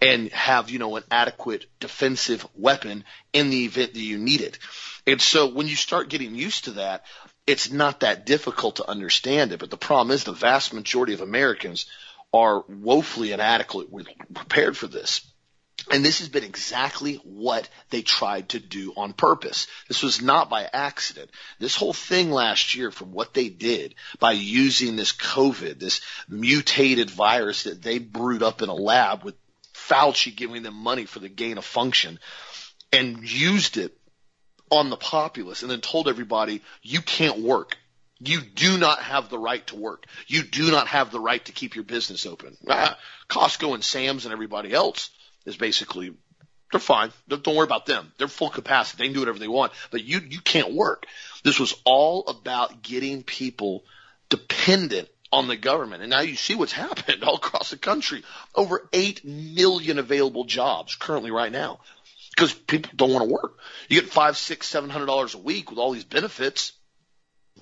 and 0.00 0.30
have, 0.32 0.70
you 0.70 0.78
know, 0.78 0.96
an 0.96 1.04
adequate 1.10 1.66
defensive 1.80 2.46
weapon 2.56 3.04
in 3.32 3.50
the 3.50 3.64
event 3.64 3.94
that 3.94 4.00
you 4.00 4.18
need 4.18 4.40
it. 4.40 4.58
And 5.06 5.20
so 5.20 5.46
when 5.46 5.66
you 5.66 5.76
start 5.76 6.08
getting 6.08 6.34
used 6.34 6.64
to 6.64 6.72
that, 6.72 7.04
it's 7.46 7.70
not 7.70 8.00
that 8.00 8.26
difficult 8.26 8.76
to 8.76 8.88
understand 8.88 9.52
it. 9.52 9.60
But 9.60 9.70
the 9.70 9.76
problem 9.76 10.14
is 10.14 10.24
the 10.24 10.32
vast 10.32 10.72
majority 10.72 11.14
of 11.14 11.20
Americans 11.20 11.86
are 12.32 12.64
woefully 12.68 13.32
inadequately 13.32 14.06
prepared 14.34 14.76
for 14.76 14.86
this. 14.86 15.20
And 15.90 16.04
this 16.04 16.18
has 16.18 16.28
been 16.28 16.44
exactly 16.44 17.14
what 17.24 17.68
they 17.88 18.02
tried 18.02 18.50
to 18.50 18.60
do 18.60 18.92
on 18.96 19.12
purpose. 19.12 19.66
This 19.88 20.02
was 20.02 20.20
not 20.20 20.50
by 20.50 20.68
accident. 20.70 21.30
This 21.58 21.74
whole 21.74 21.94
thing 21.94 22.30
last 22.30 22.74
year 22.74 22.90
from 22.90 23.12
what 23.12 23.34
they 23.34 23.48
did 23.48 23.94
by 24.18 24.32
using 24.32 24.96
this 24.96 25.12
COVID, 25.12 25.78
this 25.78 26.02
mutated 26.28 27.10
virus 27.10 27.64
that 27.64 27.82
they 27.82 27.98
brewed 27.98 28.42
up 28.42 28.62
in 28.62 28.68
a 28.68 28.74
lab 28.74 29.24
with 29.24 29.34
Fauci 29.74 30.34
giving 30.34 30.62
them 30.62 30.74
money 30.74 31.06
for 31.06 31.18
the 31.18 31.28
gain 31.28 31.58
of 31.58 31.64
function 31.64 32.18
and 32.92 33.28
used 33.28 33.76
it 33.76 33.96
on 34.70 34.90
the 34.90 34.96
populace 34.96 35.62
and 35.62 35.70
then 35.70 35.80
told 35.80 36.08
everybody 36.08 36.62
you 36.82 37.00
can't 37.00 37.40
work. 37.40 37.76
You 38.18 38.40
do 38.40 38.76
not 38.76 39.00
have 39.00 39.30
the 39.30 39.38
right 39.38 39.66
to 39.68 39.76
work. 39.76 40.04
You 40.26 40.42
do 40.42 40.70
not 40.70 40.88
have 40.88 41.10
the 41.10 41.20
right 41.20 41.42
to 41.46 41.52
keep 41.52 41.74
your 41.74 41.84
business 41.84 42.26
open. 42.26 42.56
Ah, 42.68 42.98
Costco 43.28 43.74
and 43.74 43.82
Sam's 43.82 44.26
and 44.26 44.32
everybody 44.32 44.72
else 44.72 45.10
is 45.46 45.56
basically 45.56 46.14
they're 46.70 46.80
fine. 46.80 47.10
Don't 47.28 47.46
worry 47.46 47.64
about 47.64 47.86
them. 47.86 48.12
They're 48.18 48.28
full 48.28 48.50
capacity. 48.50 49.02
They 49.02 49.08
can 49.08 49.14
do 49.14 49.20
whatever 49.20 49.38
they 49.38 49.48
want, 49.48 49.72
but 49.90 50.04
you 50.04 50.20
you 50.20 50.40
can't 50.40 50.72
work. 50.72 51.06
This 51.42 51.58
was 51.58 51.74
all 51.84 52.26
about 52.28 52.82
getting 52.82 53.22
people 53.22 53.84
dependent 54.28 55.08
on 55.32 55.48
the 55.48 55.56
government. 55.56 56.02
And 56.02 56.10
now 56.10 56.20
you 56.20 56.36
see 56.36 56.54
what's 56.54 56.72
happened 56.86 57.24
all 57.24 57.36
across 57.36 57.70
the 57.70 57.76
country. 57.76 58.22
Over 58.54 58.88
8 58.92 59.24
million 59.24 59.98
available 59.98 60.44
jobs 60.44 60.94
currently 60.94 61.30
right 61.30 61.52
now 61.52 61.80
because 62.40 62.54
people 62.54 62.90
don't 62.96 63.12
want 63.12 63.28
to 63.28 63.34
work. 63.34 63.58
You 63.90 64.00
get 64.00 64.10
five, 64.10 64.38
six, 64.38 64.66
seven 64.66 64.88
hundred 64.88 65.06
dollars 65.06 65.34
a 65.34 65.38
week 65.38 65.68
with 65.68 65.78
all 65.78 65.92
these 65.92 66.04
benefits. 66.04 66.72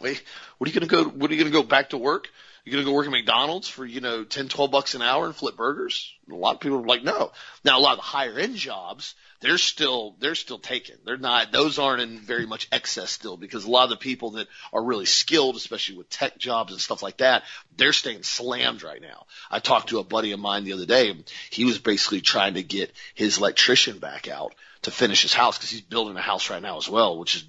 Wait, 0.01 0.23
what 0.59 0.69
are 0.69 0.73
you 0.73 0.79
going 0.79 0.89
to 0.89 0.95
go? 0.95 1.11
What 1.11 1.31
are 1.31 1.35
you 1.35 1.41
going 1.41 1.53
to 1.53 1.59
go 1.59 1.65
back 1.65 1.91
to 1.91 1.99
work? 1.99 2.29
You're 2.65 2.75
going 2.75 2.85
to 2.85 2.91
go 2.91 2.97
work 2.97 3.07
at 3.07 3.13
McDonald's 3.13 3.67
for, 3.67 3.85
you 3.85 4.01
know, 4.01 4.25
ten, 4.25 4.49
twelve 4.49 4.71
bucks 4.71 4.95
an 4.95 5.03
hour 5.03 5.25
and 5.25 5.35
flip 5.35 5.57
burgers? 5.57 6.13
A 6.31 6.35
lot 6.35 6.55
of 6.55 6.61
people 6.61 6.79
are 6.79 6.87
like, 6.87 7.03
no. 7.03 7.33
Now, 7.65 7.79
a 7.79 7.81
lot 7.81 7.93
of 7.93 7.99
the 7.99 8.03
higher 8.03 8.39
end 8.39 8.57
jobs, 8.57 9.15
they're 9.41 9.57
still, 9.57 10.17
they're 10.21 10.35
still 10.35 10.59
taken. 10.59 10.97
They're 11.05 11.17
not, 11.17 11.51
those 11.51 11.79
aren't 11.79 12.03
in 12.03 12.19
very 12.21 12.45
much 12.45 12.69
excess 12.71 13.11
still 13.11 13.39
because 13.39 13.65
a 13.65 13.71
lot 13.71 13.85
of 13.85 13.91
the 13.91 13.97
people 13.97 14.33
that 14.33 14.49
are 14.71 14.85
really 14.85 15.07
skilled, 15.07 15.57
especially 15.57 15.97
with 15.97 16.11
tech 16.11 16.37
jobs 16.37 16.73
and 16.73 16.81
stuff 16.81 17.03
like 17.03 17.17
that, 17.19 17.43
they're 17.75 17.95
staying 17.95 18.23
slammed 18.23 18.83
right 18.83 19.01
now. 19.01 19.25
I 19.51 19.61
talked 19.61 19.89
to 19.89 20.01
a 20.01 20.05
buddy 20.05 20.33
of 20.33 20.41
mine 20.41 20.65
the 20.65 20.75
other 20.75 20.87
day. 20.87 21.15
He 21.51 21.65
was 21.65 21.79
basically 21.79 22.21
trying 22.21 22.55
to 22.55 22.63
get 22.63 22.93
his 23.15 23.39
electrician 23.39 23.99
back 23.99 24.29
out 24.29 24.55
to 24.83 24.91
finish 24.91 25.23
his 25.23 25.35
house 25.35 25.59
because 25.59 25.71
he's 25.71 25.81
building 25.81 26.17
a 26.17 26.23
house 26.23 26.51
right 26.51 26.63
now 26.63 26.77
as 26.77 26.89
well, 26.89 27.19
which 27.19 27.37
is 27.37 27.45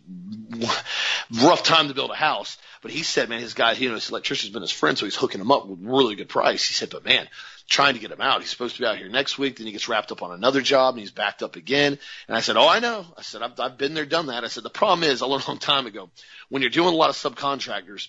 rough 1.44 1.64
time 1.64 1.88
to 1.88 1.94
build 1.94 2.12
a 2.12 2.16
house. 2.16 2.58
But 2.82 2.92
he 2.92 3.04
said, 3.04 3.30
man, 3.30 3.42
his 3.42 3.54
guy, 3.54 3.74
you 3.74 3.90
know, 3.90 3.96
his 3.96 4.10
electrician's 4.10 4.54
been 4.54 4.62
his 4.62 4.72
friend, 4.72 4.98
so 4.98 5.06
he's 5.06 5.16
hooking 5.16 5.42
him 5.42 5.52
up 5.52 5.68
with 5.68 5.80
really 5.82 6.16
good 6.16 6.30
price. 6.30 6.68
He 6.68 6.74
said, 6.74 6.90
but 6.90 7.06
man, 7.06 7.28
trying 7.68 7.94
to 7.94 8.00
get 8.00 8.12
him 8.12 8.22
out. 8.22 8.42
He's 8.42 8.50
supposed 8.50 8.76
to 8.76 8.82
be 8.82 8.88
out 8.88 8.98
here 8.98 9.10
next 9.10 9.38
week. 9.38 9.58
Then 9.58 9.68
he 9.68 9.74
gets 9.74 9.88
wrapped 9.88 10.12
up 10.12 10.24
on 10.24 10.32
another 10.32 10.62
job 10.62 10.96
and 10.96 11.02
he's 11.02 11.12
backed 11.12 11.44
up 11.44 11.56
again. 11.56 12.00
And 12.28 12.36
I 12.36 12.42
said, 12.42 12.58
Oh, 12.58 12.68
I 12.68 12.80
know. 12.80 13.06
I 13.18 13.22
said, 13.22 13.44
I've, 13.44 13.60
I've 13.60 13.78
been 13.78 13.94
there, 13.94 14.06
done 14.06 14.28
that. 14.28 14.44
I 14.44 14.48
said, 14.48 14.64
the 14.64 14.70
problem 14.70 15.08
is 15.08 15.22
I 15.22 15.28
learned 15.28 15.44
a 15.44 15.48
long 15.50 15.60
time 15.60 15.86
ago 15.86 16.10
when 16.50 16.62
you're 16.62 16.72
doing 16.72 16.94
a 16.94 16.98
lot 16.98 17.10
of 17.10 17.16
subcontractors, 17.16 18.08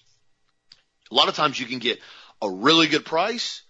a 1.10 1.14
lot 1.14 1.28
of 1.28 1.34
times 1.34 1.60
you 1.60 1.66
can 1.66 1.78
get 1.78 2.00
a 2.40 2.48
really 2.48 2.86
good 2.86 3.04
price, 3.04 3.62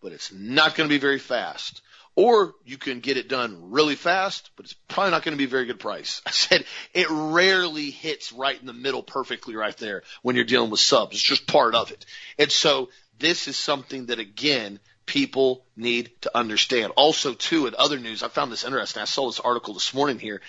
but 0.00 0.12
it's 0.12 0.32
not 0.32 0.74
going 0.74 0.88
to 0.88 0.94
be 0.94 0.98
very 0.98 1.18
fast 1.18 1.82
or 2.16 2.54
you 2.64 2.78
can 2.78 3.00
get 3.00 3.16
it 3.16 3.28
done 3.28 3.70
really 3.70 3.96
fast, 3.96 4.50
but 4.56 4.66
it's 4.66 4.74
probably 4.88 5.10
not 5.10 5.24
going 5.24 5.32
to 5.32 5.38
be 5.38 5.44
a 5.44 5.48
very 5.48 5.66
good 5.66 5.80
price. 5.80 6.22
I 6.26 6.30
said 6.30 6.64
it 6.92 7.06
rarely 7.10 7.90
hits 7.90 8.32
right 8.32 8.58
in 8.58 8.66
the 8.66 8.72
middle 8.72 9.02
perfectly 9.02 9.56
right 9.56 9.76
there 9.76 10.02
when 10.22 10.36
you're 10.36 10.44
dealing 10.44 10.70
with 10.70 10.80
subs. 10.80 11.14
It's 11.14 11.22
just 11.22 11.46
part 11.46 11.74
of 11.74 11.90
it. 11.90 12.06
And 12.38 12.50
so 12.50 12.90
this 13.18 13.48
is 13.48 13.56
something 13.56 14.06
that 14.06 14.18
again, 14.18 14.80
people 15.06 15.64
need 15.76 16.10
to 16.22 16.36
understand. 16.36 16.92
Also, 16.96 17.34
too, 17.34 17.66
in 17.66 17.74
other 17.76 17.98
news, 17.98 18.22
I 18.22 18.28
found 18.28 18.52
this 18.52 18.64
interesting. 18.64 19.02
I 19.02 19.06
saw 19.06 19.26
this 19.26 19.40
article 19.40 19.74
this 19.74 19.92
morning 19.92 20.18
here. 20.18 20.40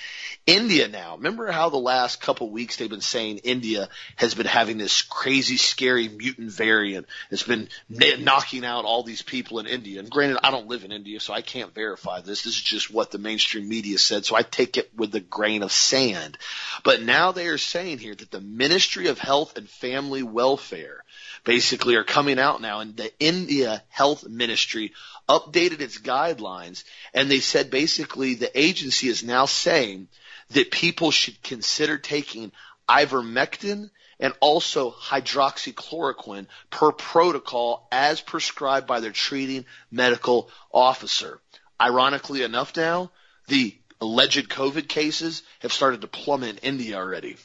India 0.46 0.88
now, 0.88 1.16
remember 1.16 1.52
how 1.52 1.70
the 1.70 1.78
last 1.78 2.22
couple 2.22 2.50
weeks 2.50 2.78
they've 2.78 2.90
been 2.90 3.02
saying 3.02 3.40
India 3.40 3.90
has 4.16 4.36
been 4.36 4.46
having 4.46 4.78
this 4.78 5.02
crazy, 5.02 5.58
scary 5.58 6.08
mutant 6.08 6.52
variant. 6.52 7.08
It's 7.32 7.44
been 7.44 7.70
knocking 7.90 8.64
out 8.64 8.86
all 8.86 9.04
these 9.04 9.24
people 9.24 9.60
in 9.60 9.66
India. 9.66 10.00
And 10.00 10.10
granted, 10.10 10.40
I 10.44 10.52
don't 10.52 10.68
live 10.68 10.84
in 10.84 10.92
India, 10.92 11.20
so 11.20 11.34
I 11.34 11.42
can't 11.42 11.74
verify 11.74 12.22
this. 12.22 12.44
This 12.44 12.56
is 12.56 12.62
just 12.62 12.94
what 12.94 13.12
the 13.12 13.18
mainstream 13.18 13.68
media 13.68 13.98
said, 13.98 14.26
so 14.26 14.36
I 14.36 14.44
take 14.44 14.78
it 14.78 14.92
with 14.96 15.16
a 15.16 15.20
grain 15.20 15.64
of 15.64 15.72
sand. 15.72 16.38
But 16.84 17.02
now 17.02 17.32
they 17.32 17.48
are 17.48 17.58
saying 17.58 17.98
here 17.98 18.16
that 18.16 18.32
the 18.32 18.42
Ministry 18.42 19.08
of 19.08 19.18
Health 19.18 19.58
and 19.58 19.68
Family 19.68 20.24
Welfare 20.24 21.04
basically 21.46 21.96
are 21.96 22.04
coming 22.04 22.40
out 22.40 22.60
now 22.60 22.82
and 22.82 22.98
the 22.98 23.12
India 23.20 23.84
Health 23.88 24.28
Ministry 24.28 24.94
updated 25.30 25.80
its 25.80 25.98
guidelines 25.98 26.84
and 27.14 27.32
they 27.32 27.40
said 27.40 27.72
basically 27.72 28.34
the 28.34 28.60
agency 28.60 29.08
is 29.08 29.24
now 29.24 29.46
saying 29.46 30.10
that 30.50 30.72
people 30.72 31.12
should 31.12 31.42
consider 31.42 31.98
taking 31.98 32.52
ivermectin 32.90 33.90
and 34.20 34.34
also 34.40 34.92
hydroxychloroquine 34.92 36.48
per 36.70 36.92
protocol 36.92 37.88
as 37.92 38.22
prescribed 38.22 38.88
by 38.88 39.00
their 39.00 39.12
treating 39.12 39.66
medical 39.92 40.50
officer. 40.74 41.40
Ironically 41.80 42.42
enough 42.44 42.76
now, 42.76 43.12
the 43.48 43.76
alleged 44.00 44.50
COVID 44.50 44.88
cases 44.88 45.44
have 45.60 45.74
started 45.74 46.02
to 46.02 46.08
plummet 46.08 46.60
in 46.60 46.76
India 46.76 46.96
already. 46.96 47.38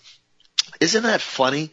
Isn't 0.81 1.03
that 1.03 1.21
funny 1.21 1.73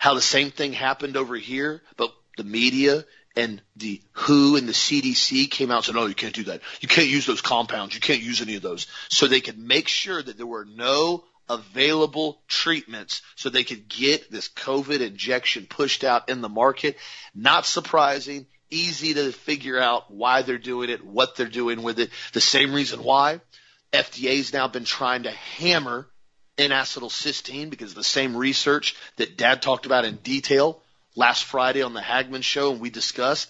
how 0.00 0.14
the 0.14 0.22
same 0.22 0.50
thing 0.50 0.72
happened 0.72 1.18
over 1.18 1.36
here, 1.36 1.82
but 1.98 2.10
the 2.38 2.42
media 2.42 3.04
and 3.36 3.60
the 3.76 4.00
WHO 4.12 4.56
and 4.56 4.66
the 4.66 4.72
CDC 4.72 5.50
came 5.50 5.70
out 5.70 5.76
and 5.76 5.84
said, 5.84 5.94
no, 5.94 6.06
you 6.06 6.14
can't 6.14 6.34
do 6.34 6.44
that. 6.44 6.62
You 6.80 6.88
can't 6.88 7.06
use 7.06 7.26
those 7.26 7.42
compounds. 7.42 7.94
You 7.94 8.00
can't 8.00 8.22
use 8.22 8.40
any 8.40 8.56
of 8.56 8.62
those. 8.62 8.86
So 9.10 9.26
they 9.26 9.42
could 9.42 9.58
make 9.58 9.88
sure 9.88 10.22
that 10.22 10.38
there 10.38 10.46
were 10.46 10.64
no 10.64 11.24
available 11.50 12.40
treatments 12.48 13.20
so 13.36 13.50
they 13.50 13.62
could 13.62 13.88
get 13.88 14.32
this 14.32 14.48
COVID 14.48 15.00
injection 15.00 15.66
pushed 15.68 16.02
out 16.02 16.30
in 16.30 16.40
the 16.40 16.48
market. 16.48 16.96
Not 17.34 17.66
surprising, 17.66 18.46
easy 18.70 19.12
to 19.12 19.32
figure 19.32 19.78
out 19.78 20.10
why 20.10 20.40
they're 20.40 20.56
doing 20.56 20.88
it, 20.88 21.04
what 21.04 21.36
they're 21.36 21.46
doing 21.46 21.82
with 21.82 22.00
it. 22.00 22.08
The 22.32 22.40
same 22.40 22.72
reason 22.72 23.04
why 23.04 23.42
FDA's 23.92 24.54
now 24.54 24.66
been 24.66 24.84
trying 24.84 25.24
to 25.24 25.30
hammer 25.30 26.08
N-acetylcysteine 26.60 27.70
because 27.70 27.94
the 27.94 28.04
same 28.04 28.36
research 28.36 28.94
that 29.16 29.36
Dad 29.36 29.62
talked 29.62 29.86
about 29.86 30.04
in 30.04 30.16
detail 30.16 30.82
last 31.16 31.44
Friday 31.44 31.82
on 31.82 31.94
the 31.94 32.00
Hagmann 32.00 32.42
show 32.42 32.72
and 32.72 32.80
we 32.80 32.90
discussed. 32.90 33.48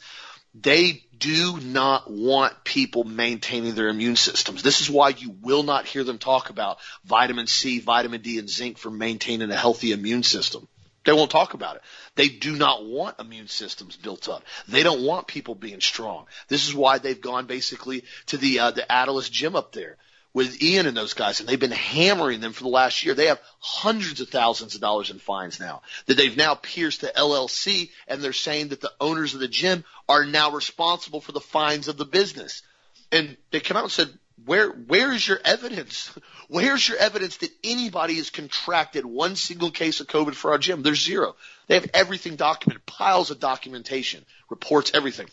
They 0.55 1.05
do 1.17 1.61
not 1.61 2.11
want 2.11 2.65
people 2.65 3.05
maintaining 3.05 3.75
their 3.75 3.89
immune 3.89 4.17
systems. 4.17 4.63
This 4.63 4.81
is 4.81 4.91
why 4.91 5.11
you 5.11 5.37
will 5.43 5.63
not 5.63 5.87
hear 5.87 6.03
them 6.03 6.19
talk 6.19 6.51
about 6.51 6.79
vitamin 7.05 7.47
C, 7.47 7.79
vitamin 7.79 8.21
D, 8.21 8.39
and 8.39 8.51
zinc 8.51 8.79
for 8.79 8.91
maintaining 8.91 9.51
a 9.51 9.57
healthy 9.57 9.93
immune 9.93 10.25
system. 10.25 10.67
They 11.05 11.13
won't 11.13 11.31
talk 11.31 11.55
about 11.55 11.77
it. 11.77 11.83
They 12.15 12.29
do 12.29 12.57
not 12.57 12.85
want 12.85 13.21
immune 13.21 13.49
systems 13.49 13.97
built 13.97 14.29
up. 14.29 14.45
They 14.69 14.83
don't 14.83 15.03
want 15.03 15.29
people 15.29 15.55
being 15.55 15.81
strong. 15.81 16.27
This 16.49 16.67
is 16.69 16.75
why 16.75 16.99
they've 16.99 17.21
gone 17.21 17.47
basically 17.47 18.05
to 18.27 18.37
the 18.37 18.59
uh, 18.59 18.71
the 18.73 18.87
Atilis 18.91 19.31
gym 19.31 19.57
up 19.57 19.73
there 19.73 19.97
with 20.33 20.62
Ian 20.62 20.87
and 20.87 20.97
those 20.97 21.14
guys, 21.14 21.41
and 21.41 21.49
they've 21.49 21.59
been 21.59 21.70
hammering 21.72 22.41
them 22.41 22.53
for 22.53 22.62
the 22.62 22.68
last 22.68 23.05
year. 23.05 23.14
They 23.14 23.26
have 23.26 23.41
hundreds 23.59 24.20
of 24.20 24.28
thousands 24.28 24.74
of 24.74 24.81
dollars 24.81 25.11
in 25.11 25.18
fines 25.18 25.59
now 25.59 25.83
that 26.07 26.16
they've 26.16 26.37
now 26.37 26.55
pierced 26.55 27.01
the 27.01 27.09
LLC, 27.09 27.91
and 28.07 28.22
they're 28.22 28.33
saying 28.33 28.68
that 28.68 28.81
the 28.81 28.93
owners 29.01 29.35
of 29.35 29.41
the 29.41 29.49
gym 29.49 29.85
are 30.09 30.24
now 30.24 30.53
responsible 30.53 31.20
for 31.20 31.33
the 31.33 31.41
fines 31.41 31.89
of 31.89 31.97
the 31.97 32.05
business. 32.05 32.62
And 33.11 33.37
they 33.51 33.61
come 33.61 33.76
out 33.76 33.85
and 33.85 33.93
said, 33.93 34.11
where, 34.45 34.70
where 34.70 35.12
is 35.12 35.26
your 35.26 35.41
evidence? 35.45 36.12
Where's 36.49 36.89
your 36.89 36.99
evidence 36.99 37.37
that 37.39 37.51
anybody 37.62 38.16
has 38.16 38.31
contracted 38.31 39.07
one 39.07 39.37
single 39.37 39.70
case 39.70 40.01
of 40.01 40.09
COVID 40.09 40.35
for 40.35 40.51
our 40.51 40.59
gym? 40.59 40.83
There's 40.83 41.05
zero. 41.05 41.37
They 41.68 41.74
have 41.74 41.89
everything 41.95 42.35
documented, 42.35 42.85
piles 42.87 43.31
of 43.31 43.39
documentation, 43.39 44.24
reports, 44.49 44.91
everything. 44.93 45.28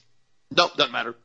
Nope, 0.55 0.77
doesn't 0.77 0.91
matter. 0.91 1.15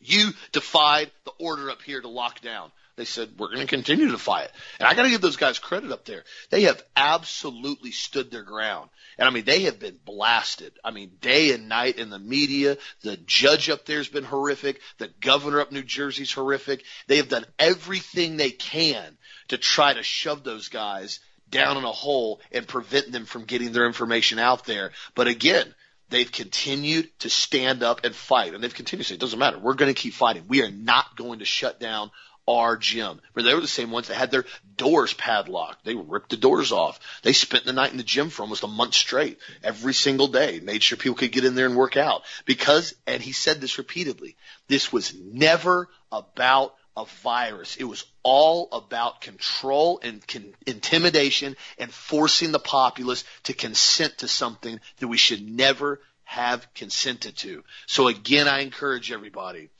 You 0.00 0.30
defied 0.50 1.12
the 1.24 1.32
order 1.38 1.70
up 1.70 1.82
here 1.82 2.00
to 2.00 2.08
lock 2.08 2.40
down. 2.40 2.72
They 2.96 3.06
said, 3.06 3.30
we're 3.38 3.48
going 3.48 3.60
to 3.60 3.66
continue 3.66 4.10
to 4.10 4.18
fight. 4.18 4.50
And 4.78 4.86
I 4.86 4.94
got 4.94 5.04
to 5.04 5.10
give 5.10 5.22
those 5.22 5.36
guys 5.36 5.58
credit 5.58 5.92
up 5.92 6.04
there. 6.04 6.24
They 6.50 6.62
have 6.64 6.82
absolutely 6.94 7.90
stood 7.90 8.30
their 8.30 8.42
ground. 8.42 8.90
And 9.16 9.26
I 9.26 9.30
mean, 9.30 9.44
they 9.44 9.62
have 9.62 9.78
been 9.78 9.98
blasted. 10.04 10.74
I 10.84 10.90
mean, 10.90 11.12
day 11.20 11.52
and 11.52 11.70
night 11.70 11.98
in 11.98 12.10
the 12.10 12.18
media. 12.18 12.76
The 13.02 13.16
judge 13.16 13.70
up 13.70 13.86
there 13.86 13.96
has 13.96 14.08
been 14.08 14.24
horrific. 14.24 14.80
The 14.98 15.08
governor 15.20 15.60
up 15.60 15.72
New 15.72 15.82
Jersey 15.82 16.24
is 16.24 16.32
horrific. 16.32 16.84
They 17.06 17.16
have 17.16 17.30
done 17.30 17.46
everything 17.58 18.36
they 18.36 18.50
can 18.50 19.16
to 19.48 19.56
try 19.56 19.94
to 19.94 20.02
shove 20.02 20.44
those 20.44 20.68
guys 20.68 21.20
down 21.48 21.78
in 21.78 21.84
a 21.84 21.92
hole 21.92 22.40
and 22.50 22.68
prevent 22.68 23.10
them 23.10 23.24
from 23.24 23.44
getting 23.44 23.72
their 23.72 23.86
information 23.86 24.38
out 24.38 24.66
there. 24.66 24.92
But 25.14 25.28
again, 25.28 25.74
they've 26.10 26.30
continued 26.30 27.08
to 27.20 27.30
stand 27.30 27.82
up 27.82 28.04
and 28.04 28.14
fight. 28.14 28.54
And 28.54 28.62
they've 28.62 28.74
continued 28.74 29.04
to 29.04 29.08
say, 29.08 29.14
it 29.14 29.20
doesn't 29.20 29.38
matter. 29.38 29.58
We're 29.58 29.74
going 29.74 29.92
to 29.92 30.00
keep 30.00 30.12
fighting. 30.12 30.44
We 30.46 30.62
are 30.62 30.70
not 30.70 31.16
going 31.16 31.38
to 31.38 31.46
shut 31.46 31.80
down 31.80 32.10
our 32.46 32.76
gym. 32.76 33.20
Where 33.32 33.42
they 33.42 33.54
were 33.54 33.60
the 33.60 33.68
same 33.68 33.90
ones 33.90 34.08
that 34.08 34.16
had 34.16 34.30
their 34.30 34.44
doors 34.76 35.14
padlocked. 35.14 35.84
They 35.84 35.94
ripped 35.94 36.30
the 36.30 36.36
doors 36.36 36.72
off. 36.72 37.00
They 37.22 37.32
spent 37.32 37.64
the 37.64 37.72
night 37.72 37.92
in 37.92 37.98
the 37.98 38.02
gym 38.02 38.30
for 38.30 38.42
almost 38.42 38.64
a 38.64 38.68
month 38.68 38.94
straight, 38.94 39.38
every 39.62 39.94
single 39.94 40.28
day, 40.28 40.60
made 40.60 40.82
sure 40.82 40.98
people 40.98 41.16
could 41.16 41.32
get 41.32 41.44
in 41.44 41.54
there 41.54 41.66
and 41.66 41.76
work 41.76 41.96
out. 41.96 42.22
Because, 42.44 42.94
and 43.06 43.22
he 43.22 43.32
said 43.32 43.60
this 43.60 43.78
repeatedly, 43.78 44.36
this 44.68 44.92
was 44.92 45.14
never 45.14 45.88
about 46.10 46.74
a 46.96 47.04
virus. 47.22 47.76
It 47.76 47.84
was 47.84 48.04
all 48.22 48.68
about 48.72 49.20
control 49.20 50.00
and 50.02 50.26
con- 50.26 50.54
intimidation 50.66 51.56
and 51.78 51.92
forcing 51.92 52.52
the 52.52 52.58
populace 52.58 53.24
to 53.44 53.54
consent 53.54 54.18
to 54.18 54.28
something 54.28 54.78
that 54.98 55.08
we 55.08 55.16
should 55.16 55.42
never 55.42 56.00
have 56.24 56.66
consented 56.74 57.36
to. 57.36 57.64
So 57.86 58.08
again, 58.08 58.48
I 58.48 58.60
encourage 58.60 59.12
everybody 59.12 59.70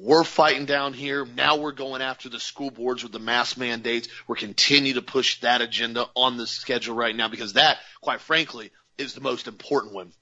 we're 0.00 0.24
fighting 0.24 0.64
down 0.64 0.94
here. 0.94 1.26
Now 1.26 1.56
we're 1.56 1.72
going 1.72 2.00
after 2.00 2.30
the 2.30 2.40
school 2.40 2.70
boards 2.70 3.02
with 3.02 3.12
the 3.12 3.18
mask 3.18 3.58
mandates. 3.58 4.08
We're 4.26 4.36
continue 4.36 4.94
to 4.94 5.02
push 5.02 5.40
that 5.40 5.60
agenda 5.60 6.06
on 6.16 6.38
the 6.38 6.46
schedule 6.46 6.94
right 6.94 7.14
now 7.14 7.28
because 7.28 7.54
that, 7.54 7.78
quite 8.00 8.22
frankly, 8.22 8.70
is 8.96 9.12
the 9.12 9.20
most 9.20 9.48
important 9.48 9.92
one. 9.92 10.12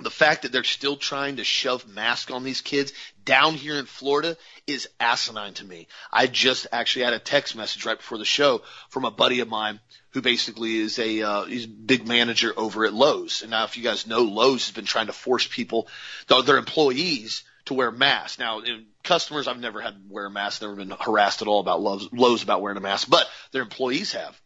The 0.00 0.10
fact 0.10 0.42
that 0.42 0.52
they're 0.52 0.62
still 0.62 0.96
trying 0.96 1.36
to 1.36 1.44
shove 1.44 1.88
masks 1.88 2.30
on 2.30 2.44
these 2.44 2.60
kids 2.60 2.92
down 3.24 3.54
here 3.54 3.74
in 3.74 3.86
Florida 3.86 4.36
is 4.68 4.88
asinine 5.00 5.54
to 5.54 5.64
me. 5.64 5.88
I 6.12 6.28
just 6.28 6.68
actually 6.70 7.06
had 7.06 7.14
a 7.14 7.18
text 7.18 7.56
message 7.56 7.84
right 7.84 7.98
before 7.98 8.18
the 8.18 8.24
show 8.24 8.62
from 8.90 9.04
a 9.04 9.10
buddy 9.10 9.40
of 9.40 9.48
mine 9.48 9.80
who 10.10 10.22
basically 10.22 10.76
is 10.76 11.00
a 11.00 11.22
uh, 11.22 11.44
he's 11.44 11.64
a 11.64 11.68
big 11.68 12.06
manager 12.06 12.52
over 12.56 12.84
at 12.84 12.94
Lowe's. 12.94 13.42
And 13.42 13.50
now, 13.50 13.64
if 13.64 13.76
you 13.76 13.82
guys 13.82 14.06
know, 14.06 14.22
Lowe's 14.22 14.66
has 14.66 14.74
been 14.74 14.84
trying 14.84 15.08
to 15.08 15.12
force 15.12 15.48
people, 15.48 15.88
their 16.28 16.58
employees, 16.58 17.42
to 17.68 17.74
wear 17.74 17.90
masks. 17.90 18.38
Now, 18.38 18.60
customers, 19.02 19.48
I've 19.48 19.58
never 19.58 19.80
had 19.80 19.94
to 19.94 20.00
wear 20.08 20.26
a 20.26 20.30
mask, 20.30 20.60
never 20.60 20.74
been 20.74 20.90
harassed 20.90 21.40
at 21.40 21.48
all 21.48 21.60
about 21.60 21.80
Lowe's, 21.80 22.42
about 22.42 22.60
wearing 22.60 22.76
a 22.76 22.80
mask, 22.80 23.08
but 23.08 23.26
their 23.52 23.62
employees 23.62 24.12
have. 24.12 24.38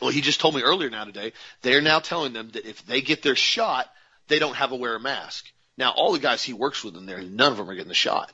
Well, 0.00 0.10
he 0.10 0.20
just 0.20 0.40
told 0.40 0.54
me 0.54 0.62
earlier 0.62 0.90
now 0.90 1.04
today, 1.04 1.32
they're 1.62 1.80
now 1.80 2.00
telling 2.00 2.32
them 2.32 2.50
that 2.50 2.66
if 2.66 2.84
they 2.86 3.00
get 3.00 3.22
their 3.22 3.36
shot, 3.36 3.88
they 4.28 4.38
don't 4.38 4.56
have 4.56 4.70
to 4.70 4.76
wear 4.76 4.96
a 4.96 5.00
mask. 5.00 5.50
Now, 5.78 5.92
all 5.92 6.12
the 6.12 6.18
guys 6.18 6.42
he 6.42 6.52
works 6.52 6.82
with 6.82 6.96
in 6.96 7.06
there, 7.06 7.22
none 7.22 7.52
of 7.52 7.58
them 7.58 7.70
are 7.70 7.74
getting 7.74 7.88
the 7.88 7.94
shot. 7.94 8.32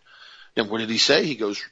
And 0.57 0.71
what 0.71 0.79
did 0.79 0.91
he 0.91 0.99
say? 0.99 1.25
He 1.25 1.37
goes, 1.37 1.63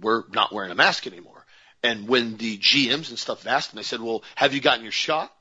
we're 0.00 0.24
not 0.32 0.52
wearing 0.52 0.70
a 0.70 0.74
mask 0.74 1.06
anymore. 1.06 1.46
And 1.82 2.08
when 2.08 2.36
the 2.36 2.58
GMs 2.58 3.10
and 3.10 3.18
stuff 3.18 3.46
asked 3.46 3.72
him, 3.72 3.76
they 3.76 3.82
said, 3.82 4.00
well, 4.00 4.22
have 4.34 4.54
you 4.54 4.60
gotten 4.60 4.82
your 4.82 4.92
shot? 4.92 5.32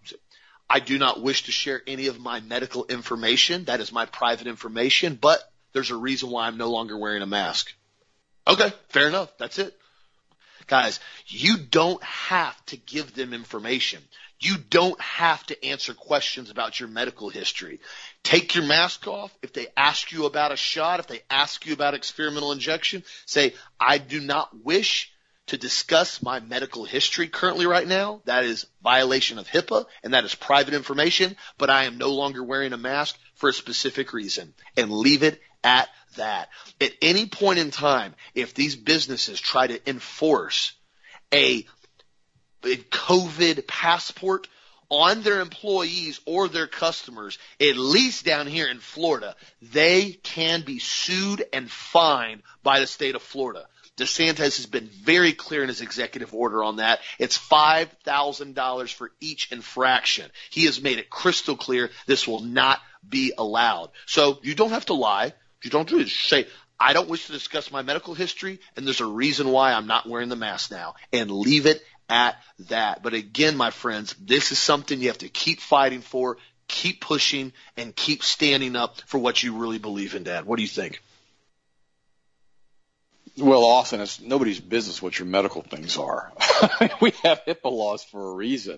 I 0.70 0.80
do 0.80 0.98
not 0.98 1.22
wish 1.22 1.44
to 1.44 1.52
share 1.52 1.82
any 1.88 2.08
of 2.08 2.20
my 2.20 2.39
medical 2.39 2.86
information. 2.86 3.66
That 3.66 3.80
is 3.80 3.91
my 3.91 4.06
private 4.06 4.48
information, 4.48 5.18
but 5.20 5.41
there's 5.74 5.91
a 5.91 5.95
reason 5.95 6.30
why 6.30 6.47
I'm 6.47 6.57
no 6.57 6.69
longer 6.69 6.97
wearing 6.97 7.21
a 7.21 7.28
mask. 7.28 7.74
Okay, 8.47 8.71
fair 8.89 9.07
enough. 9.07 9.36
That's 9.38 9.59
it. 9.59 9.78
Guys, 10.67 10.99
you 11.28 11.57
don't 11.57 12.01
have 12.03 12.65
to 12.67 12.78
give 12.78 13.13
them 13.13 13.34
information. 13.34 14.01
You 14.39 14.55
don't 14.57 14.99
have 14.99 15.45
to 15.47 15.65
answer 15.65 15.93
questions 15.93 16.49
about 16.49 16.80
your 16.80 16.89
medical 16.89 17.30
history. 17.30 17.80
Take 18.24 18.55
your 18.55 18.65
mask 18.65 19.07
off. 19.07 19.34
If 19.41 19.53
they 19.53 19.67
ask 19.76 20.11
you 20.11 20.26
about 20.26 20.51
a 20.51 20.57
shot, 20.57 20.99
if 20.99 21.07
they 21.07 21.21
ask 21.30 21.65
you 21.65 21.74
about 21.74 21.93
experimental 21.93 22.51
injection, 22.51 23.03
say, 23.26 23.53
I 23.80 23.97
do 23.97 24.19
not 24.19 24.63
wish 24.63 25.11
to 25.47 25.57
discuss 25.57 26.21
my 26.21 26.39
medical 26.39 26.86
history 26.86 27.28
currently 27.28 27.65
right 27.65 27.88
now. 27.88 28.21
That 28.26 28.43
is 28.43 28.65
violation 28.82 29.39
of 29.39 29.47
HIPAA 29.47 29.86
and 30.03 30.13
that 30.13 30.24
is 30.24 30.36
private 30.36 30.74
information, 30.74 31.36
but 31.57 31.69
I 31.69 31.86
am 31.86 31.97
no 31.97 32.09
longer 32.09 32.43
wearing 32.43 32.74
a 32.74 32.78
mask 32.78 33.17
for 33.44 33.50
a 33.50 33.54
specific 33.54 34.14
reason 34.14 34.54
and 34.78 34.89
leave 34.89 35.22
it 35.22 35.41
at 35.66 35.89
that. 36.16 36.48
At 36.80 36.94
any 37.02 37.26
point 37.26 37.60
in 37.60 37.72
time, 37.72 38.16
if 38.34 38.54
these 38.54 38.78
businesses 38.78 39.38
try 39.38 39.68
to 39.68 39.89
enforce 39.89 40.72
a, 41.34 41.66
COVID 42.64 43.68
passport 43.68 44.48
on 44.88 45.24
their 45.24 45.41
employees 45.41 46.22
or 46.26 46.48
their 46.48 46.68
customers, 46.68 47.38
at 47.60 47.76
least 47.76 48.24
down 48.24 48.48
here 48.48 48.68
in 48.68 48.80
Florida, 48.80 49.36
they 49.62 50.14
can 50.14 50.62
be 50.62 50.80
sued 50.80 51.44
and 51.52 51.70
fined 51.70 52.44
by 52.64 52.80
the 52.80 52.88
state 52.88 53.16
of 53.16 53.22
Florida. 53.22 53.68
DeSantis 53.98 54.38
has 54.38 54.66
been 54.68 54.88
very 54.88 55.34
clear 55.34 55.64
in 55.64 55.68
his 55.68 55.82
executive 55.82 56.34
order 56.34 56.64
on 56.64 56.78
that. 56.78 57.02
It's 57.20 57.38
$5,000 57.38 58.94
for 58.94 59.12
each 59.20 59.52
infraction. 59.52 60.32
He 60.50 60.64
has 60.64 60.82
made 60.82 60.98
it 60.98 61.10
crystal 61.10 61.58
clear 61.58 61.91
this 62.08 62.26
will 62.26 62.39
not 62.39 62.80
be 63.08 63.34
allowed. 63.38 63.89
So 64.06 64.39
you 64.43 64.56
don't 64.56 64.72
have 64.72 64.86
to 64.88 64.93
lie. 64.93 65.34
You 65.64 65.70
don't 65.70 65.88
do 65.88 65.99
it. 65.99 66.10
Say, 66.10 66.47
I 66.80 66.93
don't 66.93 67.10
wish 67.10 67.28
to 67.28 67.32
discuss 67.32 67.72
my 67.72 67.82
medical 67.82 68.14
history 68.14 68.60
and 68.76 68.86
there's 68.86 69.01
a 69.01 69.06
reason 69.06 69.49
why 69.49 69.74
I'm 69.74 69.88
not 69.88 70.08
wearing 70.08 70.30
the 70.30 70.36
mask 70.36 70.72
now 70.72 70.95
and 71.12 71.32
leave 71.32 71.66
it 71.66 71.84
at 72.10 72.36
that. 72.68 73.01
But 73.04 73.14
again, 73.14 73.56
my 73.56 73.70
friends, 73.70 74.16
this 74.20 74.51
is 74.51 74.60
something 74.60 74.99
you 74.99 75.08
have 75.08 75.20
to 75.20 75.30
keep 75.30 75.60
fighting 75.60 76.01
for, 76.01 76.38
keep 76.68 77.01
pushing 77.01 77.54
and 77.78 77.95
keep 77.95 78.24
standing 78.24 78.76
up 78.76 79.01
for 79.06 79.18
what 79.18 79.41
you 79.41 79.56
really 79.58 79.80
believe 79.80 80.16
in, 80.16 80.24
Dad. 80.24 80.45
What 80.45 80.58
do 80.58 80.62
you 80.62 80.68
think? 80.68 81.01
Well, 83.36 83.63
Austin, 83.63 83.99
it's 83.99 84.21
nobody's 84.21 84.59
business 84.59 85.01
what 85.01 85.17
your 85.17 85.27
medical 85.27 85.63
things 85.63 85.97
are. 85.97 86.31
we 87.01 87.11
have 87.23 87.41
HIPAA 87.47 87.71
laws 87.71 88.03
for 88.03 88.29
a 88.29 88.34
reason. 88.36 88.77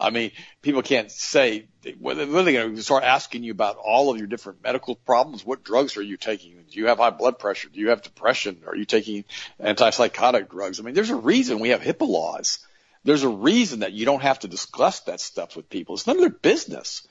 I 0.00 0.10
mean, 0.10 0.32
people 0.60 0.82
can't 0.82 1.08
say 1.08 1.66
whether 2.00 2.26
they're 2.26 2.52
going 2.52 2.74
to 2.74 2.82
start 2.82 3.04
asking 3.04 3.44
you 3.44 3.52
about 3.52 3.76
all 3.76 4.10
of 4.10 4.18
your 4.18 4.26
different 4.26 4.60
medical 4.60 4.96
problems. 4.96 5.46
What 5.46 5.62
drugs 5.62 5.96
are 5.96 6.02
you 6.02 6.16
taking? 6.16 6.54
Do 6.68 6.80
you 6.80 6.88
have 6.88 6.98
high 6.98 7.10
blood 7.10 7.38
pressure? 7.38 7.68
Do 7.68 7.78
you 7.78 7.90
have 7.90 8.02
depression? 8.02 8.62
Are 8.66 8.74
you 8.74 8.86
taking 8.86 9.24
antipsychotic 9.60 10.50
drugs? 10.50 10.80
I 10.80 10.82
mean, 10.82 10.94
there's 10.94 11.10
a 11.10 11.16
reason 11.16 11.60
we 11.60 11.68
have 11.68 11.82
HIPAA 11.82 12.08
laws. 12.08 12.58
There's 13.04 13.22
a 13.22 13.28
reason 13.28 13.80
that 13.80 13.92
you 13.92 14.04
don't 14.04 14.22
have 14.22 14.40
to 14.40 14.48
discuss 14.48 15.00
that 15.00 15.20
stuff 15.20 15.54
with 15.54 15.70
people. 15.70 15.94
It's 15.94 16.08
none 16.08 16.16
of 16.16 16.22
their 16.22 16.30
business. 16.30 17.06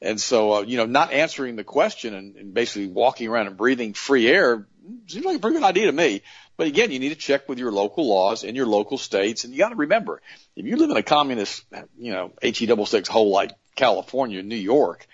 And 0.00 0.20
so, 0.20 0.54
uh, 0.54 0.60
you 0.62 0.76
know, 0.76 0.86
not 0.86 1.12
answering 1.12 1.56
the 1.56 1.64
question 1.64 2.14
and, 2.14 2.36
and 2.36 2.54
basically 2.54 2.86
walking 2.86 3.28
around 3.28 3.48
and 3.48 3.56
breathing 3.56 3.94
free 3.94 4.28
air 4.28 4.66
seems 5.06 5.24
like 5.24 5.36
a 5.36 5.38
pretty 5.40 5.56
good 5.56 5.64
idea 5.64 5.86
to 5.86 5.92
me. 5.92 6.22
But 6.56 6.66
again, 6.66 6.90
you 6.90 6.98
need 6.98 7.10
to 7.10 7.14
check 7.14 7.48
with 7.48 7.58
your 7.58 7.72
local 7.72 8.08
laws 8.08 8.44
in 8.44 8.54
your 8.54 8.66
local 8.66 8.98
states. 8.98 9.44
And 9.44 9.52
you 9.52 9.58
got 9.58 9.70
to 9.70 9.76
remember, 9.76 10.20
if 10.56 10.66
you 10.66 10.76
live 10.76 10.90
in 10.90 10.96
a 10.96 11.02
communist, 11.02 11.64
you 11.98 12.12
know, 12.12 12.32
HE 12.42 12.66
double 12.66 12.86
six 12.86 13.08
hole 13.08 13.30
like 13.30 13.52
California, 13.74 14.42
New 14.42 14.56
York, 14.56 15.06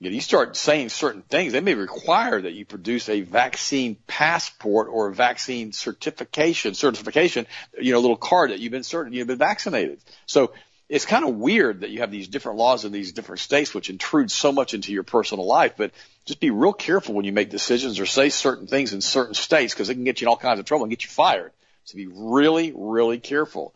you, 0.00 0.10
know, 0.10 0.14
you 0.14 0.20
start 0.20 0.56
saying 0.56 0.88
certain 0.88 1.22
things, 1.22 1.52
they 1.52 1.60
may 1.60 1.74
require 1.74 2.40
that 2.40 2.54
you 2.54 2.64
produce 2.64 3.08
a 3.08 3.20
vaccine 3.20 3.96
passport 4.06 4.88
or 4.90 5.08
a 5.08 5.14
vaccine 5.14 5.72
certification, 5.72 6.74
certification, 6.74 7.46
you 7.78 7.92
know, 7.92 7.98
a 7.98 8.00
little 8.00 8.16
card 8.16 8.50
that 8.50 8.60
you've 8.60 8.72
been 8.72 8.82
certain 8.82 9.12
you've 9.12 9.26
been 9.26 9.38
vaccinated. 9.38 10.00
So 10.26 10.52
it's 10.90 11.06
kind 11.06 11.24
of 11.24 11.36
weird 11.36 11.82
that 11.82 11.90
you 11.90 12.00
have 12.00 12.10
these 12.10 12.26
different 12.26 12.58
laws 12.58 12.84
in 12.84 12.90
these 12.90 13.12
different 13.12 13.38
states, 13.38 13.72
which 13.72 13.90
intrude 13.90 14.28
so 14.28 14.50
much 14.50 14.74
into 14.74 14.92
your 14.92 15.04
personal 15.04 15.46
life. 15.46 15.74
But 15.76 15.92
just 16.26 16.40
be 16.40 16.50
real 16.50 16.72
careful 16.72 17.14
when 17.14 17.24
you 17.24 17.32
make 17.32 17.48
decisions 17.48 18.00
or 18.00 18.06
say 18.06 18.28
certain 18.28 18.66
things 18.66 18.92
in 18.92 19.00
certain 19.00 19.34
states 19.34 19.72
because 19.72 19.88
it 19.88 19.94
can 19.94 20.02
get 20.02 20.20
you 20.20 20.24
in 20.24 20.28
all 20.28 20.36
kinds 20.36 20.58
of 20.58 20.66
trouble 20.66 20.84
and 20.84 20.90
get 20.90 21.04
you 21.04 21.08
fired. 21.08 21.52
So 21.84 21.94
be 21.94 22.08
really, 22.08 22.72
really 22.74 23.20
careful. 23.20 23.72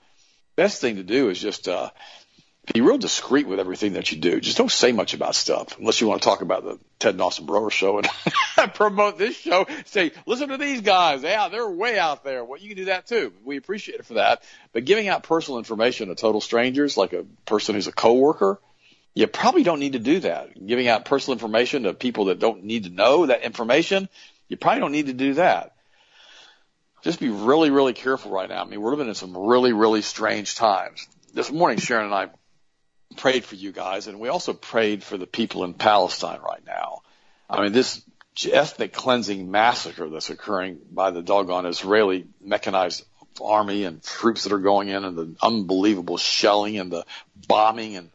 Best 0.57 0.81
thing 0.81 0.97
to 0.97 1.05
do 1.05 1.31
is 1.31 1.41
just 1.41 1.69
uh, 1.69 1.91
be 2.73 2.81
real 2.81 2.97
discreet 2.97 3.47
with 3.47 3.61
everything 3.61 3.93
that 3.93 4.11
you 4.11 4.19
do. 4.19 4.41
Just 4.41 4.57
don't 4.57 4.71
say 4.71 4.93
much 4.93 5.13
about 5.13 5.35
stuff 5.35 5.79
unless 5.79 6.01
you 6.01 6.07
want 6.07 6.23
to 6.23 6.29
talk 6.29 6.41
about 6.41 6.65
the 6.65 6.79
Ted 6.99 7.15
and 7.15 7.21
Austin 7.21 7.45
Broer 7.45 7.71
show 7.71 7.99
and 7.99 8.09
promote 8.75 9.19
this 9.19 9.37
show. 9.37 9.67
Say, 9.85 10.13
listen 10.25 10.49
to 10.49 10.57
these 10.57 10.81
guys. 10.81 11.23
Yeah, 11.23 11.49
they're 11.49 11.69
way 11.69 11.99
out 11.99 12.25
there. 12.25 12.43
Well, 12.43 12.59
you 12.59 12.69
can 12.69 12.79
do 12.79 12.85
that 12.87 13.07
too. 13.07 13.35
We 13.45 13.59
appreciate 13.59 14.01
it 14.01 14.07
for 14.07 14.15
that. 14.15 14.43
But 14.73 14.87
giving 14.87 15.09
out 15.09 15.25
personal 15.25 15.59
information 15.59 16.09
to 16.09 16.15
total 16.15 16.41
strangers, 16.41 16.97
like 16.97 17.13
a 17.13 17.25
person 17.45 17.75
who's 17.75 17.87
a 17.87 17.93
coworker, 17.93 18.59
you 19.15 19.27
probably 19.27 19.63
don't 19.63 19.79
need 19.79 19.93
to 19.93 19.99
do 19.99 20.21
that. 20.21 20.67
Giving 20.67 20.89
out 20.89 21.05
personal 21.05 21.35
information 21.35 21.83
to 21.83 21.93
people 21.93 22.27
that 22.27 22.39
don't 22.39 22.65
need 22.65 22.85
to 22.85 22.91
know 22.91 23.27
that 23.27 23.43
information, 23.43 24.09
you 24.49 24.57
probably 24.57 24.81
don't 24.81 24.93
need 24.93 25.07
to 25.07 25.13
do 25.13 25.35
that. 25.35 25.77
Just 27.03 27.21
be 27.21 27.29
really, 27.29 27.71
really 27.71 27.93
careful 27.93 28.31
right 28.31 28.49
now. 28.49 28.63
I 28.63 28.65
mean, 28.65 28.81
we're 28.81 28.91
living 28.91 29.09
in 29.09 29.15
some 29.15 29.37
really, 29.37 29.75
really 29.75 30.01
strange 30.01 30.55
times. 30.55 31.07
This 31.35 31.53
morning, 31.53 31.79
Sharon 31.79 32.07
and 32.07 32.15
I 32.15 32.29
prayed 33.17 33.45
for 33.45 33.55
you 33.55 33.73
guys, 33.73 34.07
and 34.07 34.21
we 34.21 34.29
also 34.29 34.53
prayed 34.53 35.03
for 35.03 35.17
the 35.17 35.27
people 35.27 35.65
in 35.65 35.75
Palestine 35.75 36.41
right 36.41 36.65
now. 36.67 37.03
I 37.49 37.63
mean, 37.63 37.73
this 37.73 38.03
ethnic 38.51 38.93
cleansing 38.93 39.51
massacre 39.51 40.09
that's 40.09 40.31
occurring 40.31 40.79
by 40.91 41.11
the 41.11 41.23
doggone 41.23 41.67
Israeli 41.67 42.27
mechanized 42.41 43.05
army 43.43 43.85
and 43.85 44.03
troops 44.03 44.45
that 44.45 44.53
are 44.53 44.59
going 44.59 44.89
in, 44.89 45.05
and 45.05 45.17
the 45.17 45.35
unbelievable 45.43 46.17
shelling 46.17 46.79
and 46.79 46.91
the 46.91 47.05
bombing 47.49 47.97
and 47.97 48.11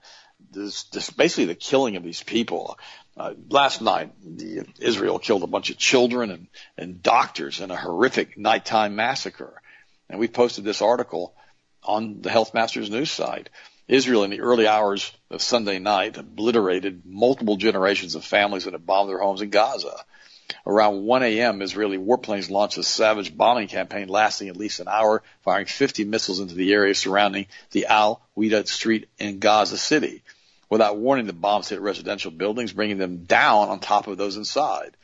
this, 0.51 0.83
this 0.83 1.09
basically 1.09 1.45
the 1.45 1.55
killing 1.55 1.95
of 1.95 2.03
these 2.03 2.23
people. 2.23 2.77
Uh, 3.15 3.33
last 3.49 3.81
night, 3.81 4.11
the, 4.23 4.65
Israel 4.79 5.19
killed 5.19 5.43
a 5.43 5.47
bunch 5.47 5.69
of 5.69 5.77
children 5.77 6.31
and, 6.31 6.47
and 6.77 7.03
doctors 7.03 7.59
in 7.59 7.69
a 7.69 7.75
horrific 7.75 8.37
nighttime 8.37 8.95
massacre. 8.95 9.61
And 10.09 10.19
we 10.19 10.27
posted 10.27 10.63
this 10.63 10.81
article 10.81 11.33
on 11.83 12.21
the 12.21 12.29
Health 12.29 12.53
Masters 12.53 12.89
news 12.89 13.11
site. 13.11 13.49
Israel 13.89 14.23
in 14.23 14.29
the 14.29 14.41
early 14.41 14.67
hours 14.67 15.11
of 15.31 15.41
Sunday 15.41 15.79
night 15.79 16.15
obliterated 16.15 17.07
multiple 17.07 17.57
generations 17.57 18.13
of 18.13 18.23
families 18.23 18.65
that 18.65 18.73
had 18.73 18.85
bombed 18.85 19.09
their 19.09 19.17
homes 19.17 19.41
in 19.41 19.49
Gaza. 19.49 20.05
Around 20.63 21.05
1 21.05 21.23
a.m., 21.23 21.63
Israeli 21.63 21.97
warplanes 21.97 22.51
launched 22.51 22.77
a 22.77 22.83
savage 22.83 23.35
bombing 23.35 23.67
campaign 23.67 24.07
lasting 24.07 24.47
at 24.47 24.57
least 24.57 24.79
an 24.79 24.87
hour, 24.87 25.23
firing 25.41 25.65
50 25.65 26.03
missiles 26.03 26.39
into 26.39 26.53
the 26.53 26.71
area 26.71 26.93
surrounding 26.93 27.47
the 27.71 27.87
Al 27.87 28.21
Wida 28.37 28.67
Street 28.67 29.09
in 29.17 29.39
Gaza 29.39 29.77
City. 29.77 30.21
Without 30.69 30.97
warning, 30.97 31.25
the 31.25 31.33
bombs 31.33 31.69
hit 31.69 31.81
residential 31.81 32.29
buildings, 32.29 32.73
bringing 32.73 32.99
them 32.99 33.23
down 33.23 33.69
on 33.69 33.79
top 33.79 34.05
of 34.05 34.19
those 34.19 34.37
inside. 34.37 34.95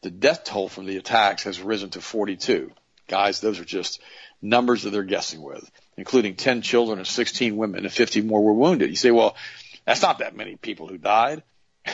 The 0.00 0.10
death 0.10 0.44
toll 0.44 0.70
from 0.70 0.86
the 0.86 0.96
attacks 0.96 1.44
has 1.44 1.60
risen 1.60 1.90
to 1.90 2.00
42. 2.00 2.72
Guys, 3.06 3.42
those 3.42 3.60
are 3.60 3.66
just 3.66 4.00
numbers 4.40 4.84
that 4.84 4.90
they're 4.90 5.02
guessing 5.02 5.42
with 5.42 5.70
including 6.00 6.34
10 6.34 6.62
children 6.62 6.98
and 6.98 7.06
16 7.06 7.58
women, 7.58 7.84
and 7.84 7.92
50 7.92 8.22
more 8.22 8.42
were 8.42 8.54
wounded. 8.54 8.88
You 8.88 8.96
say, 8.96 9.10
well, 9.10 9.36
that's 9.84 10.00
not 10.00 10.20
that 10.20 10.34
many 10.34 10.56
people 10.56 10.88
who 10.88 10.96
died. 10.96 11.42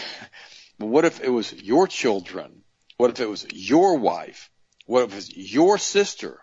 but 0.78 0.86
what 0.86 1.04
if 1.04 1.20
it 1.20 1.28
was 1.28 1.52
your 1.52 1.88
children? 1.88 2.62
What 2.98 3.10
if 3.10 3.18
it 3.18 3.28
was 3.28 3.44
your 3.52 3.98
wife? 3.98 4.48
What 4.86 5.02
if 5.02 5.12
it 5.12 5.16
was 5.16 5.36
your 5.36 5.76
sister? 5.76 6.38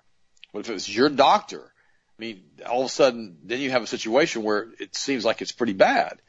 What 0.52 0.60
if 0.60 0.70
it 0.70 0.74
was 0.74 0.94
your 0.94 1.08
doctor? 1.08 1.62
I 1.64 2.22
mean, 2.22 2.44
all 2.70 2.82
of 2.82 2.88
a 2.88 2.90
sudden, 2.90 3.38
then 3.46 3.62
you 3.62 3.72
have 3.72 3.82
a 3.82 3.88
situation 3.88 4.44
where 4.44 4.68
it 4.78 4.94
seems 4.94 5.24
like 5.24 5.42
it's 5.42 5.54
pretty 5.54 5.72
bad. 5.72 6.22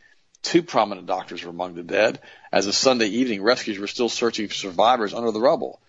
Two 0.43 0.63
prominent 0.63 1.09
doctors 1.09 1.43
were 1.43 1.51
among 1.51 1.75
the 1.75 1.83
dead. 1.83 2.21
As 2.53 2.69
of 2.69 2.77
Sunday 2.77 3.09
evening, 3.09 3.43
rescuers 3.43 3.81
were 3.81 3.89
still 3.89 4.09
searching 4.09 4.47
for 4.47 4.55
survivors 4.55 5.15
under 5.15 5.33
the 5.33 5.41
rubble. 5.41 5.81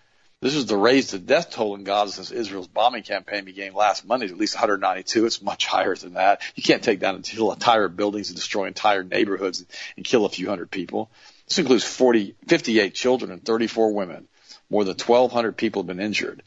This 0.41 0.55
is 0.55 0.65
the 0.65 0.77
raised 0.77 1.11
the 1.11 1.19
death 1.19 1.49
toll 1.49 1.75
in 1.75 1.83
Gaza 1.83 2.11
since 2.13 2.31
Israel's 2.31 2.67
bombing 2.67 3.03
campaign 3.03 3.45
began 3.45 3.73
last 3.73 4.05
Monday, 4.05 4.27
at 4.27 4.37
least 4.37 4.55
192. 4.55 5.25
It's 5.25 5.41
much 5.41 5.65
higher 5.65 5.95
than 5.95 6.13
that. 6.13 6.41
You 6.55 6.61
can't 6.61 6.83
take 6.83 6.99
down 6.99 7.15
entire 7.15 7.87
buildings 7.87 8.29
and 8.29 8.35
destroy 8.35 8.67
entire 8.67 9.03
neighborhoods 9.03 9.65
and 9.95 10.05
kill 10.05 10.25
a 10.25 10.29
few 10.29 10.47
hundred 10.47 10.69
people. 10.69 11.09
This 11.47 11.59
includes 11.59 11.83
40, 11.83 12.35
58 12.47 12.93
children 12.93 13.31
and 13.31 13.43
34 13.43 13.93
women. 13.93 14.27
More 14.69 14.83
than 14.83 14.97
1,200 14.97 15.55
people 15.55 15.81
have 15.81 15.87
been 15.87 15.99
injured. 15.99 16.43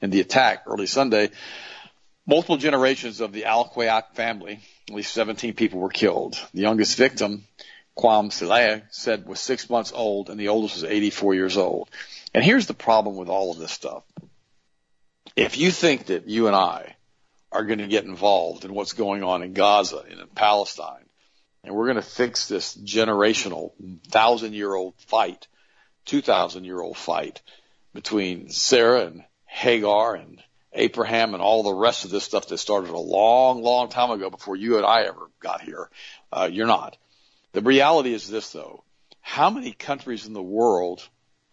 In 0.00 0.10
the 0.10 0.20
attack 0.20 0.64
early 0.66 0.86
Sunday, 0.86 1.30
multiple 2.26 2.56
generations 2.56 3.20
of 3.20 3.32
the 3.32 3.44
Al 3.44 3.68
Quayak 3.68 4.14
family, 4.14 4.60
at 4.88 4.94
least 4.94 5.12
17 5.12 5.54
people 5.54 5.80
were 5.80 5.88
killed. 5.88 6.38
The 6.54 6.62
youngest 6.62 6.96
victim, 6.96 7.44
Quam 7.94 8.30
Saleh, 8.30 8.82
said 8.90 9.26
was 9.26 9.40
six 9.40 9.70
months 9.70 9.92
old, 9.94 10.28
and 10.28 10.38
the 10.38 10.48
oldest 10.48 10.76
was 10.76 10.84
84 10.84 11.34
years 11.34 11.56
old. 11.56 11.88
And 12.34 12.44
here's 12.44 12.66
the 12.66 12.74
problem 12.74 13.16
with 13.16 13.28
all 13.28 13.50
of 13.50 13.58
this 13.58 13.72
stuff. 13.72 14.04
If 15.36 15.58
you 15.58 15.70
think 15.70 16.06
that 16.06 16.28
you 16.28 16.46
and 16.46 16.56
I 16.56 16.96
are 17.50 17.64
going 17.64 17.78
to 17.78 17.86
get 17.86 18.04
involved 18.04 18.64
in 18.64 18.74
what's 18.74 18.92
going 18.92 19.22
on 19.24 19.42
in 19.42 19.52
Gaza 19.54 20.04
and 20.10 20.20
in 20.20 20.26
Palestine, 20.28 21.04
and 21.64 21.74
we're 21.74 21.86
going 21.86 21.96
to 21.96 22.02
fix 22.02 22.48
this 22.48 22.76
generational, 22.76 23.72
thousand 24.08 24.54
year 24.54 24.74
old 24.74 24.94
fight, 24.98 25.48
two 26.04 26.20
thousand 26.20 26.64
year 26.64 26.80
old 26.80 26.96
fight 26.96 27.42
between 27.94 28.50
Sarah 28.50 29.06
and 29.06 29.24
Hagar 29.46 30.14
and 30.14 30.42
Abraham 30.72 31.34
and 31.34 31.42
all 31.42 31.62
the 31.62 31.74
rest 31.74 32.04
of 32.04 32.10
this 32.10 32.24
stuff 32.24 32.48
that 32.48 32.58
started 32.58 32.90
a 32.90 32.98
long, 32.98 33.62
long 33.62 33.88
time 33.88 34.10
ago 34.10 34.30
before 34.30 34.56
you 34.56 34.76
and 34.76 34.86
I 34.86 35.04
ever 35.04 35.30
got 35.40 35.62
here. 35.62 35.88
Uh, 36.32 36.48
you're 36.50 36.66
not. 36.66 36.96
The 37.52 37.62
reality 37.62 38.12
is 38.12 38.28
this 38.28 38.50
though. 38.52 38.84
How 39.20 39.50
many 39.50 39.72
countries 39.72 40.26
in 40.26 40.32
the 40.32 40.42
world 40.42 41.06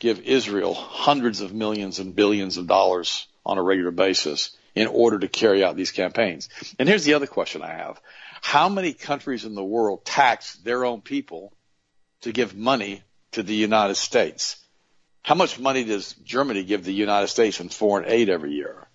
give 0.06 0.20
Israel 0.20 0.76
hundreds 0.76 1.41
of 1.41 1.51
millions 1.51 1.97
and 1.97 2.16
billions 2.16 2.58
of 2.58 2.68
dollars 2.68 3.28
on 3.43 3.58
a 3.58 3.64
regular 3.64 3.89
basis 3.89 4.56
in 4.76 4.86
order 4.86 5.18
to 5.18 5.28
carry 5.28 5.64
out 5.64 5.76
these 5.76 5.91
campaigns. 5.91 6.47
And 6.78 6.88
here's 6.88 7.06
the 7.06 7.16
other 7.16 7.26
question 7.26 7.64
I 7.64 7.74
have. 7.74 7.99
How 8.39 8.70
many 8.70 8.93
countries 8.93 9.45
in 9.45 9.56
the 9.56 9.64
world 9.64 10.06
tax 10.06 10.58
their 10.58 10.86
own 10.86 11.01
people 11.01 11.53
to 12.22 12.32
give 12.32 12.56
money 12.56 13.01
to 13.32 13.41
the 13.41 13.56
United 13.56 13.95
States? 13.95 14.58
How 15.24 15.34
much 15.34 15.58
money 15.60 15.84
does 15.84 16.14
Germany 16.24 16.64
give 16.64 16.86
the 16.86 16.93
United 16.93 17.30
States 17.30 17.60
in 17.60 17.70
foreign 17.70 18.06
aid 18.08 18.30
every 18.30 18.53
year? 18.53 18.88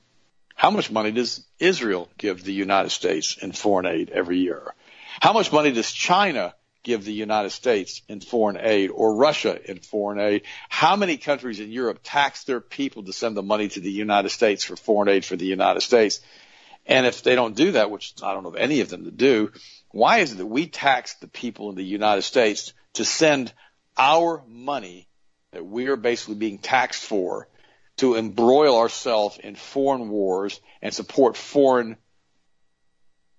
How 0.55 0.71
much 0.71 0.93
money 0.93 1.11
does 1.11 1.45
Israel 1.59 2.09
give 2.19 2.45
the 2.45 2.53
United 2.53 2.91
States 2.91 3.37
in 3.37 3.51
foreign 3.51 3.87
aid 3.87 4.11
every 4.11 4.39
year? 4.39 4.63
How 5.21 5.33
much 5.33 5.51
money 5.51 5.73
does 5.73 5.91
China 5.91 6.55
give 6.83 7.05
the 7.05 7.13
United 7.13 7.51
States 7.51 8.03
in 8.09 8.21
foreign 8.21 8.57
aid 8.59 8.91
or 8.91 9.15
Russia 9.15 9.59
in 9.71 9.79
foreign 9.79 10.21
aid? 10.21 10.43
How 10.69 10.97
many 10.97 11.17
countries 11.17 11.61
in 11.61 11.71
Europe 11.71 12.01
tax 12.03 12.45
their 12.45 12.61
people 12.61 13.05
to 13.05 13.13
send 13.13 13.37
the 13.37 13.43
money 13.43 13.69
to 13.69 13.81
the 13.81 13.91
United 13.91 14.31
States 14.31 14.65
for 14.65 14.77
foreign 14.77 15.09
aid 15.09 15.25
for 15.25 15.37
the 15.37 15.47
United 15.47 15.81
States? 15.81 16.21
And 16.87 17.07
if 17.07 17.23
they 17.23 17.35
don't 17.35 17.55
do 17.55 17.73
that, 17.73 17.91
which 17.91 18.15
I 18.23 18.33
don't 18.33 18.43
know 18.43 18.51
of 18.51 18.57
any 18.57 18.81
of 18.81 18.89
them 18.89 19.05
to 19.05 19.11
do, 19.11 19.53
why 19.91 20.19
is 20.19 20.33
it 20.33 20.39
that 20.39 20.47
we 20.47 20.67
tax 20.67 21.15
the 21.15 21.29
people 21.29 21.71
in 21.71 21.77
the 21.77 21.85
United 21.85 22.23
States 22.23 22.73
to 22.95 23.05
send 23.05 23.53
our 23.97 24.43
money 24.49 25.09
that 25.53 25.67
we 25.67 25.89
are 25.89 25.97
basically 25.97 26.37
being 26.37 26.59
taxed 26.59 27.03
for 27.03 27.49
to 27.99 28.17
embroil 28.17 28.79
ourselves 28.79 29.39
in 29.39 29.55
foreign 29.55 30.09
wars 30.09 30.61
and 30.81 30.95
support 30.95 31.37
foreign 31.37 31.97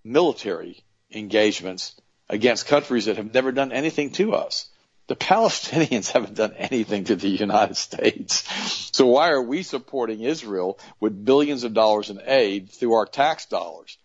military 0.03 0.83
engagements 1.11 1.95
against 2.31 2.65
countries 2.65 3.05
that 3.05 3.17
have 3.17 3.33
never 3.33 3.51
done 3.51 3.71
anything 3.71 4.09
to 4.11 4.33
us. 4.33 4.67
The 5.07 5.15
Palestinians 5.15 6.11
haven't 6.13 6.35
done 6.35 6.53
anything 6.53 7.03
to 7.05 7.15
the 7.15 7.27
United 7.27 7.75
States. 7.75 8.43
So 8.95 9.05
why 9.07 9.29
are 9.29 9.41
we 9.41 9.61
supporting 9.61 10.21
Israel 10.21 10.79
with 10.99 11.25
billions 11.25 11.65
of 11.65 11.73
dollars 11.73 12.09
in 12.09 12.21
aid 12.25 12.71
through 12.71 12.93
our 12.93 13.05
tax 13.05 13.45
dollars? 13.45 13.97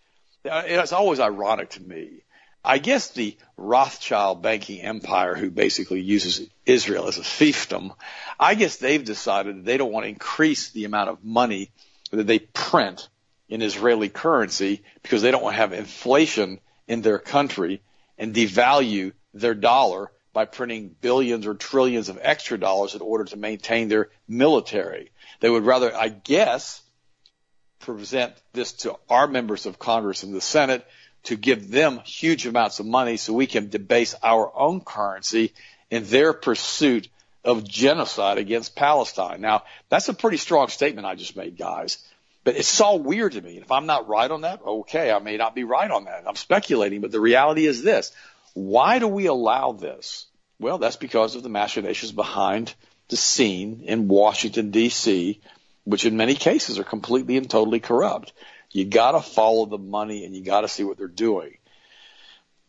Uh, 0.45 0.65
it's 0.67 0.93
always 0.93 1.21
ironic 1.21 1.71
to 1.71 1.83
me. 1.83 2.23
I 2.65 2.79
guess 2.79 3.11
the 3.11 3.37
Rothschild 3.57 4.43
banking 4.43 4.81
empire, 4.81 5.37
who 5.37 5.51
basically 5.51 6.01
uses 6.01 6.49
Israel 6.67 7.07
as 7.07 7.19
a 7.19 7.23
fiefdom, 7.23 7.95
I 8.41 8.57
guess 8.57 8.77
they've 8.77 9.05
decided 9.05 9.59
that 9.59 9.65
they 9.65 9.77
don't 9.77 9.93
want 9.93 10.03
to 10.03 10.11
increase 10.11 10.71
the 10.71 10.85
amount 10.85 11.11
of 11.11 11.25
money 11.25 11.71
that 12.11 12.27
they 12.27 12.41
print 12.41 13.09
in 13.49 13.63
Israeli 13.63 14.09
currency 14.09 14.83
because 15.03 15.23
they 15.23 15.31
don't 15.31 15.45
want 15.45 15.55
to 15.55 15.61
have 15.61 15.73
inflation 15.73 16.59
in 16.89 17.03
their 17.03 17.21
country 17.21 17.83
and 18.19 18.35
devalue 18.35 19.13
their 19.35 19.55
dollar 19.55 20.11
by 20.33 20.45
printing 20.45 20.95
billions 21.01 21.47
or 21.47 21.55
trillions 21.55 22.09
of 22.09 22.19
extra 22.21 22.59
dollars 22.59 22.95
in 22.95 23.01
order 23.01 23.25
to 23.25 23.37
maintain 23.37 23.89
their 23.89 24.11
military. 24.29 25.11
They 25.41 25.49
would 25.49 25.65
rather, 25.65 25.95
I 25.95 26.09
guess, 26.09 26.83
present 27.81 28.35
this 28.53 28.73
to 28.73 28.97
our 29.09 29.27
members 29.27 29.67
of 29.67 29.79
Congress 29.79 30.23
and 30.23 30.35
the 30.35 30.41
Senate 30.41 30.87
to 31.25 31.37
give 31.37 31.71
them 31.71 32.01
huge 32.05 32.47
amounts 32.47 32.81
of 32.81 32.87
money 32.87 33.17
so 33.17 33.33
we 33.33 33.47
can 33.47 33.69
debase 33.69 34.15
our 34.23 34.53
own 34.55 34.81
currency 34.81 35.53
in 35.91 36.05
their 36.05 36.33
pursuit 36.33 37.09
of 37.45 37.67
genocide 37.67 38.39
against 38.39 38.77
Palestine. 38.77 39.41
Now, 39.41 39.63
that's 39.89 40.09
a 40.09 40.15
pretty 40.15 40.37
strong 40.37 40.69
statement 40.69 41.07
I 41.07 41.15
just 41.15 41.37
made, 41.37 41.57
guys. 41.57 41.99
But 42.47 42.55
it's 42.55 42.81
all 42.81 43.01
weird 43.01 43.33
to 43.33 43.43
me. 43.43 43.59
If 43.59 43.73
I'm 43.73 43.87
not 43.87 44.07
right 44.07 44.31
on 44.31 44.43
that, 44.43 44.63
okay, 44.65 45.11
I 45.11 45.19
may 45.19 45.37
not 45.37 45.57
be 45.57 45.65
right 45.65 45.91
on 45.91 46.05
that. 46.05 46.23
I'm 46.29 46.37
speculating, 46.37 47.01
but 47.01 47.11
the 47.11 47.19
reality 47.19 47.67
is 47.67 47.83
this. 47.83 48.13
Why 48.55 49.01
do 49.01 49.09
we 49.09 49.27
allow 49.27 49.73
this? 49.73 50.27
Well, 50.61 50.79
that's 50.79 50.95
because 50.95 51.35
of 51.35 51.43
the 51.43 51.49
machinations 51.49 52.13
behind 52.13 52.73
the 53.09 53.17
scene 53.17 53.83
in 53.83 54.07
Washington, 54.07 54.71
D.C., 54.71 55.41
which 55.83 56.07
in 56.07 56.17
many 56.17 56.37
cases 56.37 56.79
are 56.79 56.85
completely 56.85 57.37
and 57.37 57.51
totally 57.51 57.81
corrupt. 57.81 58.33
You 58.71 58.85
got 58.85 59.13
to 59.13 59.23
follow 59.23 59.67
the 59.67 59.77
money 59.77 60.25
and 60.25 60.33
you 60.33 60.45
got 60.45 60.61
to 60.61 60.69
see 60.69 60.85
what 60.85 60.99
they're 60.99 61.09
doing. 61.09 61.59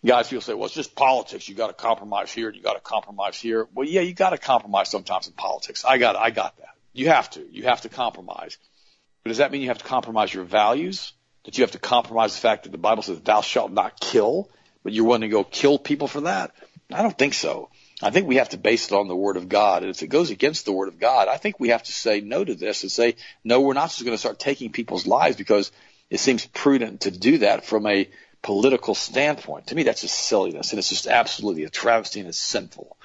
Guys, 0.04 0.28
people 0.28 0.42
say, 0.42 0.56
well, 0.56 0.66
it's 0.66 0.74
just 0.74 0.96
politics. 0.96 1.48
You 1.48 1.54
got 1.54 1.68
to 1.68 1.74
compromise 1.74 2.32
here 2.32 2.48
and 2.48 2.58
you 2.58 2.64
got 2.64 2.74
to 2.74 2.80
compromise 2.80 3.40
here. 3.40 3.68
Well, 3.76 3.88
yeah, 3.88 4.02
you 4.02 4.16
got 4.16 4.32
to 4.32 4.40
compromise 4.40 4.90
sometimes 4.90 5.28
in 5.28 5.34
politics. 5.34 5.86
I 5.86 6.00
got, 6.00 6.16
I 6.16 6.32
got 6.32 6.58
that. 6.58 6.74
You 6.94 7.10
have 7.10 7.30
to. 7.32 7.46
You 7.52 7.66
have 7.66 7.82
to 7.82 7.90
compromise. 7.90 8.58
But 9.28 9.32
does 9.32 9.40
that 9.40 9.52
mean 9.52 9.62
you 9.62 9.68
have 9.68 9.80
to 9.80 9.84
compromise 9.84 10.34
your 10.34 10.46
values? 10.46 11.12
That 11.44 11.58
you 11.58 11.66
have 11.66 11.72
to 11.72 11.80
compromise 11.80 12.34
the 12.34 12.40
fact 12.40 12.64
that 12.64 12.72
the 12.72 12.78
Bible 12.78 13.04
says 13.04 13.20
thou 13.20 13.42
shalt 13.42 13.74
not 13.74 14.00
kill, 14.00 14.50
but 14.84 14.94
you're 14.94 15.04
willing 15.04 15.20
to 15.20 15.28
go 15.28 15.44
kill 15.44 15.78
people 15.78 16.08
for 16.08 16.22
that? 16.22 16.54
I 16.94 17.02
don't 17.02 17.18
think 17.18 17.34
so. 17.34 17.70
I 18.02 18.10
think 18.10 18.26
we 18.26 18.38
have 18.38 18.48
to 18.50 18.58
base 18.58 18.90
it 18.90 18.96
on 18.96 19.10
the 19.10 19.18
Word 19.18 19.36
of 19.36 19.50
God. 19.50 19.84
And 19.84 19.90
if 19.90 20.02
it 20.02 20.08
goes 20.08 20.30
against 20.30 20.64
the 20.64 20.72
Word 20.72 20.88
of 20.88 20.98
God, 20.98 21.28
I 21.28 21.36
think 21.36 21.60
we 21.60 21.70
have 21.70 21.84
to 21.84 21.92
say 21.92 22.22
no 22.22 22.46
to 22.46 22.56
this 22.56 22.84
and 22.84 22.92
say, 22.92 23.18
no, 23.44 23.60
we're 23.60 23.74
not 23.74 23.90
just 23.90 24.06
going 24.06 24.14
to 24.14 24.18
start 24.18 24.40
taking 24.40 24.72
people's 24.72 25.06
lives 25.06 25.36
because 25.36 25.74
it 26.10 26.22
seems 26.22 26.46
prudent 26.46 27.02
to 27.02 27.12
do 27.12 27.40
that 27.40 27.66
from 27.66 27.86
a 27.86 28.10
political 28.42 28.96
standpoint. 28.96 29.68
To 29.68 29.76
me, 29.76 29.84
that's 29.84 30.04
just 30.04 30.18
silliness, 30.18 30.72
and 30.72 30.80
it's 30.80 30.88
just 30.88 31.06
absolutely 31.06 31.66
a 31.66 31.70
travesty 31.70 32.22
and 32.22 32.30
it's 32.30 32.38
sinful. 32.38 32.96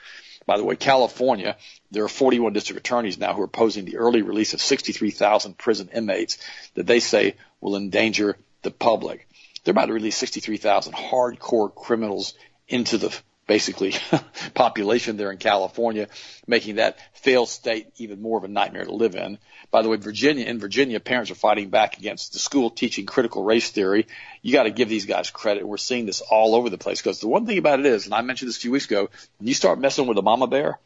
By 0.46 0.56
the 0.56 0.64
way, 0.64 0.76
California, 0.76 1.56
there 1.92 2.04
are 2.04 2.08
41 2.08 2.54
district 2.54 2.80
attorneys 2.80 3.18
now 3.18 3.34
who 3.34 3.42
are 3.42 3.46
opposing 3.46 3.84
the 3.84 3.98
early 3.98 4.22
release 4.22 4.54
of 4.54 4.60
63,000 4.62 5.56
prison 5.56 5.90
inmates 5.92 6.38
that 6.74 6.86
they 6.86 7.00
say 7.00 7.36
will 7.60 7.76
endanger 7.76 8.36
the 8.62 8.70
public. 8.70 9.28
They're 9.62 9.72
about 9.72 9.86
to 9.86 9.92
release 9.92 10.16
63,000 10.16 10.94
hardcore 10.94 11.72
criminals 11.72 12.34
into 12.66 12.96
the 12.96 13.16
basically 13.46 13.94
population 14.54 15.18
there 15.18 15.30
in 15.30 15.36
California, 15.36 16.08
making 16.46 16.76
that 16.76 16.98
failed 17.12 17.50
state 17.50 17.88
even 17.96 18.22
more 18.22 18.38
of 18.38 18.44
a 18.44 18.48
nightmare 18.48 18.84
to 18.84 18.94
live 18.94 19.14
in. 19.14 19.36
By 19.70 19.82
the 19.82 19.90
way, 19.90 19.96
Virginia, 19.96 20.46
in 20.46 20.58
Virginia, 20.58 20.98
parents 20.98 21.30
are 21.30 21.34
fighting 21.34 21.68
back 21.68 21.98
against 21.98 22.32
the 22.32 22.38
school 22.38 22.70
teaching 22.70 23.04
critical 23.04 23.44
race 23.44 23.70
theory. 23.70 24.06
You 24.40 24.52
got 24.52 24.62
to 24.62 24.70
give 24.70 24.88
these 24.88 25.06
guys 25.06 25.30
credit. 25.30 25.68
We're 25.68 25.76
seeing 25.76 26.06
this 26.06 26.22
all 26.22 26.54
over 26.54 26.70
the 26.70 26.78
place 26.78 27.02
because 27.02 27.20
the 27.20 27.28
one 27.28 27.44
thing 27.44 27.58
about 27.58 27.80
it 27.80 27.86
is, 27.86 28.06
and 28.06 28.14
I 28.14 28.22
mentioned 28.22 28.48
this 28.48 28.56
a 28.56 28.60
few 28.60 28.70
weeks 28.70 28.86
ago, 28.86 29.10
when 29.38 29.48
you 29.48 29.54
start 29.54 29.78
messing 29.78 30.06
with 30.06 30.16
a 30.16 30.22
mama 30.22 30.46
bear 30.46 30.78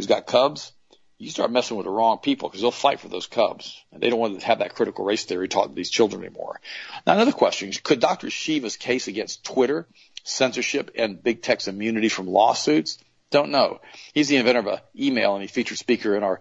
who's 0.00 0.06
got 0.06 0.26
cubs, 0.26 0.72
you 1.18 1.28
start 1.28 1.52
messing 1.52 1.76
with 1.76 1.84
the 1.84 1.90
wrong 1.90 2.18
people 2.18 2.48
because 2.48 2.62
they'll 2.62 2.70
fight 2.70 3.00
for 3.00 3.08
those 3.08 3.26
cubs. 3.26 3.84
And 3.92 4.02
they 4.02 4.08
don't 4.08 4.18
want 4.18 4.40
to 4.40 4.46
have 4.46 4.60
that 4.60 4.74
critical 4.74 5.04
race 5.04 5.24
theory 5.24 5.46
taught 5.46 5.68
to 5.68 5.74
these 5.74 5.90
children 5.90 6.24
anymore. 6.24 6.58
Now, 7.06 7.12
another 7.12 7.32
question, 7.32 7.70
could 7.82 8.00
Dr. 8.00 8.30
Shiva's 8.30 8.78
case 8.78 9.06
against 9.06 9.44
Twitter 9.44 9.86
censorship 10.24 10.92
and 10.96 11.22
big 11.22 11.42
tech's 11.42 11.68
immunity 11.68 12.08
from 12.08 12.28
lawsuits? 12.28 12.96
Don't 13.30 13.50
know. 13.50 13.82
He's 14.14 14.28
the 14.28 14.36
inventor 14.36 14.60
of 14.60 14.66
an 14.66 14.78
email 14.98 15.34
and 15.34 15.42
he 15.42 15.48
featured 15.48 15.76
speaker 15.76 16.16
in 16.16 16.22
our 16.22 16.40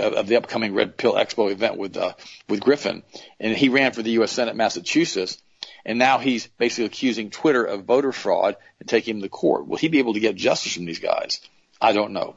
of 0.00 0.26
the 0.26 0.36
upcoming 0.36 0.74
Red 0.74 0.96
Pill 0.96 1.14
Expo 1.14 1.50
event 1.50 1.76
with 1.76 1.96
uh, 1.96 2.14
with 2.48 2.60
Griffin, 2.60 3.04
and 3.38 3.56
he 3.56 3.68
ran 3.68 3.92
for 3.92 4.02
the 4.02 4.10
U.S. 4.12 4.32
Senate, 4.32 4.56
Massachusetts, 4.56 5.40
and 5.84 6.00
now 6.00 6.18
he's 6.18 6.48
basically 6.48 6.86
accusing 6.86 7.30
Twitter 7.30 7.64
of 7.64 7.84
voter 7.84 8.10
fraud 8.10 8.56
and 8.80 8.88
taking 8.88 9.16
him 9.16 9.22
to 9.22 9.28
court. 9.28 9.68
Will 9.68 9.76
he 9.76 9.86
be 9.86 10.00
able 10.00 10.14
to 10.14 10.20
get 10.20 10.34
justice 10.34 10.74
from 10.74 10.84
these 10.84 10.98
guys? 10.98 11.40
I 11.80 11.92
don't 11.92 12.12
know. 12.12 12.34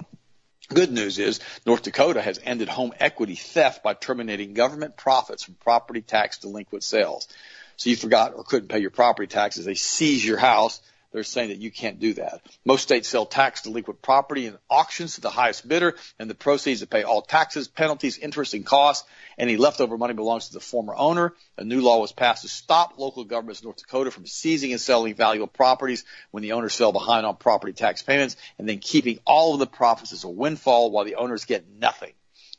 Good 0.73 0.91
news 0.91 1.19
is 1.19 1.41
North 1.65 1.81
Dakota 1.81 2.21
has 2.21 2.39
ended 2.41 2.69
home 2.69 2.93
equity 2.97 3.35
theft 3.35 3.83
by 3.83 3.93
terminating 3.93 4.53
government 4.53 4.95
profits 4.95 5.43
from 5.43 5.55
property 5.55 6.01
tax 6.01 6.37
delinquent 6.37 6.83
sales. 6.83 7.27
So 7.75 7.89
you 7.89 7.97
forgot 7.97 8.33
or 8.35 8.45
couldn't 8.45 8.69
pay 8.69 8.79
your 8.79 8.89
property 8.89 9.27
taxes. 9.27 9.65
They 9.65 9.73
seize 9.73 10.25
your 10.25 10.37
house. 10.37 10.79
They're 11.11 11.23
saying 11.23 11.49
that 11.49 11.57
you 11.57 11.71
can't 11.71 11.99
do 11.99 12.13
that. 12.13 12.41
Most 12.63 12.83
states 12.83 13.09
sell 13.09 13.25
tax 13.25 13.63
delinquent 13.63 14.01
property 14.01 14.45
in 14.45 14.57
auctions 14.69 15.15
to 15.15 15.21
the 15.21 15.29
highest 15.29 15.67
bidder, 15.67 15.95
and 16.17 16.29
the 16.29 16.35
proceeds 16.35 16.79
to 16.79 16.87
pay 16.87 17.03
all 17.03 17.21
taxes, 17.21 17.67
penalties, 17.67 18.17
interest, 18.17 18.53
and 18.53 18.65
costs. 18.65 19.07
Any 19.37 19.57
leftover 19.57 19.97
money 19.97 20.13
belongs 20.13 20.47
to 20.47 20.53
the 20.53 20.61
former 20.61 20.95
owner. 20.95 21.33
A 21.57 21.65
new 21.65 21.81
law 21.81 21.99
was 21.99 22.13
passed 22.13 22.43
to 22.43 22.47
stop 22.47 22.97
local 22.97 23.25
governments 23.25 23.61
in 23.61 23.65
North 23.65 23.77
Dakota 23.77 24.09
from 24.09 24.25
seizing 24.25 24.71
and 24.71 24.79
selling 24.79 25.13
valuable 25.13 25.47
properties 25.47 26.05
when 26.31 26.43
the 26.43 26.53
owners 26.53 26.75
fell 26.75 26.93
behind 26.93 27.25
on 27.25 27.35
property 27.35 27.73
tax 27.73 28.01
payments, 28.01 28.37
and 28.57 28.67
then 28.67 28.79
keeping 28.79 29.19
all 29.25 29.53
of 29.53 29.59
the 29.59 29.67
profits 29.67 30.13
as 30.13 30.23
a 30.23 30.29
windfall 30.29 30.91
while 30.91 31.03
the 31.03 31.15
owners 31.15 31.43
get 31.43 31.65
nothing. 31.67 32.13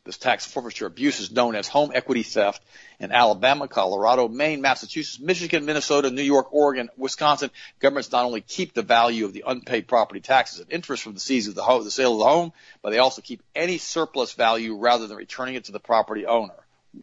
This 0.04 0.18
tax 0.18 0.44
forfeiture 0.44 0.86
abuse 0.86 1.20
is 1.20 1.30
known 1.30 1.54
as 1.54 1.68
home 1.68 1.92
equity 1.94 2.24
theft 2.24 2.60
in 2.98 3.12
Alabama, 3.12 3.68
Colorado, 3.68 4.26
Maine, 4.26 4.60
Massachusetts, 4.60 5.20
Michigan, 5.20 5.64
Minnesota, 5.64 6.10
New 6.10 6.22
York, 6.22 6.52
Oregon, 6.52 6.88
Wisconsin. 6.96 7.50
Governments 7.78 8.10
not 8.10 8.24
only 8.24 8.40
keep 8.40 8.74
the 8.74 8.82
value 8.82 9.24
of 9.26 9.32
the 9.32 9.44
unpaid 9.46 9.86
property 9.86 10.20
taxes 10.20 10.58
and 10.58 10.72
interest 10.72 11.04
from 11.04 11.14
the 11.14 11.20
seize 11.20 11.46
of 11.46 11.54
the, 11.54 11.62
home, 11.62 11.84
the 11.84 11.90
sale 11.90 12.14
of 12.14 12.18
the 12.18 12.24
home, 12.24 12.52
but 12.82 12.90
they 12.90 12.98
also 12.98 13.22
keep 13.22 13.44
any 13.54 13.78
surplus 13.78 14.32
value 14.32 14.76
rather 14.76 15.06
than 15.06 15.16
returning 15.16 15.54
it 15.54 15.64
to 15.64 15.72
the 15.72 15.78
property 15.78 16.26
owner. 16.26 16.54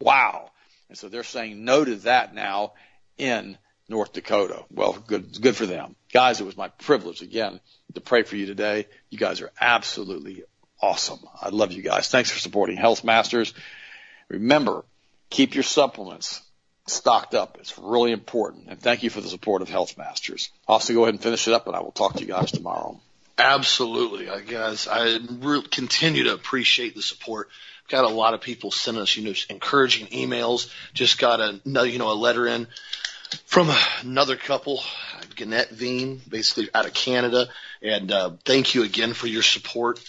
Wow. 0.01 0.51
And 0.89 0.97
so 0.97 1.07
they're 1.07 1.23
saying 1.23 1.63
no 1.63 1.85
to 1.85 1.95
that 1.97 2.33
now 2.33 2.73
in 3.17 3.57
North 3.87 4.11
Dakota. 4.11 4.65
Well, 4.69 4.97
good, 5.07 5.41
good 5.41 5.55
for 5.55 5.65
them. 5.65 5.95
Guys, 6.11 6.41
it 6.41 6.45
was 6.45 6.57
my 6.57 6.67
privilege 6.67 7.21
again 7.21 7.61
to 7.93 8.01
pray 8.01 8.23
for 8.23 8.35
you 8.35 8.45
today. 8.45 8.87
You 9.09 9.17
guys 9.17 9.39
are 9.41 9.51
absolutely 9.59 10.43
awesome. 10.82 11.19
I 11.41 11.49
love 11.49 11.71
you 11.71 11.82
guys. 11.82 12.07
Thanks 12.07 12.32
for 12.32 12.39
supporting 12.39 12.77
Health 12.77 13.03
Masters. 13.03 13.53
Remember, 14.30 14.84
keep 15.30 15.55
your 15.55 15.63
supplements 15.63 16.41
stocked 16.88 17.36
up. 17.36 17.57
It's 17.59 17.77
really 17.77 18.11
important. 18.11 18.67
And 18.67 18.80
thank 18.80 19.03
you 19.03 19.09
for 19.09 19.21
the 19.21 19.30
support 19.30 19.61
of 19.61 19.69
Health 19.69 19.97
Masters. 19.97 20.49
Also 20.67 20.93
go 20.93 21.03
ahead 21.03 21.13
and 21.13 21.23
finish 21.23 21.47
it 21.47 21.53
up 21.53 21.67
and 21.67 21.75
I 21.75 21.82
will 21.82 21.91
talk 21.91 22.15
to 22.15 22.21
you 22.21 22.27
guys 22.27 22.51
tomorrow. 22.51 22.99
Absolutely. 23.38 24.30
I 24.30 24.41
guess 24.41 24.88
I 24.88 25.17
really 25.39 25.67
continue 25.67 26.25
to 26.25 26.34
appreciate 26.34 26.95
the 26.95 27.01
support. 27.01 27.49
Got 27.88 28.03
a 28.03 28.09
lot 28.09 28.34
of 28.34 28.41
people 28.41 28.69
sending 28.69 29.01
us, 29.01 29.15
you 29.15 29.23
know, 29.23 29.34
encouraging 29.49 30.07
emails. 30.07 30.71
Just 30.93 31.19
got 31.19 31.39
a, 31.39 31.59
you 31.65 31.97
know, 31.97 32.11
a 32.11 32.13
letter 32.13 32.47
in 32.47 32.67
from 33.45 33.71
another 34.01 34.36
couple, 34.36 34.84
Gannett 35.36 35.69
Veen, 35.69 36.21
basically 36.27 36.69
out 36.73 36.86
of 36.86 36.93
Canada. 36.93 37.47
And, 37.82 38.11
uh, 38.11 38.32
thank 38.43 38.75
you 38.75 38.84
again 38.84 39.13
for 39.13 39.27
your 39.27 39.43
support 39.43 39.99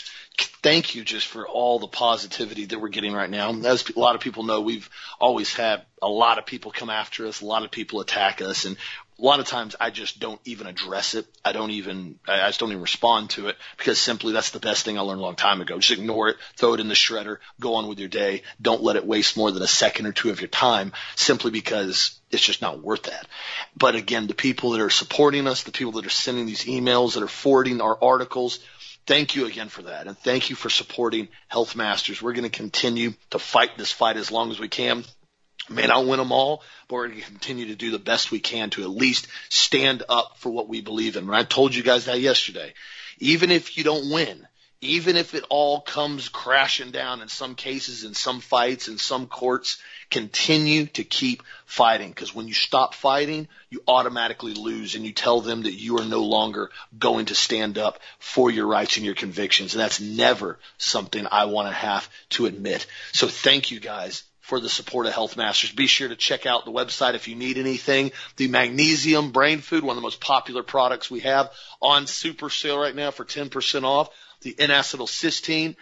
thank 0.42 0.94
you 0.94 1.04
just 1.04 1.26
for 1.26 1.46
all 1.46 1.78
the 1.78 1.88
positivity 1.88 2.66
that 2.66 2.80
we're 2.80 2.88
getting 2.88 3.12
right 3.12 3.30
now. 3.30 3.52
As 3.64 3.88
a 3.88 3.98
lot 3.98 4.14
of 4.14 4.20
people 4.20 4.42
know, 4.42 4.60
we've 4.60 4.88
always 5.18 5.52
had 5.54 5.82
a 6.02 6.08
lot 6.08 6.38
of 6.38 6.46
people 6.46 6.70
come 6.70 6.90
after 6.90 7.26
us, 7.26 7.40
a 7.40 7.46
lot 7.46 7.64
of 7.64 7.70
people 7.70 8.00
attack 8.00 8.42
us, 8.42 8.64
and 8.64 8.76
a 9.18 9.24
lot 9.24 9.40
of 9.40 9.46
times 9.46 9.76
I 9.78 9.90
just 9.90 10.18
don't 10.18 10.40
even 10.44 10.66
address 10.66 11.14
it. 11.14 11.26
I 11.44 11.52
don't 11.52 11.70
even, 11.72 12.18
I 12.26 12.48
just 12.48 12.60
don't 12.60 12.70
even 12.70 12.80
respond 12.80 13.30
to 13.30 13.48
it 13.48 13.56
because 13.76 13.98
simply 13.98 14.32
that's 14.32 14.50
the 14.50 14.60
best 14.60 14.84
thing 14.84 14.98
I 14.98 15.02
learned 15.02 15.20
a 15.20 15.24
long 15.24 15.36
time 15.36 15.60
ago. 15.60 15.78
Just 15.78 15.98
ignore 15.98 16.28
it, 16.28 16.36
throw 16.56 16.74
it 16.74 16.80
in 16.80 16.88
the 16.88 16.94
shredder, 16.94 17.38
go 17.60 17.74
on 17.74 17.86
with 17.86 17.98
your 17.98 18.08
day. 18.08 18.42
Don't 18.60 18.82
let 18.82 18.96
it 18.96 19.06
waste 19.06 19.36
more 19.36 19.50
than 19.50 19.62
a 19.62 19.68
second 19.68 20.06
or 20.06 20.12
two 20.12 20.30
of 20.30 20.40
your 20.40 20.48
time 20.48 20.92
simply 21.16 21.50
because 21.50 22.18
it's 22.30 22.42
just 22.42 22.62
not 22.62 22.82
worth 22.82 23.04
that. 23.04 23.26
But 23.76 23.94
again, 23.94 24.26
the 24.26 24.34
people 24.34 24.70
that 24.70 24.80
are 24.80 24.90
supporting 24.90 25.46
us, 25.46 25.64
the 25.64 25.72
people 25.72 25.92
that 25.92 26.06
are 26.06 26.10
sending 26.10 26.46
these 26.46 26.64
emails, 26.64 27.14
that 27.14 27.22
are 27.22 27.28
forwarding 27.28 27.80
our 27.80 27.98
articles, 28.02 28.60
thank 29.06 29.34
you 29.34 29.46
again 29.46 29.68
for 29.68 29.82
that. 29.82 30.06
And 30.06 30.16
thank 30.18 30.50
you 30.50 30.56
for 30.56 30.70
supporting 30.70 31.28
Health 31.48 31.76
Masters. 31.76 32.22
We're 32.22 32.32
going 32.32 32.50
to 32.50 32.50
continue 32.50 33.14
to 33.30 33.38
fight 33.38 33.76
this 33.76 33.92
fight 33.92 34.16
as 34.16 34.30
long 34.30 34.50
as 34.50 34.58
we 34.58 34.68
can. 34.68 35.04
May 35.68 35.86
not 35.86 36.06
win 36.06 36.18
them 36.18 36.32
all, 36.32 36.62
but 36.88 36.96
we're 36.96 37.08
going 37.08 37.20
to 37.20 37.26
continue 37.26 37.66
to 37.66 37.76
do 37.76 37.90
the 37.90 37.98
best 37.98 38.30
we 38.30 38.40
can 38.40 38.70
to 38.70 38.82
at 38.82 38.90
least 38.90 39.28
stand 39.50 40.02
up 40.08 40.38
for 40.38 40.50
what 40.50 40.68
we 40.68 40.80
believe 40.80 41.16
in. 41.16 41.24
And 41.24 41.34
I 41.34 41.44
told 41.44 41.74
you 41.74 41.82
guys 41.82 42.06
that 42.06 42.20
yesterday. 42.20 42.74
Even 43.18 43.50
if 43.50 43.76
you 43.76 43.84
don't 43.84 44.10
win, 44.10 44.46
even 44.82 45.16
if 45.16 45.34
it 45.34 45.44
all 45.50 45.80
comes 45.80 46.30
crashing 46.30 46.90
down 46.90 47.20
in 47.20 47.28
some 47.28 47.54
cases, 47.54 48.04
in 48.04 48.14
some 48.14 48.40
fights, 48.40 48.88
in 48.88 48.96
some 48.96 49.26
courts, 49.26 49.76
continue 50.10 50.86
to 50.86 51.04
keep 51.04 51.42
fighting. 51.66 52.08
Because 52.08 52.34
when 52.34 52.48
you 52.48 52.54
stop 52.54 52.94
fighting, 52.94 53.46
you 53.68 53.82
automatically 53.86 54.54
lose 54.54 54.94
and 54.94 55.04
you 55.04 55.12
tell 55.12 55.42
them 55.42 55.62
that 55.64 55.74
you 55.74 55.98
are 55.98 56.04
no 56.06 56.22
longer 56.22 56.70
going 56.98 57.26
to 57.26 57.34
stand 57.34 57.76
up 57.76 57.98
for 58.18 58.50
your 58.50 58.66
rights 58.66 58.96
and 58.96 59.04
your 59.04 59.14
convictions. 59.14 59.74
And 59.74 59.82
that's 59.82 60.00
never 60.00 60.58
something 60.78 61.26
I 61.30 61.44
want 61.44 61.68
to 61.68 61.74
have 61.74 62.08
to 62.30 62.46
admit. 62.46 62.86
So 63.12 63.28
thank 63.28 63.70
you 63.70 63.80
guys 63.80 64.22
for 64.40 64.60
the 64.60 64.68
support 64.68 65.06
of 65.06 65.12
Health 65.12 65.36
Masters. 65.36 65.72
Be 65.72 65.86
sure 65.86 66.08
to 66.08 66.16
check 66.16 66.46
out 66.46 66.64
the 66.64 66.72
website 66.72 67.14
if 67.14 67.28
you 67.28 67.36
need 67.36 67.58
anything. 67.58 68.12
The 68.36 68.48
magnesium 68.48 69.30
brain 69.30 69.60
food, 69.60 69.84
one 69.84 69.96
of 69.96 70.02
the 70.02 70.06
most 70.06 70.20
popular 70.20 70.62
products 70.62 71.10
we 71.10 71.20
have 71.20 71.52
on 71.82 72.06
super 72.06 72.48
sale 72.48 72.78
right 72.78 72.94
now 72.94 73.10
for 73.10 73.26
10% 73.26 73.84
off. 73.84 74.08
The 74.42 74.54
N-acetylcysteine, 74.58 75.76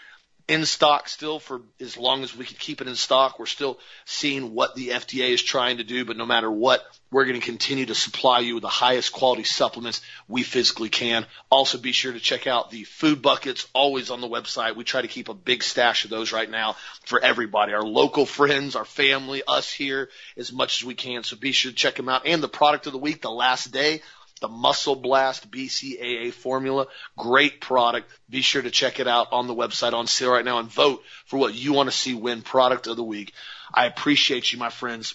in 0.49 0.65
stock 0.65 1.11
still 1.11 1.39
for 1.39 1.61
as 1.79 1.99
long 1.99 2.23
as 2.23 2.35
we 2.35 2.47
can 2.47 2.57
keep 2.57 2.81
it 2.81 2.89
in 2.89 2.97
stock. 2.97 3.39
We're 3.39 3.47
still 3.47 3.79
seeing 4.07 4.55
what 4.55 4.75
the 4.75 4.89
FDA 4.89 5.29
is 5.29 5.43
trying 5.43 5.77
to 5.77 5.85
do, 5.85 6.07
but 6.07 6.17
no 6.17 6.25
matter 6.25 6.51
what, 6.51 6.83
we're 7.11 7.27
going 7.27 7.39
to 7.39 7.45
continue 7.45 7.85
to 7.87 7.95
supply 7.95 8.41
you 8.41 8.55
with 8.55 8.63
the 8.63 8.69
highest 8.69 9.13
quality 9.13 9.45
supplements 9.45 10.01
we 10.27 10.43
physically 10.43 10.89
can. 10.89 11.27
Also 11.51 11.77
be 11.77 11.93
sure 11.93 12.13
to 12.13 12.21
check 12.21 12.47
out 12.47 12.71
the 12.71 12.85
food 12.85 13.21
buckets 13.21 13.67
always 13.75 14.11
on 14.11 14.23
the 14.23 14.29
website. 14.29 14.75
We 14.75 14.85
try 14.85 15.03
to 15.03 15.09
keep 15.09 15.29
a 15.29 15.35
big 15.35 15.63
stash 15.63 16.05
of 16.05 16.11
those 16.11 16.33
right 16.33 16.51
now 16.51 16.77
for 17.05 17.23
everybody, 17.23 17.75
our 17.75 17.83
local 17.83 18.25
friends, 18.25 18.75
our 18.75 18.87
family, 18.87 19.43
us 19.47 19.71
here 19.71 20.09
as 20.39 20.51
much 20.51 20.81
as 20.81 20.87
we 20.87 20.95
can. 20.95 21.25
So 21.25 21.37
be 21.37 21.53
sure 21.53 21.71
to 21.71 21.77
check 21.77 21.97
them 21.97 22.09
out. 22.09 22.27
And 22.27 22.43
the 22.43 22.49
product 22.49 22.87
of 22.87 22.93
the 22.93 22.99
week, 22.99 23.21
the 23.21 23.31
last 23.31 23.71
day, 23.71 24.01
the 24.39 24.49
Muscle 24.49 24.97
Blast 24.97 25.51
BCAA 25.51 26.33
formula. 26.33 26.87
Great 27.17 27.61
product. 27.61 28.11
Be 28.29 28.43
sure 28.43 28.63
to 28.63 28.71
check 28.71 29.01
it 29.01 29.09
out 29.09 29.29
on 29.33 29.47
the 29.47 29.55
website 29.55 29.93
on 29.93 30.07
sale 30.07 30.33
right 30.33 30.45
now 30.45 30.59
and 30.59 30.69
vote 30.69 31.03
for 31.27 31.39
what 31.39 31.55
you 31.55 31.73
want 31.73 31.91
to 31.91 31.97
see 31.97 32.15
win 32.15 32.43
product 32.43 32.87
of 32.87 32.97
the 32.97 33.05
week. 33.05 33.33
I 33.73 33.87
appreciate 33.87 34.53
you, 34.53 34.59
my 34.59 34.71
friends. 34.71 35.15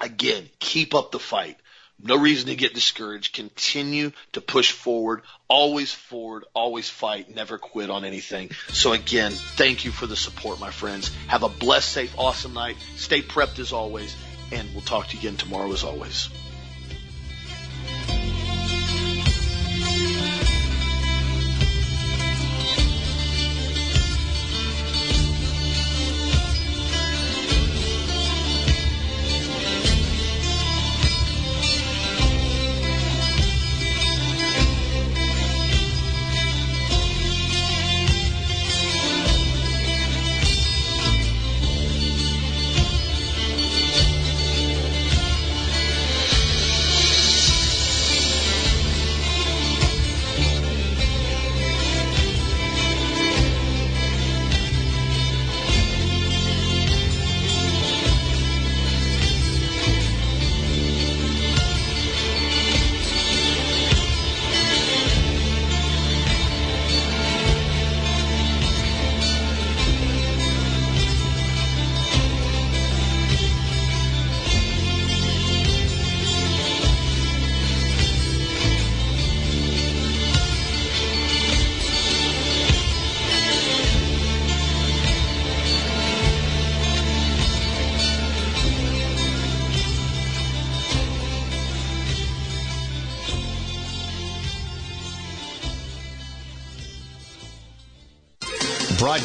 Again, 0.00 0.48
keep 0.58 0.94
up 0.94 1.10
the 1.10 1.18
fight. 1.18 1.56
No 2.00 2.16
reason 2.16 2.46
to 2.48 2.54
get 2.54 2.74
discouraged. 2.74 3.34
Continue 3.34 4.12
to 4.32 4.40
push 4.40 4.70
forward. 4.70 5.22
Always 5.48 5.92
forward. 5.92 6.44
Always 6.54 6.88
fight. 6.88 7.34
Never 7.34 7.58
quit 7.58 7.90
on 7.90 8.04
anything. 8.04 8.50
So 8.68 8.92
again, 8.92 9.32
thank 9.32 9.84
you 9.84 9.90
for 9.90 10.06
the 10.06 10.14
support, 10.14 10.60
my 10.60 10.70
friends. 10.70 11.10
Have 11.26 11.42
a 11.42 11.48
blessed, 11.48 11.90
safe, 11.90 12.14
awesome 12.16 12.54
night. 12.54 12.76
Stay 12.96 13.20
prepped 13.20 13.58
as 13.58 13.72
always. 13.72 14.14
And 14.52 14.68
we'll 14.72 14.82
talk 14.82 15.08
to 15.08 15.16
you 15.16 15.20
again 15.20 15.36
tomorrow 15.36 15.72
as 15.72 15.82
always. 15.82 16.28